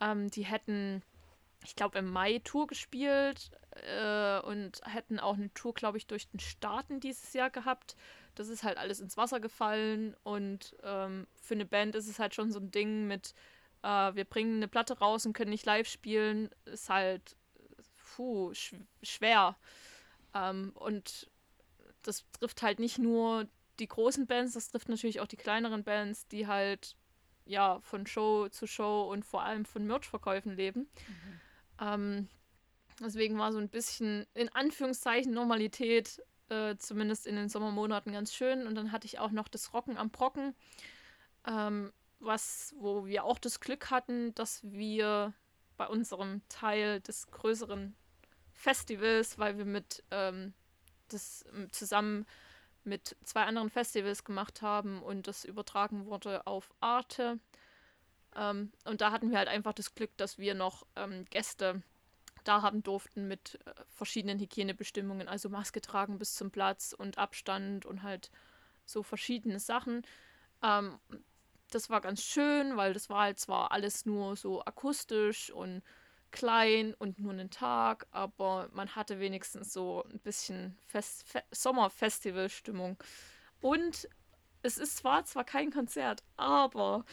[0.00, 1.02] Ähm, die hätten,
[1.64, 6.28] ich glaube, im Mai Tour gespielt äh, und hätten auch eine Tour, glaube ich, durch
[6.28, 7.96] den Staaten dieses Jahr gehabt.
[8.34, 12.34] Das ist halt alles ins Wasser gefallen und ähm, für eine Band ist es halt
[12.34, 13.34] schon so ein Ding mit,
[13.82, 17.36] äh, wir bringen eine Platte raus und können nicht live spielen, ist halt
[18.16, 19.56] puh, sch schwer.
[20.34, 21.30] Ähm, und
[22.02, 23.46] das trifft halt nicht nur
[23.78, 26.96] die großen Bands, das trifft natürlich auch die kleineren Bands, die halt
[27.44, 30.80] ja von Show zu Show und vor allem von Merch-Verkäufen leben.
[30.80, 31.40] Mhm.
[31.80, 32.28] Ähm,
[33.00, 38.66] deswegen war so ein bisschen in Anführungszeichen Normalität, äh, zumindest in den Sommermonaten, ganz schön.
[38.66, 40.54] Und dann hatte ich auch noch das Rocken am Brocken.
[41.46, 45.32] Ähm, was, wo wir auch das Glück hatten, dass wir
[45.76, 47.94] bei unserem Teil des größeren
[48.52, 50.52] Festivals, weil wir mit ähm,
[51.08, 52.26] das zusammen
[52.84, 57.38] mit zwei anderen Festivals gemacht haben und das übertragen wurde auf Arte.
[58.34, 61.82] Ähm, und da hatten wir halt einfach das Glück, dass wir noch ähm, Gäste
[62.44, 67.84] da haben durften mit äh, verschiedenen Hygienebestimmungen, also Maske tragen bis zum Platz und Abstand
[67.84, 68.30] und halt
[68.86, 70.02] so verschiedene Sachen.
[70.62, 70.98] Ähm,
[71.70, 75.82] das war ganz schön, weil das war halt zwar alles nur so akustisch und
[76.30, 82.96] klein und nur einen Tag, aber man hatte wenigstens so ein bisschen Fest Fe Sommerfestival-Stimmung.
[83.60, 84.08] Und
[84.62, 87.04] es ist zwar zwar kein Konzert, aber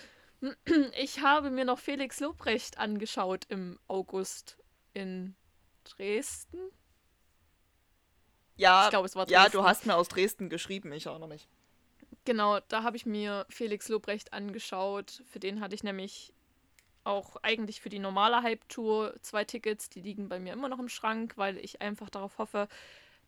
[0.99, 4.57] ich habe mir noch Felix Lobrecht angeschaut im August
[4.93, 5.35] in
[5.83, 6.59] Dresden.
[8.57, 9.43] Ja, ich glaube, es war Dresden.
[9.43, 11.47] Ja, du hast mir aus Dresden geschrieben, ich erinnere mich.
[12.25, 15.21] Genau, da habe ich mir Felix Lobrecht angeschaut.
[15.25, 16.33] Für den hatte ich nämlich
[17.03, 19.89] auch eigentlich für die normale Hype-Tour zwei Tickets.
[19.89, 22.67] Die liegen bei mir immer noch im Schrank, weil ich einfach darauf hoffe,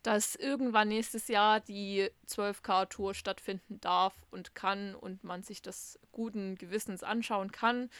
[0.02, 6.56] dass irgendwann nächstes Jahr die 12K-Tour stattfinden darf und kann und man sich das guten
[6.56, 7.90] Gewissens anschauen kann.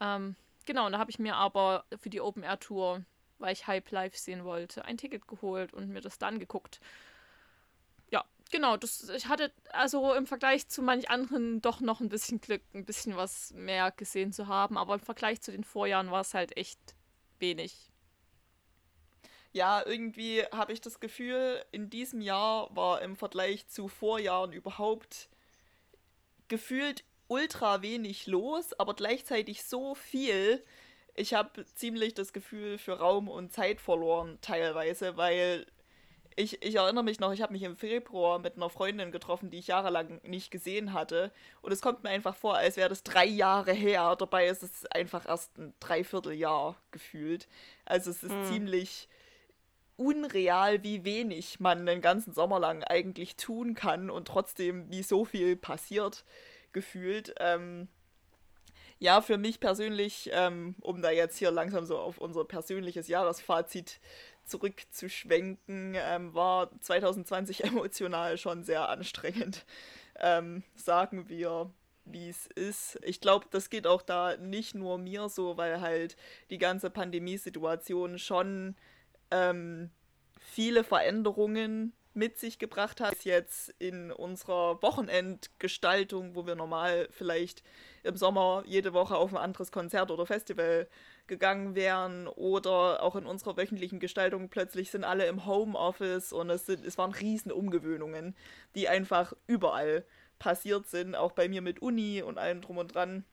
[0.00, 3.04] Ähm, genau, und da habe ich mir aber für die Open-Air-Tour,
[3.38, 6.80] weil ich Hype Live sehen wollte, ein Ticket geholt und mir das dann geguckt.
[8.50, 12.62] Genau, das, ich hatte also im Vergleich zu manch anderen doch noch ein bisschen Glück,
[12.74, 16.34] ein bisschen was mehr gesehen zu haben, aber im Vergleich zu den Vorjahren war es
[16.34, 16.80] halt echt
[17.38, 17.90] wenig.
[19.52, 25.28] Ja, irgendwie habe ich das Gefühl, in diesem Jahr war im Vergleich zu Vorjahren überhaupt
[26.48, 30.64] gefühlt ultra wenig los, aber gleichzeitig so viel.
[31.14, 35.66] Ich habe ziemlich das Gefühl für Raum und Zeit verloren teilweise, weil
[36.36, 39.58] ich, ich erinnere mich noch, ich habe mich im Februar mit einer Freundin getroffen, die
[39.58, 41.32] ich jahrelang nicht gesehen hatte.
[41.62, 44.16] Und es kommt mir einfach vor, als wäre das drei Jahre her.
[44.16, 47.48] Dabei ist es einfach erst ein Dreivierteljahr gefühlt.
[47.84, 48.44] Also es ist hm.
[48.44, 49.08] ziemlich
[49.96, 55.24] unreal, wie wenig man den ganzen Sommer lang eigentlich tun kann und trotzdem wie so
[55.24, 56.24] viel passiert
[56.72, 57.34] gefühlt.
[57.38, 57.88] Ähm,
[58.98, 63.98] ja, für mich persönlich, ähm, um da jetzt hier langsam so auf unser persönliches Jahresfazit
[64.44, 69.64] zurückzuschwenken, ähm, war 2020 emotional schon sehr anstrengend.
[70.18, 71.72] Ähm, sagen wir,
[72.04, 72.98] wie es ist.
[73.02, 76.16] Ich glaube, das geht auch da nicht nur mir so, weil halt
[76.50, 78.76] die ganze Pandemiesituation schon
[79.30, 79.90] ähm,
[80.40, 83.24] viele Veränderungen mit sich gebracht hat.
[83.24, 87.62] Jetzt in unserer Wochenendgestaltung, wo wir normal vielleicht
[88.02, 90.88] im Sommer jede Woche auf ein anderes Konzert oder Festival
[91.30, 96.66] gegangen wären oder auch in unserer wöchentlichen Gestaltung plötzlich sind alle im Homeoffice und es,
[96.66, 98.36] sind, es waren riesen Umgewöhnungen,
[98.74, 100.04] die einfach überall
[100.38, 103.24] passiert sind, auch bei mir mit Uni und allem drum und dran.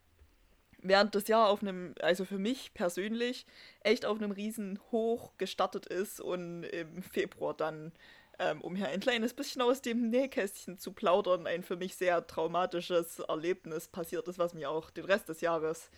[0.79, 3.47] Während das Jahr auf einem, also für mich persönlich,
[3.81, 7.91] echt auf einem riesen Hoch gestartet ist und im Februar dann
[8.39, 12.27] ähm, um hier ein kleines bisschen aus dem Nähkästchen zu plaudern, ein für mich sehr
[12.27, 15.89] traumatisches Erlebnis passiert ist, was mir auch den Rest des Jahres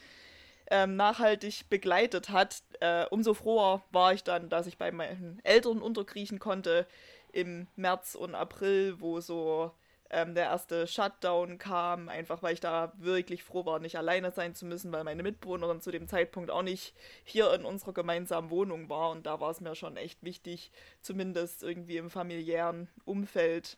[0.70, 2.64] ähm, nachhaltig begleitet hat.
[2.80, 6.88] Äh, umso froher war ich dann, dass ich bei meinen Eltern unterkriechen konnte
[7.32, 9.72] im März und April, wo so
[10.10, 14.56] ähm, der erste Shutdown kam, einfach weil ich da wirklich froh war, nicht alleine sein
[14.56, 18.90] zu müssen, weil meine Mitbewohnerin zu dem Zeitpunkt auch nicht hier in unserer gemeinsamen Wohnung
[18.90, 20.72] war und da war es mir schon echt wichtig,
[21.02, 23.78] zumindest irgendwie im familiären Umfeld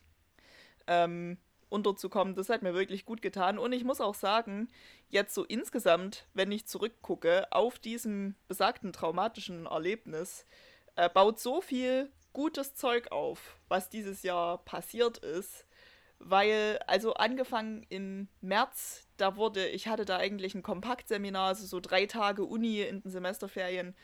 [0.86, 1.36] ähm,
[1.72, 2.34] unterzukommen.
[2.34, 4.68] Das hat mir wirklich gut getan und ich muss auch sagen,
[5.08, 10.46] jetzt so insgesamt, wenn ich zurückgucke auf diesem besagten traumatischen Erlebnis,
[10.96, 15.66] äh, baut so viel gutes Zeug auf, was dieses Jahr passiert ist
[16.24, 21.80] weil, also angefangen im März, da wurde, ich hatte da eigentlich ein Kompaktseminar, also so
[21.80, 23.94] drei Tage Uni in den Semesterferien,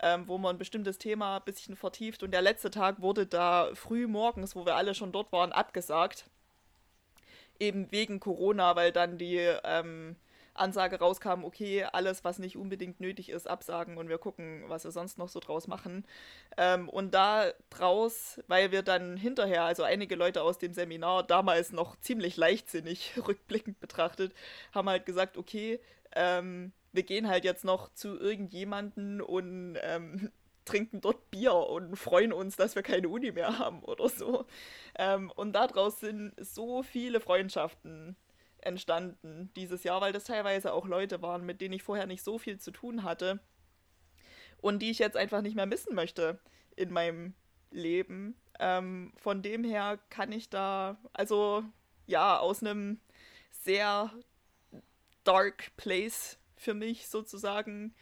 [0.00, 3.70] ähm, wo man ein bestimmtes Thema ein bisschen vertieft und der letzte Tag wurde da
[3.74, 6.28] früh morgens, wo wir alle schon dort waren, abgesagt.
[7.60, 10.16] Eben wegen Corona, weil dann die ähm,
[10.54, 14.90] Ansage rauskam, okay, alles, was nicht unbedingt nötig ist, absagen und wir gucken, was wir
[14.90, 16.04] sonst noch so draus machen.
[16.56, 21.72] Ähm, und da draus, weil wir dann hinterher, also einige Leute aus dem Seminar, damals
[21.72, 24.34] noch ziemlich leichtsinnig rückblickend betrachtet,
[24.72, 25.80] haben halt gesagt, okay,
[26.12, 30.30] ähm, wir gehen halt jetzt noch zu irgendjemanden und ähm,
[30.70, 34.46] trinken dort Bier und freuen uns, dass wir keine Uni mehr haben oder so.
[34.96, 38.16] Ähm, und daraus sind so viele Freundschaften
[38.58, 42.38] entstanden dieses Jahr, weil das teilweise auch Leute waren, mit denen ich vorher nicht so
[42.38, 43.40] viel zu tun hatte
[44.60, 46.38] und die ich jetzt einfach nicht mehr missen möchte
[46.76, 47.34] in meinem
[47.70, 48.36] Leben.
[48.58, 51.64] Ähm, von dem her kann ich da, also
[52.06, 53.00] ja, aus einem
[53.50, 54.12] sehr
[55.24, 57.94] dark place für mich sozusagen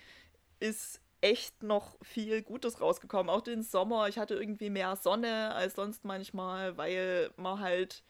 [0.61, 3.31] ist echt noch viel Gutes rausgekommen.
[3.31, 8.03] Auch den Sommer, ich hatte irgendwie mehr Sonne als sonst manchmal, weil man halt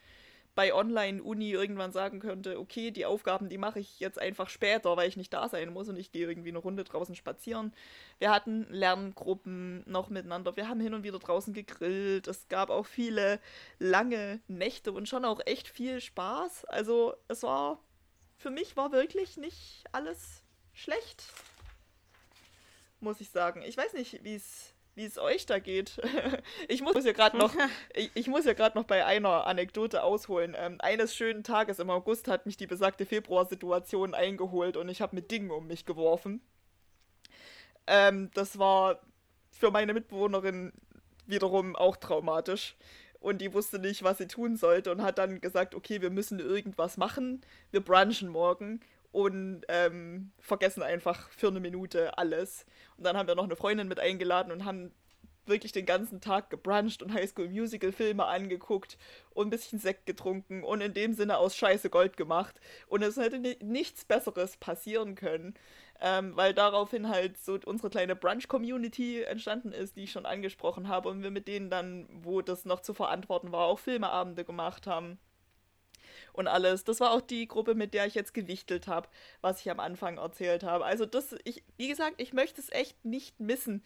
[0.59, 5.07] bei Online-Uni irgendwann sagen könnte, okay, die Aufgaben, die mache ich jetzt einfach später, weil
[5.07, 7.73] ich nicht da sein muss und ich gehe irgendwie eine Runde draußen spazieren.
[8.17, 12.85] Wir hatten Lerngruppen noch miteinander, wir haben hin und wieder draußen gegrillt, es gab auch
[12.85, 13.39] viele
[13.77, 16.65] lange Nächte und schon auch echt viel Spaß.
[16.65, 17.79] Also es war,
[18.37, 21.23] für mich war wirklich nicht alles schlecht,
[23.01, 23.61] muss ich sagen.
[23.61, 26.01] Ich weiß nicht, wie es wie es euch da geht.
[26.67, 27.53] ich muss ja gerade noch,
[27.95, 30.55] ich, ich, muss ja gerade noch bei einer Anekdote ausholen.
[30.59, 35.15] Ähm, eines schönen Tages im August hat mich die besagte Februarsituation eingeholt und ich habe
[35.15, 36.41] mit Dingen um mich geworfen.
[37.87, 38.99] Ähm, das war
[39.51, 40.73] für meine Mitbewohnerin
[41.25, 42.75] wiederum auch traumatisch.
[43.21, 46.39] Und die wusste nicht, was sie tun sollte und hat dann gesagt, okay, wir müssen
[46.39, 47.41] irgendwas machen.
[47.71, 48.79] Wir brunchen morgen
[49.11, 52.65] und ähm, vergessen einfach für eine Minute alles.
[52.97, 54.91] Und dann haben wir noch eine Freundin mit eingeladen und haben
[55.49, 58.97] wirklich den ganzen Tag gebruncht und Highschool Musical Filme angeguckt
[59.31, 62.59] und ein bisschen Sekt getrunken und in dem Sinne aus Scheiße Gold gemacht.
[62.87, 65.55] Und es hätte nichts Besseres passieren können,
[65.99, 71.09] ähm, weil daraufhin halt so unsere kleine Brunch-Community entstanden ist, die ich schon angesprochen habe
[71.09, 75.19] und wir mit denen dann, wo das noch zu verantworten war, auch Filmeabende gemacht haben
[76.33, 76.83] und alles.
[76.83, 79.09] Das war auch die Gruppe, mit der ich jetzt gewichtelt habe,
[79.41, 80.85] was ich am Anfang erzählt habe.
[80.85, 83.83] Also das, ich, wie gesagt, ich möchte es echt nicht missen.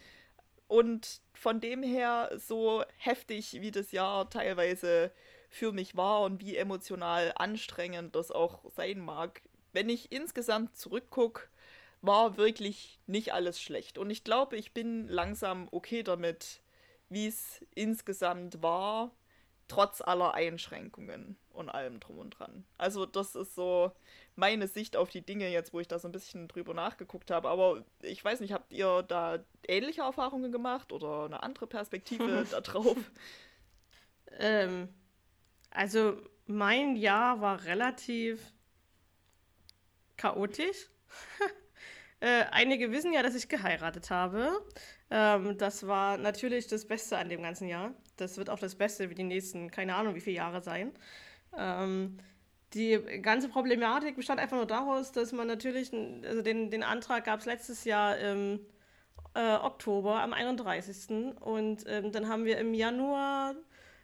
[0.68, 5.12] Und von dem her, so heftig wie das Jahr teilweise
[5.50, 9.42] für mich war und wie emotional anstrengend das auch sein mag,
[9.72, 11.44] wenn ich insgesamt zurückgucke,
[12.02, 13.98] war wirklich nicht alles schlecht.
[13.98, 16.62] Und ich glaube, ich bin langsam okay damit,
[17.10, 19.12] wie es insgesamt war
[19.68, 22.66] trotz aller Einschränkungen und allem drum und dran.
[22.78, 23.92] Also das ist so
[24.36, 27.50] meine Sicht auf die Dinge jetzt, wo ich da so ein bisschen drüber nachgeguckt habe.
[27.50, 32.62] Aber ich weiß nicht, habt ihr da ähnliche Erfahrungen gemacht oder eine andere Perspektive da
[32.62, 32.98] drauf?
[34.40, 34.90] Ähm,
[35.72, 38.54] also mein Jahr war relativ
[40.18, 40.90] chaotisch.
[42.24, 44.50] äh, einige wissen ja, dass ich geheiratet habe.
[45.10, 47.94] Ähm, das war natürlich das Beste an dem ganzen Jahr.
[48.16, 50.94] Das wird auch das Beste für die nächsten, keine Ahnung, wie viele Jahre sein.
[51.58, 52.18] Ähm,
[52.74, 55.92] die ganze Problematik bestand einfach nur daraus, dass man natürlich,
[56.24, 58.62] also den, den Antrag gab es letztes Jahr im
[59.34, 61.36] äh, Oktober, am 31.
[61.42, 63.54] Und ähm, dann haben wir im Januar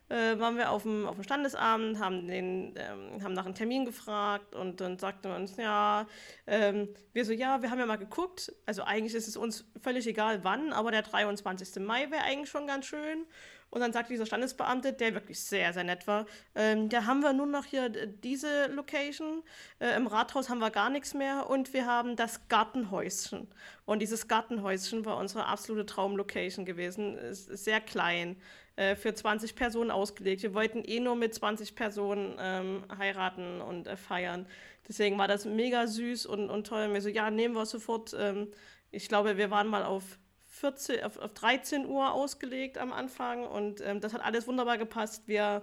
[0.10, 3.86] äh, waren wir auf dem, auf dem Standesamt, haben, den, ähm, haben nach einem Termin
[3.86, 6.08] gefragt und dann sagte man uns, ja,
[6.48, 10.08] ähm, wir so, ja, wir haben ja mal geguckt, also eigentlich ist es uns völlig
[10.08, 11.82] egal wann, aber der 23.
[11.84, 13.26] Mai wäre eigentlich schon ganz schön.
[13.72, 16.26] Und dann sagte dieser Standesbeamte, der wirklich sehr, sehr nett war,
[16.56, 19.44] ähm, da haben wir nur noch hier diese Location,
[19.80, 23.48] äh, im Rathaus haben wir gar nichts mehr und wir haben das Gartenhäuschen.
[23.86, 28.38] Und dieses Gartenhäuschen war unsere absolute Traumlocation gewesen, ist sehr klein,
[28.80, 30.42] äh, für 20 Personen ausgelegt.
[30.42, 34.48] Wir wollten eh nur mit 20 Personen ähm, heiraten und äh, feiern.
[34.88, 36.86] Deswegen war das mega süß und, und toll.
[36.86, 38.16] Und wir so, ja, nehmen wir sofort.
[38.18, 38.48] Ähm,
[38.90, 43.82] ich glaube, wir waren mal auf 14, auf, auf 13 Uhr ausgelegt am Anfang und
[43.82, 45.28] ähm, das hat alles wunderbar gepasst.
[45.28, 45.62] Wir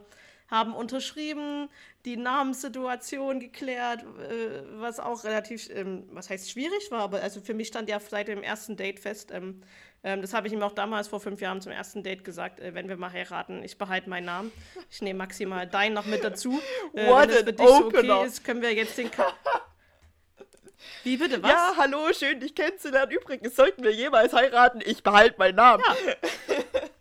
[0.49, 1.69] haben unterschrieben,
[2.05, 7.55] die Namenssituation geklärt, äh, was auch relativ, ähm, was heißt schwierig war, aber also für
[7.55, 9.63] mich stand ja seit dem ersten Date fest, ähm,
[10.03, 12.75] ähm, das habe ich ihm auch damals vor fünf Jahren zum ersten Date gesagt, äh,
[12.75, 14.53] wenn wir mal heiraten, ich behalte meinen Namen.
[14.91, 16.61] Ich nehme maximal deinen noch mit dazu.
[16.95, 19.11] Äh, What wenn es für dich so okay ist, können wir jetzt den...
[19.11, 19.33] Ka
[21.03, 21.51] Wie bitte, was?
[21.51, 23.11] Ja, hallo, schön, dich kennenzulernen.
[23.11, 25.83] Übrigens, sollten wir jemals heiraten, ich behalte meinen Namen.
[26.07, 26.57] Ja.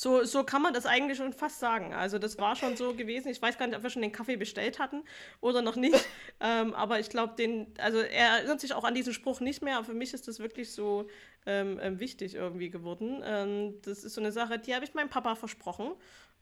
[0.00, 1.92] So, so kann man das eigentlich schon fast sagen.
[1.92, 3.30] Also das war schon so gewesen.
[3.30, 5.02] Ich weiß gar nicht, ob wir schon den Kaffee bestellt hatten
[5.40, 5.98] oder noch nicht.
[6.40, 9.76] ähm, aber ich glaube, den, also er erinnert sich auch an diesen Spruch nicht mehr.
[9.76, 11.08] Aber für mich ist das wirklich so
[11.46, 13.24] ähm, ähm, wichtig irgendwie geworden.
[13.24, 15.90] Ähm, das ist so eine Sache, die habe ich meinem Papa versprochen,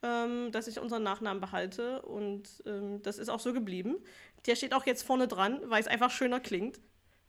[0.03, 2.03] ähm, dass ich unseren Nachnamen behalte.
[2.03, 3.97] Und ähm, das ist auch so geblieben.
[4.45, 6.79] Der steht auch jetzt vorne dran, weil es einfach schöner klingt.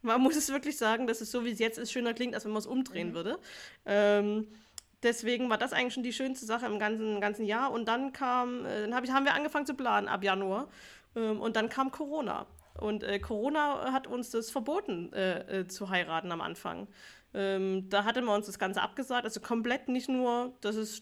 [0.02, 2.44] Man muss es wirklich sagen, dass es so wie es jetzt ist, schöner klingt, als
[2.44, 3.14] wenn man es umdrehen mhm.
[3.14, 3.40] würde.
[5.04, 7.72] Deswegen war das eigentlich schon die schönste Sache im ganzen, ganzen Jahr.
[7.72, 10.70] Und dann kam, äh, dann hab ich, haben wir angefangen zu planen ab Januar.
[11.16, 12.48] Ähm, und dann kam Corona.
[12.80, 16.88] Und äh, Corona hat uns das verboten, äh, äh, zu heiraten am Anfang.
[17.34, 21.00] Ähm, da hatte man uns das Ganze abgesagt, also komplett nicht nur, dass es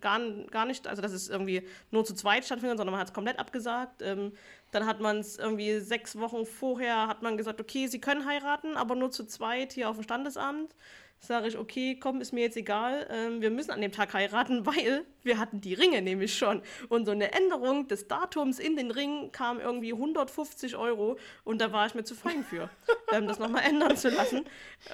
[0.00, 3.12] gar, gar nicht, also dass es irgendwie nur zu zweit stattfindet, sondern man hat es
[3.12, 4.00] komplett abgesagt.
[4.00, 4.32] Ähm,
[4.70, 8.76] dann hat man es irgendwie sechs Wochen vorher, hat man gesagt, okay, sie können heiraten,
[8.76, 10.74] aber nur zu zweit hier auf dem Standesamt
[11.18, 14.66] sage ich, okay, komm, ist mir jetzt egal, ähm, wir müssen an dem Tag heiraten,
[14.66, 16.62] weil wir hatten die Ringe nämlich schon.
[16.88, 21.72] Und so eine Änderung des Datums in den Ringen kam irgendwie 150 Euro und da
[21.72, 22.68] war ich mir zu fein für,
[23.12, 24.44] ähm, das nochmal ändern zu lassen.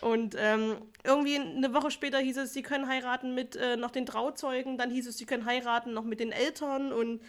[0.02, 4.06] Und ähm, irgendwie eine Woche später hieß es, sie können heiraten mit äh, noch den
[4.06, 7.20] Trauzeugen, dann hieß es, sie können heiraten noch mit den Eltern und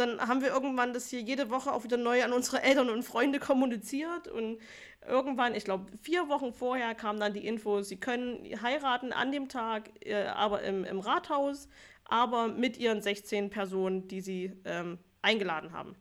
[0.00, 3.02] dann haben wir irgendwann das hier jede Woche auch wieder neu an unsere Eltern und
[3.02, 4.58] Freunde kommuniziert und
[5.06, 9.48] irgendwann, ich glaube vier Wochen vorher kam dann die Info, sie können heiraten an dem
[9.48, 11.68] Tag, äh, aber im, im Rathaus,
[12.04, 15.96] aber mit ihren 16 Personen, die sie ähm, eingeladen haben.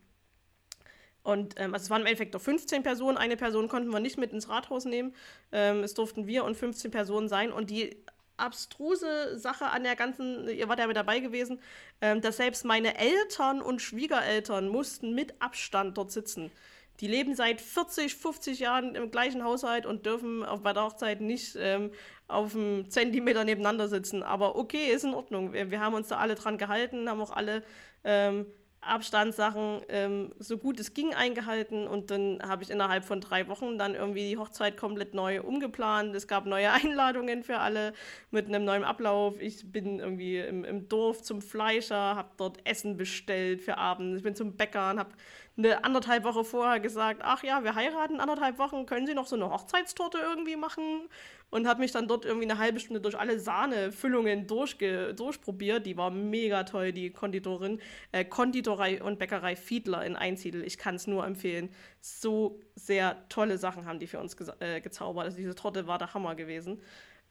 [1.22, 3.18] Und ähm, also es waren im Endeffekt doch 15 Personen.
[3.18, 5.14] Eine Person konnten wir nicht mit ins Rathaus nehmen.
[5.52, 7.52] Ähm, es durften wir und 15 Personen sein.
[7.52, 8.04] Und die
[8.38, 11.60] abstruse Sache an der ganzen, ihr wart ja mit dabei gewesen,
[12.02, 16.52] ähm, dass selbst meine Eltern und Schwiegereltern mussten mit Abstand dort sitzen.
[17.00, 21.22] Die leben seit 40, 50 Jahren im gleichen Haushalt und dürfen auf, bei der Hochzeit
[21.22, 21.92] nicht ähm,
[22.28, 24.22] auf einem Zentimeter nebeneinander sitzen.
[24.24, 25.54] Aber okay, ist in Ordnung.
[25.54, 27.64] Wir, wir haben uns da alle dran gehalten, haben auch alle
[28.04, 28.46] ähm,
[28.82, 33.78] Abstandssachen ähm, so gut es ging eingehalten und dann habe ich innerhalb von drei Wochen
[33.78, 36.16] dann irgendwie die Hochzeit komplett neu umgeplant.
[36.16, 37.94] Es gab neue Einladungen für alle
[38.32, 39.40] mit einem neuen Ablauf.
[39.42, 44.16] Ich bin irgendwie im, im Dorf zum Fleischer, habe dort Essen bestellt für Abend.
[44.16, 45.12] Ich bin zum Bäcker und habe
[45.60, 49.36] eine anderthalb Woche vorher gesagt, ach ja, wir heiraten anderthalb Wochen, können Sie noch so
[49.36, 51.10] eine Hochzeitstorte irgendwie machen?
[51.52, 55.86] und habe mich dann dort irgendwie eine halbe Stunde durch alle Sahnefüllungen durchge durchprobiert.
[55.86, 57.80] Die war mega toll, die Konditorin.
[58.12, 60.64] Äh, Konditorei und Bäckerei Fiedler in Einsiedel.
[60.64, 61.70] Ich kann es nur empfehlen.
[62.02, 65.26] So sehr tolle Sachen haben die für uns ge äh, gezaubert.
[65.26, 66.82] Also diese Torte war der Hammer gewesen.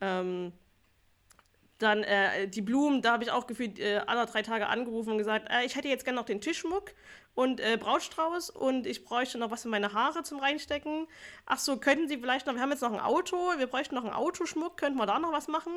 [0.01, 0.53] Ähm,
[1.79, 5.19] dann äh, die Blumen, da habe ich auch gefühlt äh, alle drei Tage angerufen und
[5.19, 6.93] gesagt, äh, ich hätte jetzt gerne noch den Tischmuck
[7.35, 11.07] und äh, Brautstrauß und ich bräuchte noch was für meine Haare zum Reinstecken.
[11.47, 14.05] Ach so, könnten Sie vielleicht noch, wir haben jetzt noch ein Auto, wir bräuchten noch
[14.05, 15.73] einen Autoschmuck, könnten wir da noch was machen?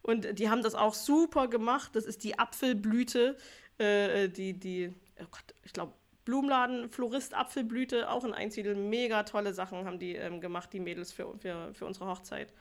[0.00, 1.94] Und die haben das auch super gemacht.
[1.94, 3.36] Das ist die Apfelblüte,
[3.78, 5.92] äh, die, die, oh Gott, ich glaube,
[6.24, 8.74] Blumenladen, Florist, Apfelblüte, auch in Einsiedel.
[8.74, 12.52] Mega tolle Sachen haben die ähm, gemacht, die Mädels für, für, für unsere Hochzeit.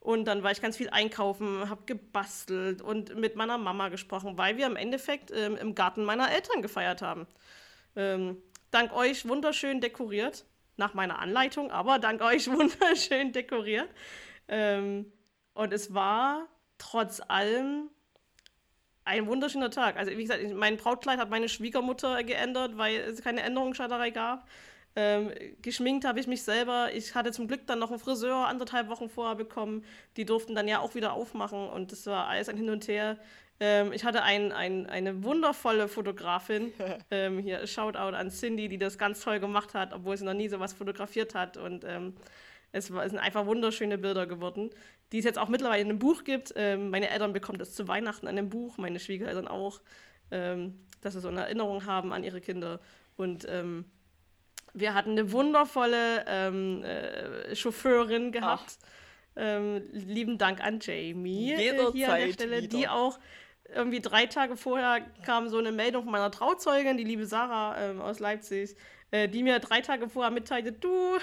[0.00, 4.56] Und dann war ich ganz viel einkaufen, habe gebastelt und mit meiner Mama gesprochen, weil
[4.56, 7.26] wir im Endeffekt ähm, im Garten meiner Eltern gefeiert haben.
[7.96, 8.38] Ähm,
[8.70, 10.46] dank euch wunderschön dekoriert,
[10.78, 13.90] nach meiner Anleitung, aber dank euch wunderschön dekoriert.
[14.48, 15.12] Ähm,
[15.52, 16.48] und es war
[16.78, 17.90] trotz allem
[19.04, 19.96] ein wunderschöner Tag.
[19.96, 24.48] Also wie gesagt, mein Brautkleid hat meine Schwiegermutter geändert, weil es keine Änderungsschalterei gab.
[24.96, 25.30] Ähm,
[25.62, 26.92] geschminkt habe ich mich selber.
[26.92, 29.84] Ich hatte zum Glück dann noch einen Friseur anderthalb Wochen vorher bekommen.
[30.16, 33.16] Die durften dann ja auch wieder aufmachen und das war alles ein Hin und Her.
[33.60, 36.72] Ähm, ich hatte ein, ein, eine wundervolle Fotografin.
[37.10, 40.48] ähm, hier Shoutout an Cindy, die das ganz toll gemacht hat, obwohl sie noch nie
[40.48, 41.56] sowas fotografiert hat.
[41.56, 42.14] Und ähm,
[42.72, 44.70] es, war, es, sind einfach wunderschöne Bilder geworden,
[45.12, 46.52] die es jetzt auch mittlerweile in einem Buch gibt.
[46.56, 49.80] Ähm, meine Eltern bekommen das zu Weihnachten in einem Buch, meine Schwiegereltern auch,
[50.30, 52.80] ähm, dass sie so eine Erinnerung haben an ihre Kinder.
[53.16, 53.84] Und ähm,
[54.74, 58.78] wir hatten eine wundervolle äh, Chauffeurin gehabt.
[59.36, 62.68] lieben Dank an Jamie äh, hier an der Stelle, wieder.
[62.76, 63.18] die auch
[63.74, 68.00] irgendwie drei Tage vorher kam so eine Meldung von meiner Trauzeugin, die liebe Sarah ähm,
[68.00, 68.76] aus Leipzig,
[69.10, 71.18] äh, die mir drei Tage vorher mitteilte, du,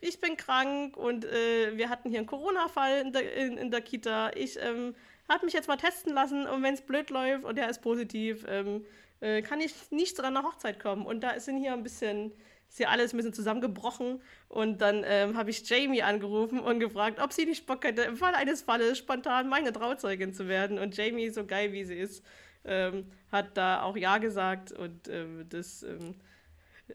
[0.00, 3.80] ich bin krank und äh, wir hatten hier einen Corona-Fall in der, in, in der
[3.80, 4.30] Kita.
[4.34, 4.94] Ich ähm,
[5.28, 8.44] habe mich jetzt mal testen lassen und wenn es blöd läuft und der ist positiv,
[8.48, 8.84] ähm,
[9.20, 11.06] äh, kann ich nicht zu deiner Hochzeit kommen.
[11.06, 12.32] Und da sind hier ein bisschen
[12.68, 14.20] ist hier alles ein bisschen zusammengebrochen.
[14.48, 18.16] Und dann ähm, habe ich Jamie angerufen und gefragt, ob sie nicht Bock hätte, im
[18.16, 20.78] Fall eines Falles spontan meine Trauzeugin zu werden.
[20.78, 22.24] Und Jamie, so geil wie sie ist,
[22.64, 24.72] ähm, hat da auch Ja gesagt.
[24.72, 26.14] Und ähm, das, ähm,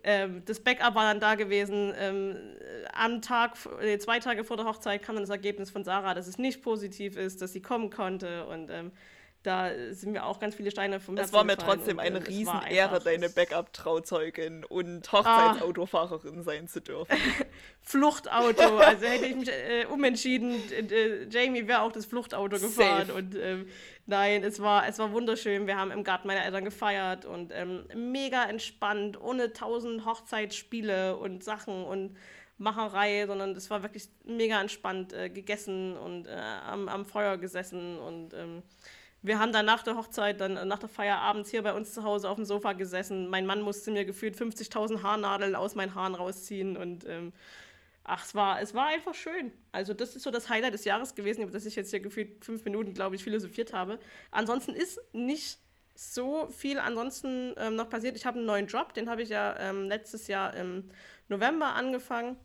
[0.03, 1.93] ähm, das Backup war dann da gewesen.
[1.97, 2.35] Ähm,
[2.93, 6.27] am Tag, nee, zwei Tage vor der Hochzeit kam dann das Ergebnis von Sarah, dass
[6.27, 8.45] es nicht positiv ist, dass sie kommen konnte.
[8.45, 8.69] Und
[9.43, 12.23] da sind mir auch ganz viele Steine vom Herzen Es war mir trotzdem eine äh,
[12.23, 16.43] Riesenehre, deine Backup-Trauzeugin und Hochzeitsautofahrerin ah.
[16.43, 17.15] sein zu dürfen.
[17.81, 23.13] Fluchtauto, also hätte ich mich äh, umentschieden, äh, Jamie wäre auch das Fluchtauto gefahren Safe.
[23.13, 23.67] und ähm,
[24.05, 25.67] nein, es war, es war wunderschön.
[25.67, 31.43] Wir haben im Garten meiner Eltern gefeiert und ähm, mega entspannt, ohne tausend Hochzeitsspiele und
[31.43, 32.15] Sachen und
[32.57, 37.99] Macherei, sondern es war wirklich mega entspannt äh, gegessen und äh, am, am Feuer gesessen
[37.99, 38.63] und ähm,
[39.23, 41.93] wir haben dann nach der Hochzeit, dann äh, nach der Feier abends hier bei uns
[41.93, 43.29] zu Hause auf dem Sofa gesessen.
[43.29, 47.31] Mein Mann musste mir gefühlt 50.000 Haarnadeln aus meinen Haaren rausziehen und ähm,
[48.03, 49.53] ach, es war, es war einfach schön.
[49.71, 52.43] Also das ist so das Highlight des Jahres gewesen, über das ich jetzt hier gefühlt
[52.43, 53.97] fünf Minuten, glaube ich, philosophiert habe.
[54.29, 55.57] Ansonsten ist nicht
[55.95, 58.17] so viel ansonsten ähm, noch passiert.
[58.17, 60.89] Ich habe einen neuen Job, den habe ich ja ähm, letztes Jahr im
[61.29, 62.35] November angefangen.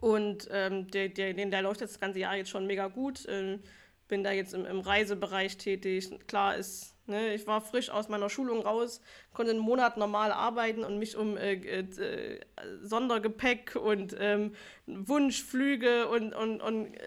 [0.00, 3.26] Und ähm, der, der, der läuft jetzt das ganze Jahr jetzt schon mega gut.
[3.28, 3.60] Ähm,
[4.08, 6.10] bin da jetzt im, im Reisebereich tätig.
[6.26, 9.00] Klar ist, ne, ich war frisch aus meiner Schulung raus,
[9.32, 12.40] konnte einen Monat normal arbeiten und mich um äh, äh,
[12.82, 14.54] Sondergepäck und ähm,
[14.86, 17.00] Wunschflüge und, und, und äh,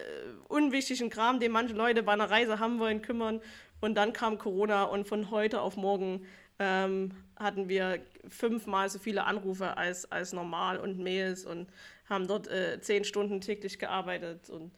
[0.48, 3.40] unwichtigen Kram, den manche Leute bei einer Reise haben wollen, kümmern.
[3.80, 6.24] Und dann kam Corona und von heute auf morgen
[6.60, 11.66] ähm, hatten wir fünfmal so viele Anrufe als, als normal und Mails und
[12.08, 14.70] haben dort äh, zehn Stunden täglich gearbeitet und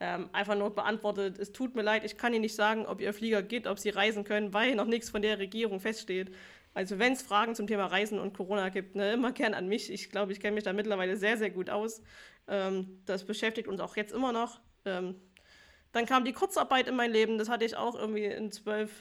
[0.00, 3.12] ähm, einfach nur beantwortet, es tut mir leid, ich kann Ihnen nicht sagen, ob Ihr
[3.12, 6.34] Flieger geht, ob Sie reisen können, weil noch nichts von der Regierung feststeht.
[6.72, 9.92] Also wenn es Fragen zum Thema Reisen und Corona gibt, ne, immer gern an mich.
[9.92, 12.02] Ich glaube, ich kenne mich da mittlerweile sehr, sehr gut aus.
[12.48, 14.60] Ähm, das beschäftigt uns auch jetzt immer noch.
[14.84, 15.20] Ähm,
[15.92, 17.38] dann kam die Kurzarbeit in mein Leben.
[17.38, 18.92] Das hatte ich auch irgendwie in zwölf,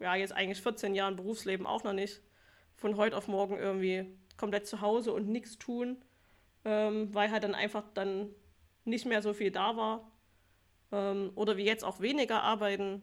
[0.00, 2.22] ja jetzt eigentlich 14 Jahren Berufsleben auch noch nicht.
[2.74, 6.02] Von heute auf morgen irgendwie komplett zu Hause und nichts tun,
[6.64, 8.30] ähm, weil halt dann einfach dann
[8.84, 10.10] nicht mehr so viel da war.
[10.92, 13.02] Ähm, oder wie jetzt auch weniger arbeiten.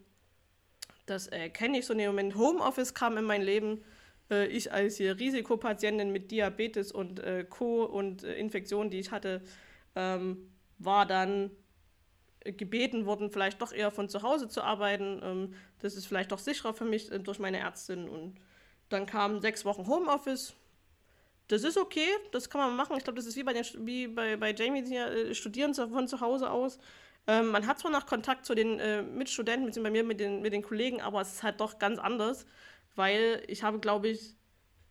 [1.06, 2.36] Das äh, kenne ich so in dem Moment.
[2.36, 3.84] Homeoffice kam in mein Leben.
[4.30, 7.84] Äh, ich als hier Risikopatientin mit Diabetes und äh, Co.
[7.84, 9.42] und äh, Infektionen, die ich hatte,
[9.96, 10.50] ähm,
[10.80, 11.52] war dann
[12.44, 15.22] gebeten worden, vielleicht doch eher von zu Hause zu arbeiten.
[15.24, 18.10] Ähm, das ist vielleicht doch sicherer für mich äh, durch meine Ärztin.
[18.10, 18.36] Und
[18.90, 20.54] dann kamen sechs Wochen Homeoffice.
[21.48, 22.96] Das ist okay, das kann man machen.
[22.98, 26.08] Ich glaube, das ist wie bei, den, wie bei, bei Jamie hier, äh, studieren von
[26.08, 26.80] zu Hause aus.
[27.28, 30.42] Ähm, man hat zwar noch Kontakt zu den äh, Mitstudenten, beziehungsweise bei mir mit den,
[30.42, 32.46] mit den Kollegen, aber es ist halt doch ganz anders,
[32.96, 34.36] weil ich habe, glaube ich,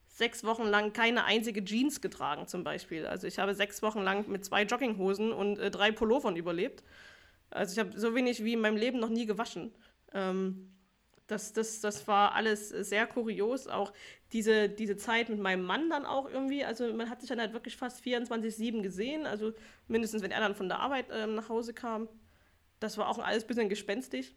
[0.09, 3.07] sechs Wochen lang keine einzige Jeans getragen zum Beispiel.
[3.07, 6.85] Also ich habe sechs Wochen lang mit zwei Jogginghosen und äh, drei Pullovern überlebt.
[7.51, 9.75] Also ich habe so wenig wie in meinem Leben noch nie gewaschen.
[10.13, 10.73] Ähm,
[11.27, 13.67] das, das, das war alles sehr kurios.
[13.67, 13.93] Auch
[14.33, 16.65] diese, diese Zeit mit meinem Mann dann auch irgendwie.
[16.65, 19.27] Also man hat sich dann halt wirklich fast 24-7 gesehen.
[19.27, 19.53] Also
[19.89, 22.09] mindestens, wenn er dann von der Arbeit ähm, nach Hause kam.
[22.83, 24.35] Das war auch alles ein bisschen gespenstig.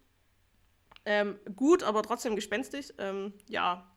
[1.05, 2.93] Ähm, gut, aber trotzdem gespenstig.
[2.97, 3.91] Ähm, ja,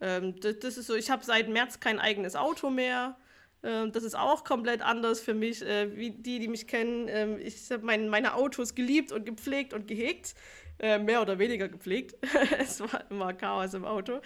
[0.00, 3.16] ähm, das, das, ist so, ich habe seit März kein eigenes Auto mehr.
[3.62, 7.06] Ähm, das ist auch komplett anders für mich, äh, wie die, die mich kennen.
[7.08, 10.34] Ähm, ich habe mein, meine Autos geliebt und gepflegt und gehegt.
[10.78, 12.16] Äh, mehr oder weniger gepflegt.
[12.58, 14.20] es war immer Chaos im Auto.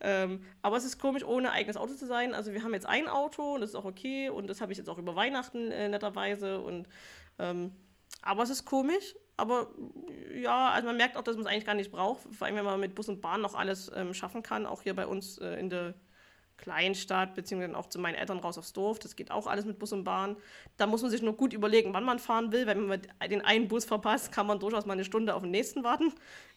[0.00, 2.34] Ähm, aber es ist komisch, ohne eigenes Auto zu sein.
[2.34, 4.28] Also wir haben jetzt ein Auto und das ist auch okay.
[4.28, 6.60] Und das habe ich jetzt auch über Weihnachten äh, netterweise.
[6.60, 6.86] Und,
[8.22, 9.14] aber es ist komisch.
[9.36, 9.68] Aber
[10.34, 12.22] ja, also man merkt auch, dass man es eigentlich gar nicht braucht.
[12.32, 14.66] Vor allem, wenn man mit Bus und Bahn noch alles ähm, schaffen kann.
[14.66, 15.94] Auch hier bei uns äh, in der
[16.58, 19.00] Kleinstadt, beziehungsweise auch zu meinen Eltern raus aufs Dorf.
[19.00, 20.36] Das geht auch alles mit Bus und Bahn.
[20.76, 22.66] Da muss man sich nur gut überlegen, wann man fahren will.
[22.66, 25.82] Wenn man den einen Bus verpasst, kann man durchaus mal eine Stunde auf den nächsten
[25.82, 26.12] warten.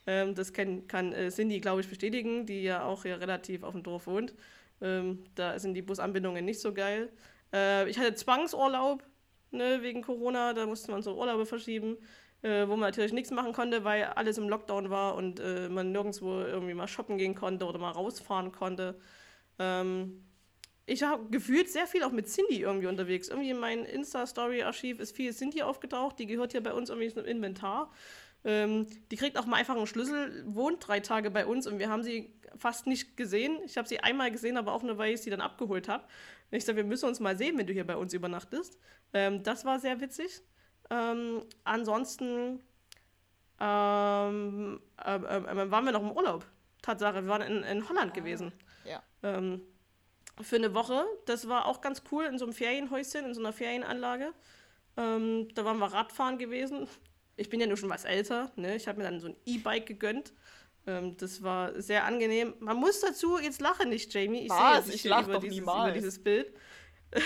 [0.05, 3.71] Ähm, das kann, kann äh, Cindy, glaube ich, bestätigen, die ja auch hier relativ auf
[3.71, 4.35] dem Dorf wohnt.
[4.81, 7.09] Ähm, da sind die Busanbindungen nicht so geil.
[7.51, 9.03] Äh, ich hatte Zwangsurlaub
[9.51, 11.97] ne, wegen Corona, da musste man so Urlaube verschieben.
[12.45, 15.91] Äh, wo man natürlich nichts machen konnte, weil alles im Lockdown war und äh, man
[15.91, 18.99] nirgendwo irgendwie mal shoppen gehen konnte oder mal rausfahren konnte.
[19.57, 20.23] Ähm,
[20.85, 23.29] ich habe gefühlt sehr viel auch mit Cindy irgendwie unterwegs.
[23.29, 26.19] Irgendwie in meinem Insta-Story-Archiv ist viel Cindy aufgetaucht.
[26.19, 27.91] Die gehört hier bei uns irgendwie zum Inventar.
[28.45, 31.89] Ähm, die kriegt auch mal einfach einen Schlüssel, wohnt drei Tage bei uns und wir
[31.89, 33.57] haben sie fast nicht gesehen.
[33.65, 36.05] Ich habe sie einmal gesehen, aber auch nur, weil ich sie dann abgeholt habe.
[36.51, 38.79] Ich sage, wir müssen uns mal sehen, wenn du hier bei uns übernachtest.
[39.13, 40.41] Ähm, das war sehr witzig.
[40.91, 42.61] Ähm, ansonsten
[43.59, 46.45] ähm, äh, äh, waren wir noch im Urlaub.
[46.83, 48.15] Tatsache, wir waren in, in Holland ah.
[48.15, 48.51] gewesen.
[48.85, 49.01] Ja.
[49.23, 49.61] Ähm,
[50.41, 51.03] für eine Woche.
[51.25, 54.33] Das war auch ganz cool in so einem Ferienhäuschen, in so einer Ferienanlage.
[54.97, 56.87] Ähm, da waren wir Radfahren gewesen.
[57.37, 58.51] Ich bin ja nur schon was älter.
[58.55, 58.75] Ne?
[58.75, 60.33] Ich habe mir dann so ein E-Bike gegönnt.
[60.87, 62.53] Ähm, das war sehr angenehm.
[62.59, 64.45] Man muss dazu, jetzt lache nicht, Jamie.
[64.45, 66.53] Ich sehe jetzt ich lache über, dieses, über dieses Bild.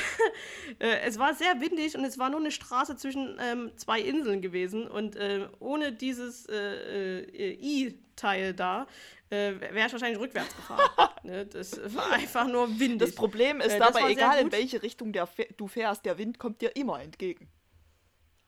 [0.78, 4.40] Äh, es war sehr windig und es war nur eine Straße zwischen ähm, zwei Inseln
[4.40, 4.88] gewesen.
[4.88, 8.86] Und äh, ohne dieses äh, äh, I-Teil da
[9.30, 11.10] äh, wäre ich wahrscheinlich rückwärts gefahren.
[11.24, 11.46] ne?
[11.48, 13.10] Das war einfach nur windig.
[13.10, 15.28] Das Problem ist äh, dabei, egal in welche Richtung der,
[15.58, 17.50] du fährst, der Wind kommt dir immer entgegen.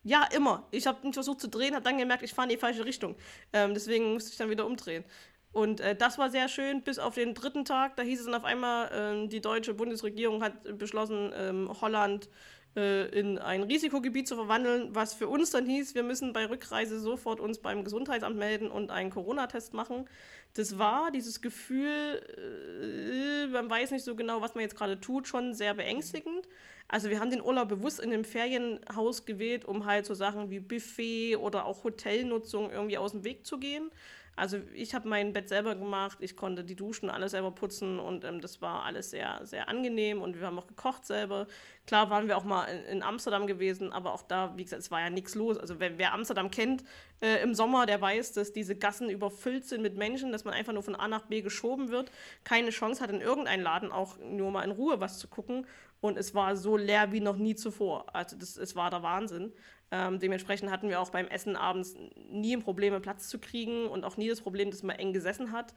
[0.04, 0.68] Ja, immer.
[0.72, 3.16] Ich habe ihn versucht zu drehen, habe dann gemerkt, ich fahre in die falsche Richtung.
[3.54, 5.04] Ähm, deswegen musste ich dann wieder umdrehen.
[5.52, 7.98] Und äh, das war sehr schön, bis auf den dritten Tag.
[7.98, 12.30] Da hieß es dann auf einmal, äh, die deutsche Bundesregierung hat beschlossen, ähm, Holland
[12.76, 17.00] äh, in ein Risikogebiet zu verwandeln, was für uns dann hieß, wir müssen bei Rückreise
[17.00, 20.08] sofort uns beim Gesundheitsamt melden und einen Corona-Test machen
[20.54, 25.28] das war dieses Gefühl, äh, man weiß nicht so genau, was man jetzt gerade tut,
[25.28, 26.48] schon sehr beängstigend.
[26.88, 30.60] Also wir haben den Urlaub bewusst in einem Ferienhaus gewählt, um halt so Sachen wie
[30.60, 33.90] Buffet oder auch Hotelnutzung irgendwie aus dem Weg zu gehen.
[34.36, 38.24] Also ich habe mein Bett selber gemacht, ich konnte die Duschen alles selber putzen und
[38.24, 41.48] ähm, das war alles sehr, sehr angenehm und wir haben auch gekocht selber.
[41.86, 44.90] Klar waren wir auch mal in, in Amsterdam gewesen, aber auch da, wie gesagt, es
[44.90, 45.58] war ja nichts los.
[45.58, 46.84] Also wer, wer Amsterdam kennt
[47.22, 50.74] äh, im Sommer, der weiß, dass diese Gassen überfüllt sind mit Menschen, dass man einfach
[50.74, 52.12] nur von A nach B geschoben wird,
[52.44, 55.68] keine Chance hat in irgendeinem Laden auch nur mal in Ruhe was zu gucken
[56.02, 58.14] und es war so leer wie noch nie zuvor.
[58.14, 59.54] Also das, es war der Wahnsinn.
[59.92, 61.96] Ähm, dementsprechend hatten wir auch beim Essen abends
[62.30, 65.52] nie ein Problem, Platz zu kriegen und auch nie das Problem, dass man eng gesessen
[65.52, 65.74] hat.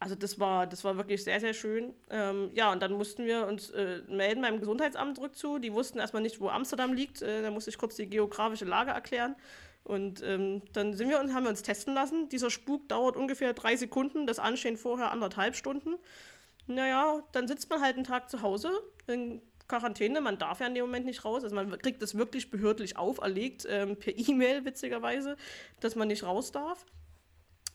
[0.00, 1.92] Also das war, das war wirklich sehr, sehr schön.
[2.10, 5.58] Ähm, ja, und dann mussten wir uns äh, melden beim Gesundheitsamt rückzu.
[5.58, 7.22] Die wussten erstmal nicht, wo Amsterdam liegt.
[7.22, 9.34] Äh, da musste ich kurz die geografische Lage erklären.
[9.82, 12.28] Und ähm, dann sind wir und haben wir uns testen lassen.
[12.28, 15.94] Dieser Spuk dauert ungefähr drei Sekunden, das Anstehen vorher anderthalb Stunden.
[16.66, 18.70] Naja, dann sitzt man halt einen Tag zu Hause
[19.06, 20.20] in Quarantäne.
[20.20, 21.44] Man darf ja in dem Moment nicht raus.
[21.44, 25.36] Also man kriegt das wirklich behördlich auferlegt, ähm, per E-Mail witzigerweise,
[25.80, 26.84] dass man nicht raus darf.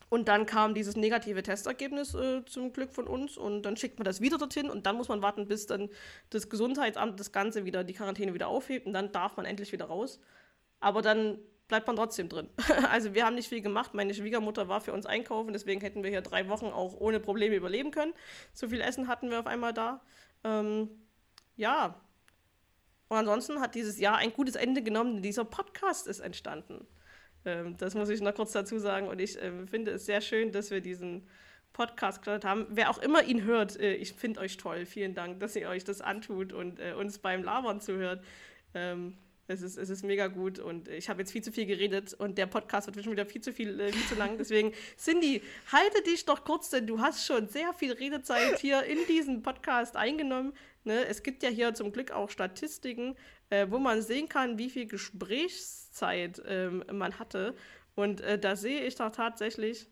[0.09, 4.05] Und dann kam dieses negative Testergebnis äh, zum Glück von uns und dann schickt man
[4.05, 5.89] das wieder dorthin und dann muss man warten, bis dann
[6.29, 9.85] das Gesundheitsamt das Ganze wieder, die Quarantäne wieder aufhebt und dann darf man endlich wieder
[9.85, 10.19] raus.
[10.79, 12.47] Aber dann bleibt man trotzdem drin.
[12.91, 13.95] also wir haben nicht viel gemacht.
[13.95, 17.55] Meine Schwiegermutter war für uns einkaufen, deswegen hätten wir hier drei Wochen auch ohne Probleme
[17.55, 18.13] überleben können.
[18.53, 20.01] So viel Essen hatten wir auf einmal da.
[20.43, 20.89] Ähm,
[21.55, 21.99] ja.
[23.09, 25.21] Und ansonsten hat dieses Jahr ein gutes Ende genommen.
[25.21, 26.87] Dieser Podcast ist entstanden.
[27.45, 29.07] Ähm, das muss ich noch kurz dazu sagen.
[29.07, 31.27] Und ich äh, finde es sehr schön, dass wir diesen
[31.73, 32.67] Podcast gehört haben.
[32.69, 34.85] Wer auch immer ihn hört, äh, ich finde euch toll.
[34.85, 38.23] Vielen Dank, dass ihr euch das antut und äh, uns beim Labern zuhört.
[38.73, 39.17] Ähm,
[39.47, 42.37] es ist, es ist mega gut und ich habe jetzt viel zu viel geredet und
[42.37, 44.37] der Podcast wird schon wieder viel zu viel, äh, viel zu lang.
[44.37, 48.99] Deswegen, Cindy, halte dich doch kurz, denn du hast schon sehr viel Redezeit hier in
[49.09, 50.53] diesen Podcast eingenommen.
[50.83, 51.05] Ne?
[51.05, 53.15] Es gibt ja hier zum Glück auch Statistiken,
[53.49, 57.55] äh, wo man sehen kann, wie viel Gesprächszeit ähm, man hatte.
[57.95, 59.87] Und äh, da sehe ich doch tatsächlich,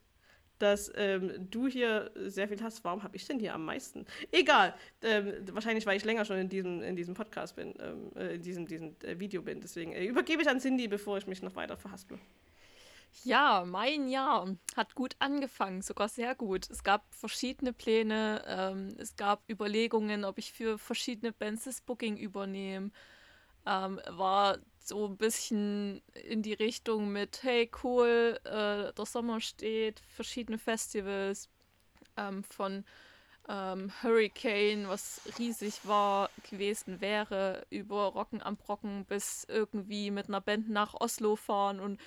[0.61, 2.84] dass ähm, du hier sehr viel hast.
[2.84, 4.05] Warum habe ich denn hier am meisten?
[4.31, 4.76] Egal.
[5.01, 8.41] Ähm, wahrscheinlich, weil ich länger schon in diesem, in diesem Podcast bin, ähm, äh, in
[8.41, 9.59] diesem, diesem äh, Video bin.
[9.61, 12.19] Deswegen äh, übergebe ich an Cindy, bevor ich mich noch weiter verhasple.
[13.23, 16.69] Ja, mein Jahr hat gut angefangen, sogar sehr gut.
[16.69, 22.17] Es gab verschiedene Pläne, ähm, es gab Überlegungen, ob ich für verschiedene Bands das Booking
[22.17, 22.91] übernehme.
[23.65, 29.99] Ähm, war so ein bisschen in die Richtung mit, hey cool, äh, der Sommer steht,
[30.15, 31.49] verschiedene Festivals
[32.17, 32.85] ähm, von
[33.49, 40.41] ähm, Hurricane, was riesig war, gewesen wäre, über Rocken am Brocken bis irgendwie mit einer
[40.41, 41.99] Band nach Oslo fahren und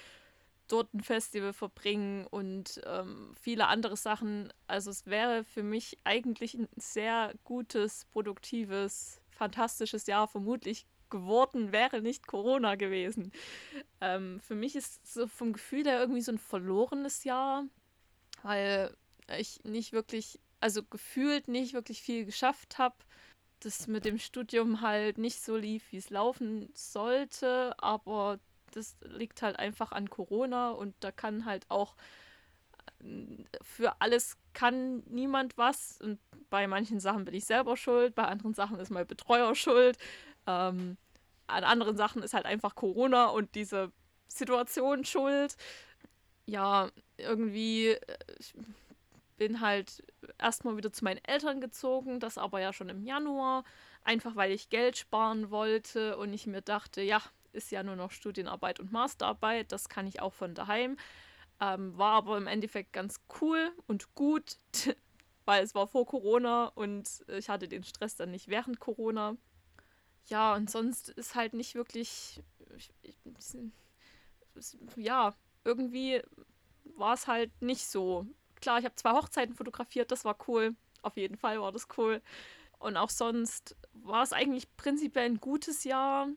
[0.68, 4.52] dort ein Festival verbringen und ähm, viele andere Sachen.
[4.66, 12.00] Also es wäre für mich eigentlich ein sehr gutes, produktives, fantastisches Jahr vermutlich geworden, wäre
[12.00, 13.30] nicht Corona gewesen.
[14.00, 17.66] Ähm, für mich ist so vom Gefühl her irgendwie so ein verlorenes Jahr,
[18.42, 18.96] weil
[19.38, 22.96] ich nicht wirklich, also gefühlt nicht wirklich viel geschafft habe.
[23.60, 28.38] Das mit dem Studium halt nicht so lief, wie es laufen sollte, aber
[28.76, 31.96] das liegt halt einfach an Corona und da kann halt auch
[33.02, 36.18] äh, für alles kann niemand was und
[36.50, 39.98] bei manchen Sachen bin ich selber schuld, bei anderen Sachen ist mein Betreuer schuld.
[40.46, 40.96] Ähm,
[41.46, 43.92] an anderen Sachen ist halt einfach Corona und diese
[44.28, 45.56] Situation schuld.
[46.46, 48.54] Ja, irgendwie äh, ich
[49.36, 50.02] bin halt
[50.38, 53.64] erstmal wieder zu meinen Eltern gezogen, das aber ja schon im Januar,
[54.04, 57.20] einfach weil ich Geld sparen wollte und ich mir dachte, ja,
[57.54, 60.96] ist ja nur noch Studienarbeit und Masterarbeit, das kann ich auch von daheim.
[61.60, 64.58] Ähm, war aber im Endeffekt ganz cool und gut,
[65.44, 69.36] weil es war vor Corona und ich hatte den Stress dann nicht während Corona.
[70.26, 72.42] Ja, und sonst ist halt nicht wirklich.
[72.76, 73.16] Ich, ich,
[74.96, 76.22] ja, irgendwie
[76.96, 78.26] war es halt nicht so.
[78.60, 80.74] Klar, ich habe zwei Hochzeiten fotografiert, das war cool.
[81.02, 82.22] Auf jeden Fall war das cool.
[82.78, 86.28] Und auch sonst war es eigentlich prinzipiell ein gutes Jahr.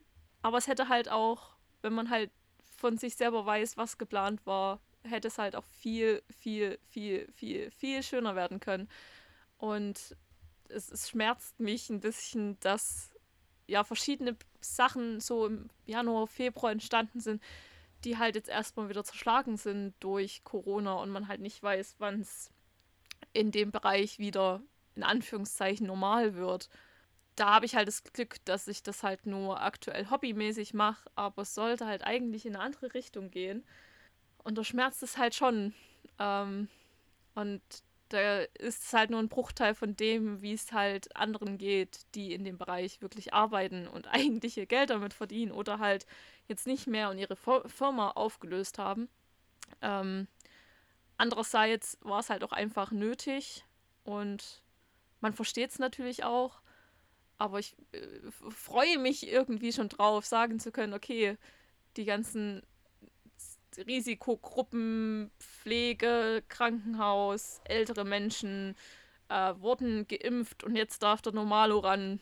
[0.42, 1.50] Aber es hätte halt auch,
[1.82, 2.30] wenn man halt
[2.76, 7.70] von sich selber weiß, was geplant war, hätte es halt auch viel, viel, viel, viel,
[7.70, 8.88] viel schöner werden können.
[9.58, 10.16] Und
[10.68, 13.10] es, es schmerzt mich ein bisschen, dass
[13.66, 17.42] ja verschiedene Sachen so im Januar, Februar entstanden sind,
[18.04, 22.20] die halt jetzt erstmal wieder zerschlagen sind durch Corona und man halt nicht weiß, wann
[22.20, 22.50] es
[23.32, 24.62] in dem Bereich wieder
[24.94, 26.68] in Anführungszeichen normal wird
[27.38, 31.42] da habe ich halt das Glück, dass ich das halt nur aktuell hobbymäßig mache, aber
[31.42, 33.64] es sollte halt eigentlich in eine andere Richtung gehen.
[34.42, 35.74] Und da schmerzt es halt schon.
[36.18, 36.68] Ähm,
[37.34, 37.62] und
[38.08, 42.32] da ist es halt nur ein Bruchteil von dem, wie es halt anderen geht, die
[42.32, 46.06] in dem Bereich wirklich arbeiten und eigentlich ihr Geld damit verdienen oder halt
[46.48, 49.08] jetzt nicht mehr und ihre Firma aufgelöst haben.
[49.82, 50.26] Ähm,
[51.18, 53.64] andererseits war es halt auch einfach nötig
[54.04, 54.62] und
[55.20, 56.60] man versteht es natürlich auch.
[57.38, 58.00] Aber ich äh,
[58.50, 61.36] freue mich irgendwie schon drauf, sagen zu können, okay,
[61.96, 62.62] die ganzen
[63.76, 68.74] Risikogruppen, Pflege, Krankenhaus, ältere Menschen
[69.28, 72.20] äh, wurden geimpft und jetzt darf der Normalo ran.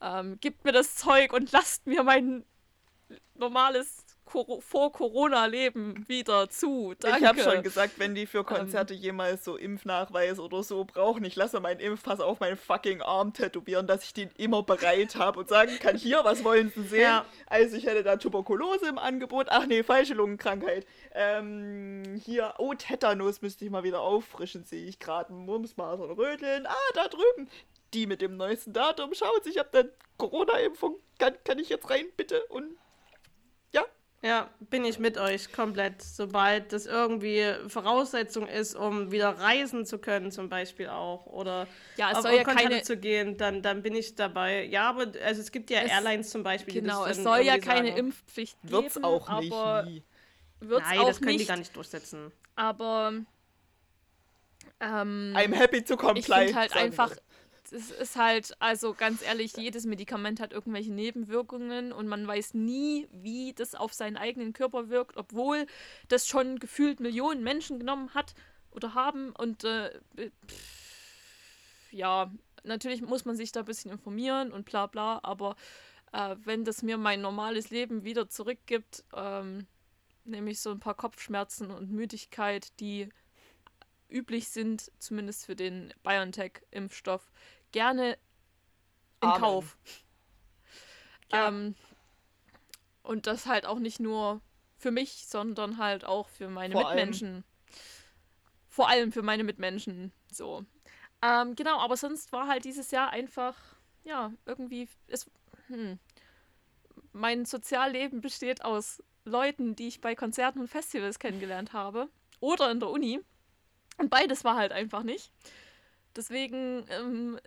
[0.00, 2.44] Ähm, gibt mir das Zeug und lasst mir mein
[3.34, 6.94] normales Vor-Corona-Leben wieder zu.
[6.98, 7.18] Danke.
[7.18, 8.46] Ich habe schon gesagt, wenn die für ähm.
[8.46, 13.02] Konzerte ähm, jemals so Impfnachweis oder so brauchen, ich lasse meinen Impfpass auf meinen fucking
[13.02, 16.82] Arm tätowieren, dass ich den immer bereit habe und sagen kann, hier, was wollen Sie
[16.84, 17.02] sehen?
[17.02, 17.24] Ja.
[17.46, 19.46] Also ich hätte da Tuberkulose im Angebot.
[19.50, 20.86] Ach nee, falsche Lungenkrankheit.
[21.12, 25.32] Ähm, hier, oh, Tetanus müsste ich mal wieder auffrischen, sehe ich gerade.
[25.32, 26.66] Mumps, Masern, Röteln.
[26.66, 27.48] Ah, da drüben.
[27.92, 29.12] Die mit dem neuesten Datum.
[29.14, 30.96] Schauen Sie, ich habe eine Corona-Impfung.
[31.18, 32.44] Kann, kann ich jetzt rein, bitte?
[32.46, 32.76] Und
[33.72, 33.84] ja,
[34.60, 36.02] bin ich mit euch komplett.
[36.02, 41.66] Sobald das irgendwie Voraussetzung ist, um wieder reisen zu können, zum Beispiel auch, oder
[41.96, 44.64] ja, es auf soll ja keine zu gehen, dann, dann bin ich dabei.
[44.66, 46.74] Ja, aber also es gibt ja es, Airlines zum Beispiel.
[46.74, 47.98] Genau, es soll ja keine sagen.
[47.98, 48.72] Impfpflicht geben.
[48.72, 49.52] Wird's auch nicht.
[49.52, 50.02] Aber nie.
[50.60, 52.30] Wird's Nein, auch das können nicht, die gar nicht durchsetzen.
[52.56, 53.12] Aber
[54.80, 56.18] ähm, I'm happy to comply.
[56.18, 57.16] Ich finde halt einfach,
[57.72, 63.08] es ist halt, also ganz ehrlich, jedes Medikament hat irgendwelche Nebenwirkungen und man weiß nie,
[63.12, 65.66] wie das auf seinen eigenen Körper wirkt, obwohl
[66.08, 68.34] das schon gefühlt Millionen Menschen genommen hat
[68.70, 69.30] oder haben.
[69.30, 72.30] Und äh, pff, ja,
[72.64, 75.56] natürlich muss man sich da ein bisschen informieren und bla bla, aber
[76.12, 79.66] äh, wenn das mir mein normales Leben wieder zurückgibt, ähm,
[80.24, 83.08] nämlich so ein paar Kopfschmerzen und Müdigkeit, die
[84.08, 87.30] üblich sind, zumindest für den BioNTech-Impfstoff,
[87.72, 88.12] gerne
[89.22, 89.40] in Amen.
[89.40, 89.76] Kauf.
[91.32, 91.48] Ja.
[91.48, 91.74] Ähm,
[93.02, 94.40] und das halt auch nicht nur
[94.76, 97.28] für mich, sondern halt auch für meine Vor Mitmenschen.
[97.28, 97.44] Allem.
[98.68, 100.12] Vor allem für meine Mitmenschen.
[100.30, 100.64] So.
[101.22, 103.56] Ähm, genau, aber sonst war halt dieses Jahr einfach,
[104.04, 105.30] ja, irgendwie, es,
[105.66, 105.98] hm,
[107.12, 112.08] mein Sozialleben besteht aus Leuten, die ich bei Konzerten und Festivals kennengelernt habe.
[112.40, 113.20] Oder in der Uni.
[113.98, 115.30] Und beides war halt einfach nicht.
[116.16, 117.38] Deswegen, ähm,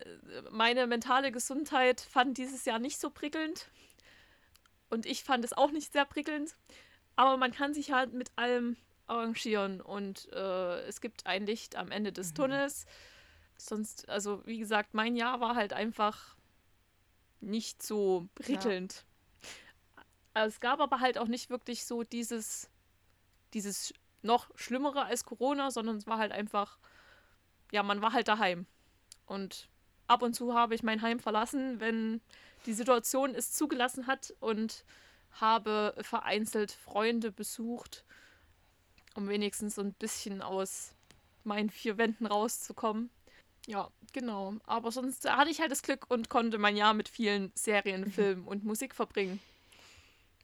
[0.51, 3.69] meine mentale Gesundheit fand dieses Jahr nicht so prickelnd.
[4.89, 6.55] Und ich fand es auch nicht sehr prickelnd.
[7.15, 8.77] Aber man kann sich halt mit allem
[9.07, 9.81] arrangieren.
[9.81, 12.35] Und äh, es gibt ein Licht am Ende des mhm.
[12.35, 12.85] Tunnels.
[13.57, 16.35] Sonst, also wie gesagt, mein Jahr war halt einfach
[17.41, 19.05] nicht so prickelnd.
[20.35, 20.45] Ja.
[20.45, 22.69] Es gab aber halt auch nicht wirklich so dieses,
[23.53, 26.79] dieses noch Schlimmere als Corona, sondern es war halt einfach
[27.73, 28.67] ja, man war halt daheim.
[29.25, 29.67] Und
[30.07, 32.21] ab und zu habe ich mein Heim verlassen, wenn
[32.67, 34.85] die Situation es zugelassen hat und
[35.31, 38.05] habe vereinzelt Freunde besucht,
[39.15, 40.93] um wenigstens so ein bisschen aus
[41.43, 43.09] meinen vier Wänden rauszukommen.
[43.65, 44.53] Ja, genau.
[44.65, 48.45] Aber sonst hatte ich halt das Glück und konnte mein Jahr mit vielen Serien, Filmen
[48.45, 49.39] und Musik verbringen.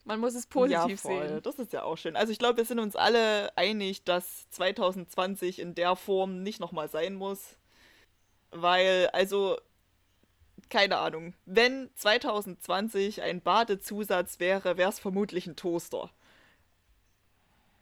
[0.09, 1.39] Man muss es positiv ja, sehen.
[1.43, 2.15] Das ist ja auch schön.
[2.15, 6.89] Also ich glaube, wir sind uns alle einig, dass 2020 in der Form nicht nochmal
[6.89, 7.57] sein muss.
[8.49, 9.59] Weil, also,
[10.71, 16.09] keine Ahnung, wenn 2020 ein Badezusatz wäre, wäre es vermutlich ein Toaster.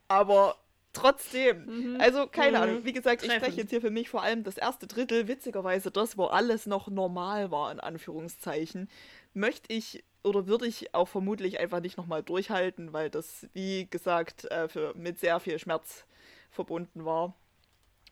[0.09, 0.57] Aber
[0.91, 2.01] trotzdem, mhm.
[2.01, 2.63] also keine mhm.
[2.63, 5.91] Ahnung, wie gesagt, ich spreche jetzt hier für mich vor allem das erste Drittel, witzigerweise
[5.91, 8.89] das, wo alles noch normal war, in Anführungszeichen,
[9.33, 14.45] möchte ich oder würde ich auch vermutlich einfach nicht nochmal durchhalten, weil das, wie gesagt,
[14.45, 16.05] äh, für, mit sehr viel Schmerz
[16.51, 17.33] verbunden war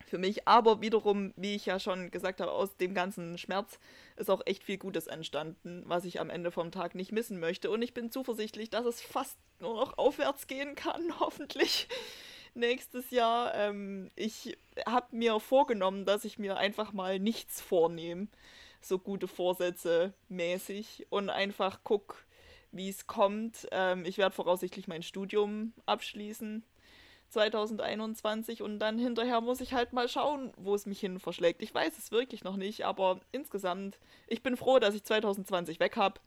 [0.06, 0.48] für mich.
[0.48, 3.80] Aber wiederum, wie ich ja schon gesagt habe, aus dem ganzen Schmerz
[4.16, 7.70] ist auch echt viel Gutes entstanden, was ich am Ende vom Tag nicht missen möchte.
[7.70, 11.88] Und ich bin zuversichtlich, dass es fast nur noch aufwärts gehen kann, hoffentlich
[12.54, 13.54] nächstes Jahr.
[13.56, 18.28] Ähm, ich habe mir vorgenommen, dass ich mir einfach mal nichts vornehme
[18.88, 22.26] so gute Vorsätze mäßig und einfach guck,
[22.72, 23.68] wie es kommt.
[23.72, 26.64] Ähm, ich werde voraussichtlich mein Studium abschließen
[27.30, 31.62] 2021 und dann hinterher muss ich halt mal schauen, wo es mich hin verschlägt.
[31.62, 35.98] Ich weiß es wirklich noch nicht, aber insgesamt, ich bin froh, dass ich 2020 weg
[35.98, 36.20] habe.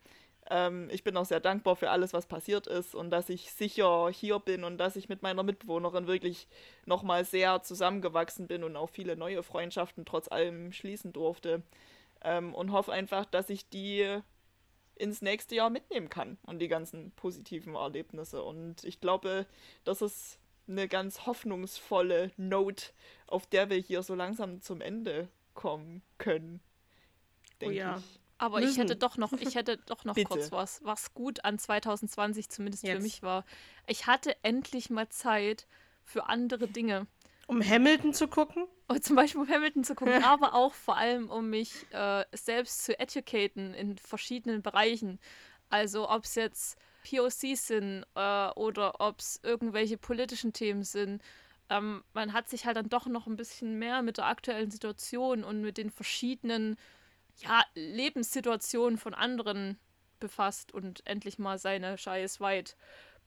[0.50, 4.08] Ähm, ich bin auch sehr dankbar für alles, was passiert ist und dass ich sicher
[4.10, 6.48] hier bin und dass ich mit meiner Mitbewohnerin wirklich
[6.86, 11.62] nochmal sehr zusammengewachsen bin und auch viele neue Freundschaften trotz allem schließen durfte.
[12.22, 14.20] Ähm, und hoffe einfach, dass ich die
[14.96, 18.42] ins nächste Jahr mitnehmen kann und die ganzen positiven Erlebnisse.
[18.42, 19.46] Und ich glaube,
[19.84, 20.38] das ist
[20.68, 22.86] eine ganz hoffnungsvolle Note,
[23.26, 26.60] auf der wir hier so langsam zum Ende kommen können.
[27.60, 27.98] Denke oh ja.
[27.98, 28.20] ich.
[28.40, 32.48] Aber ich hätte doch noch, ich hätte doch noch kurz was, was gut an 2020
[32.48, 32.96] zumindest Jetzt.
[32.96, 33.44] für mich war.
[33.88, 35.66] Ich hatte endlich mal Zeit
[36.04, 37.08] für andere Dinge.
[37.48, 38.66] Um Hamilton zu gucken?
[38.88, 42.84] Oh, zum Beispiel um Hamilton zu gucken, aber auch vor allem, um mich äh, selbst
[42.84, 45.18] zu educaten in verschiedenen Bereichen.
[45.70, 51.22] Also ob es jetzt POCs sind äh, oder ob es irgendwelche politischen Themen sind.
[51.70, 55.42] Ähm, man hat sich halt dann doch noch ein bisschen mehr mit der aktuellen Situation
[55.42, 56.76] und mit den verschiedenen
[57.38, 59.78] ja, Lebenssituationen von anderen
[60.20, 62.76] befasst und endlich mal seine Scheiß weit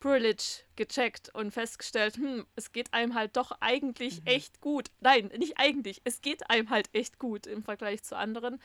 [0.01, 4.27] Privilege gecheckt und festgestellt, hm, es geht einem halt doch eigentlich Mhm.
[4.27, 4.91] echt gut.
[4.99, 8.59] Nein, nicht eigentlich, es geht einem halt echt gut im Vergleich zu anderen.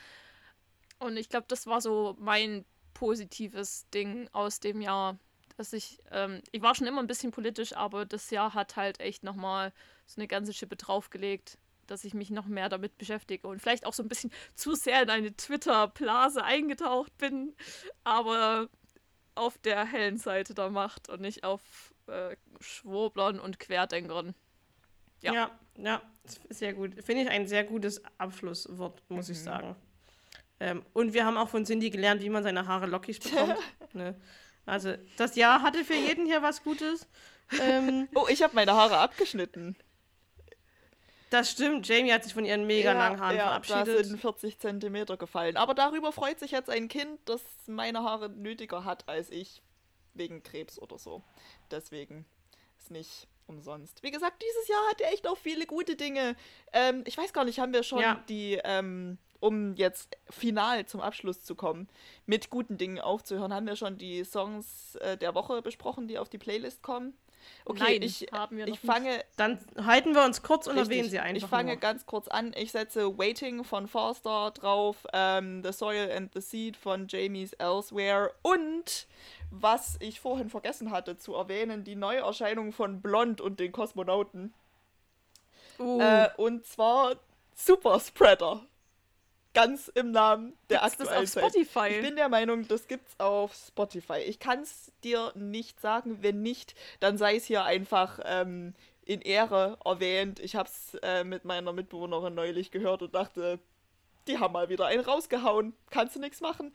[0.98, 2.64] Und ich glaube, das war so mein
[2.94, 5.18] positives Ding aus dem Jahr,
[5.58, 9.00] dass ich, ähm, ich war schon immer ein bisschen politisch, aber das Jahr hat halt
[9.00, 9.72] echt nochmal
[10.06, 13.92] so eine ganze Schippe draufgelegt, dass ich mich noch mehr damit beschäftige und vielleicht auch
[13.92, 17.54] so ein bisschen zu sehr in eine Twitter-Blase eingetaucht bin,
[18.04, 18.68] aber
[19.36, 21.60] auf der hellen Seite der Macht und nicht auf
[22.06, 24.34] äh, Schwurblern und Querdenkern.
[25.22, 25.32] Ja.
[25.32, 26.02] Ja, ja,
[26.50, 27.02] sehr gut.
[27.04, 29.74] Finde ich ein sehr gutes Abschlusswort, muss ich sagen.
[30.60, 33.56] Ähm, und wir haben auch von Cindy gelernt, wie man seine Haare lockig bekommt.
[33.92, 34.14] ne?
[34.64, 37.06] Also, das Jahr hatte für jeden hier was Gutes.
[37.60, 39.76] Ähm, Oh, ich habe meine Haare abgeschnitten.
[41.30, 44.06] Das stimmt, Jamie hat sich von ihren mega langen Haaren ja, Da verabschiedet.
[44.06, 45.56] sind 40 Zentimeter gefallen.
[45.56, 49.62] Aber darüber freut sich jetzt ein Kind, das meine Haare nötiger hat als ich.
[50.14, 51.22] Wegen Krebs oder so.
[51.70, 52.24] Deswegen
[52.78, 54.02] ist nicht umsonst.
[54.02, 56.36] Wie gesagt, dieses Jahr hat er echt auch viele gute Dinge.
[56.72, 58.22] Ähm, ich weiß gar nicht, haben wir schon Ja.
[58.28, 61.88] die, ähm, um jetzt final zum Abschluss zu kommen,
[62.24, 66.28] mit guten Dingen aufzuhören, haben wir schon die Songs äh, der Woche besprochen, die auf
[66.30, 67.14] die Playlist kommen?
[67.64, 68.28] Okay, Nein, ich,
[68.66, 71.42] ich fange Dann halten wir uns kurz und erwähnen sie einfach.
[71.42, 71.80] Ich fange nur.
[71.80, 72.52] ganz kurz an.
[72.56, 78.32] Ich setze Waiting von Forster drauf, ähm, The Soil and the Seed von Jamie's Elsewhere
[78.42, 79.08] und
[79.50, 84.54] was ich vorhin vergessen hatte zu erwähnen, die Neuerscheinung von Blond und den Kosmonauten.
[85.78, 87.16] Uh, Äh, und zwar
[87.54, 88.64] Super Spreader.
[89.56, 91.44] Ganz im Namen der Gibt's das aktuellen auf Zeit.
[91.44, 91.88] Spotify?
[91.88, 94.18] Ich bin der Meinung, das gibt's auf Spotify.
[94.18, 96.18] Ich kann es dir nicht sagen.
[96.20, 98.74] Wenn nicht, dann sei es hier einfach ähm,
[99.06, 100.40] in Ehre erwähnt.
[100.40, 103.58] Ich habe es äh, mit meiner Mitbewohnerin neulich gehört und dachte,
[104.28, 105.72] die haben mal wieder einen rausgehauen.
[105.88, 106.74] Kannst du nichts machen?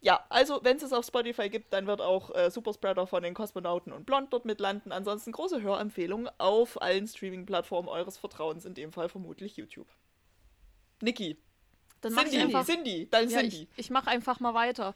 [0.00, 3.34] Ja, also wenn es es auf Spotify gibt, dann wird auch äh, Superspreader von den
[3.34, 4.92] Kosmonauten und Blond dort mit landen.
[4.92, 9.88] Ansonsten große Hörempfehlung auf allen Streaming-Plattformen eures Vertrauens, in dem Fall vermutlich YouTube.
[11.02, 11.36] Niki,
[12.00, 12.66] Dann mache ich Cindy, einfach.
[12.66, 13.68] Cindy, dann Ja, Cindy.
[13.76, 14.94] ich, ich mache einfach mal weiter.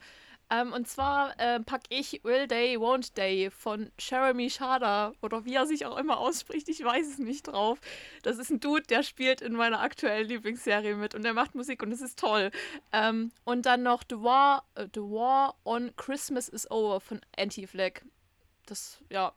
[0.50, 5.54] Ähm, und zwar äh, packe ich Will Day, Won't Day von Jeremy Schada oder wie
[5.54, 7.80] er sich auch immer ausspricht, ich weiß es nicht drauf.
[8.22, 11.82] Das ist ein Dude, der spielt in meiner aktuellen Lieblingsserie mit und der macht Musik
[11.82, 12.50] und es ist toll.
[12.92, 18.02] Ähm, und dann noch The War, äh, The War on Christmas is Over von Anti-Flag.
[18.66, 19.32] Das, ja,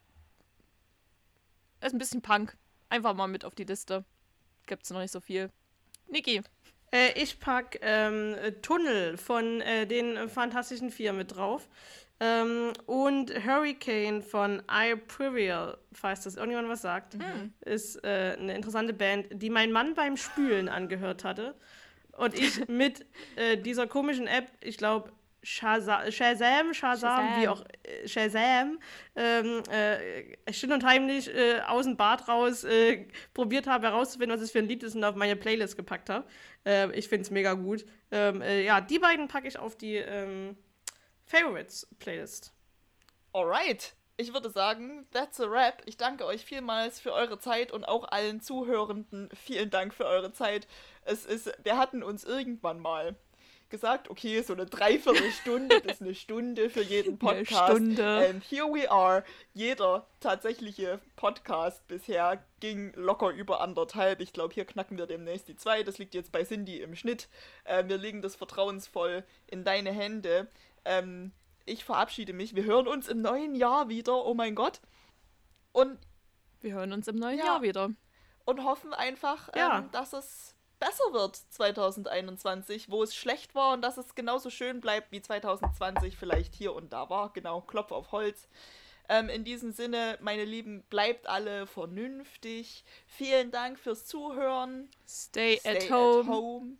[1.81, 2.57] ist ein bisschen Punk.
[2.89, 4.03] Einfach mal mit auf die Liste.
[4.65, 5.51] Gibt's noch nicht so viel.
[6.09, 6.41] Niki.
[6.91, 11.67] Äh, ich pack ähm, äh, Tunnel von äh, den Fantastischen Vier mit drauf.
[12.19, 17.15] Ähm, und Hurricane von I Privial, falls das irgendjemand was sagt,
[17.63, 21.53] ist äh, eine interessante Band, die mein Mann beim Spülen angehört hatte.
[22.13, 23.05] Und ich mit
[23.35, 25.11] äh, dieser komischen App, ich glaube,
[25.43, 28.79] Shazam, Shazam, Shazam, wie auch äh, Shazam,
[29.15, 34.43] ähm, äh, still und heimlich äh, aus dem Bad raus äh, probiert habe herauszufinden, was
[34.43, 36.27] es für ein Lied ist und auf meine Playlist gepackt habe.
[36.65, 37.85] Ähm, ich finde es mega gut.
[38.11, 40.57] Ähm, äh, ja, die beiden packe ich auf die ähm,
[41.25, 42.53] Favorites-Playlist.
[43.33, 43.95] Alright.
[44.19, 45.83] Ich würde sagen, that's a wrap.
[45.85, 50.33] Ich danke euch vielmals für eure Zeit und auch allen Zuhörenden vielen Dank für eure
[50.33, 50.67] Zeit.
[51.03, 53.15] Es ist, wir hatten uns irgendwann mal
[53.69, 57.71] gesagt, okay, so eine Dreiviertelstunde bis eine Stunde für jeden Eine Podcast.
[57.71, 58.27] Stunde.
[58.29, 59.23] And here we are.
[59.53, 64.21] Jeder tatsächliche Podcast bisher ging locker über anderthalb.
[64.21, 65.83] Ich glaube, hier knacken wir demnächst die zwei.
[65.83, 67.29] Das liegt jetzt bei Cindy im Schnitt.
[67.65, 70.47] Ähm, wir legen das vertrauensvoll in deine Hände.
[70.85, 71.31] Ähm,
[71.65, 72.55] ich verabschiede mich.
[72.55, 74.25] Wir hören uns im neuen Jahr wieder.
[74.25, 74.81] Oh mein Gott.
[75.73, 75.99] Und,
[76.61, 77.45] Wir hören uns im neuen Ja.
[77.45, 77.89] Jahr wieder.
[78.45, 79.79] und hoffen einfach, Ja.
[79.79, 84.81] ähm, dass es besser wird 2021, wo es schlecht war und dass es genauso schön
[84.81, 87.31] bleibt wie 2020 vielleicht hier und da war.
[87.33, 88.47] Genau, Klopf auf Holz.
[89.09, 92.83] Ähm, in diesem Sinne, meine Lieben, bleibt alle vernünftig.
[93.07, 94.89] Vielen Dank fürs Zuhören.
[95.07, 96.19] Stay, Stay at home.
[96.19, 96.77] At home.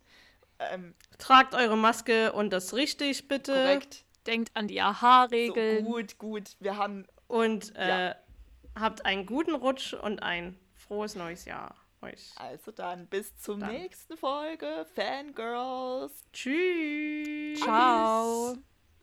[0.59, 3.53] Ähm, Tragt eure Maske und das richtig, bitte.
[3.53, 4.03] korrekt.
[4.25, 5.85] Denkt an die So, AHA-Regeln.
[5.85, 6.55] gut, gut.
[6.59, 8.15] Wir haben Und äh, Ja.
[8.77, 12.31] habt einen guten Rutsch und ein frohes neues Jahr euch.
[12.35, 13.71] also dann bis zur Dann.
[13.71, 14.85] nächsten Folge.
[14.95, 16.23] Fangirls.
[16.31, 17.59] Tschüss.
[17.61, 18.55] Ciao.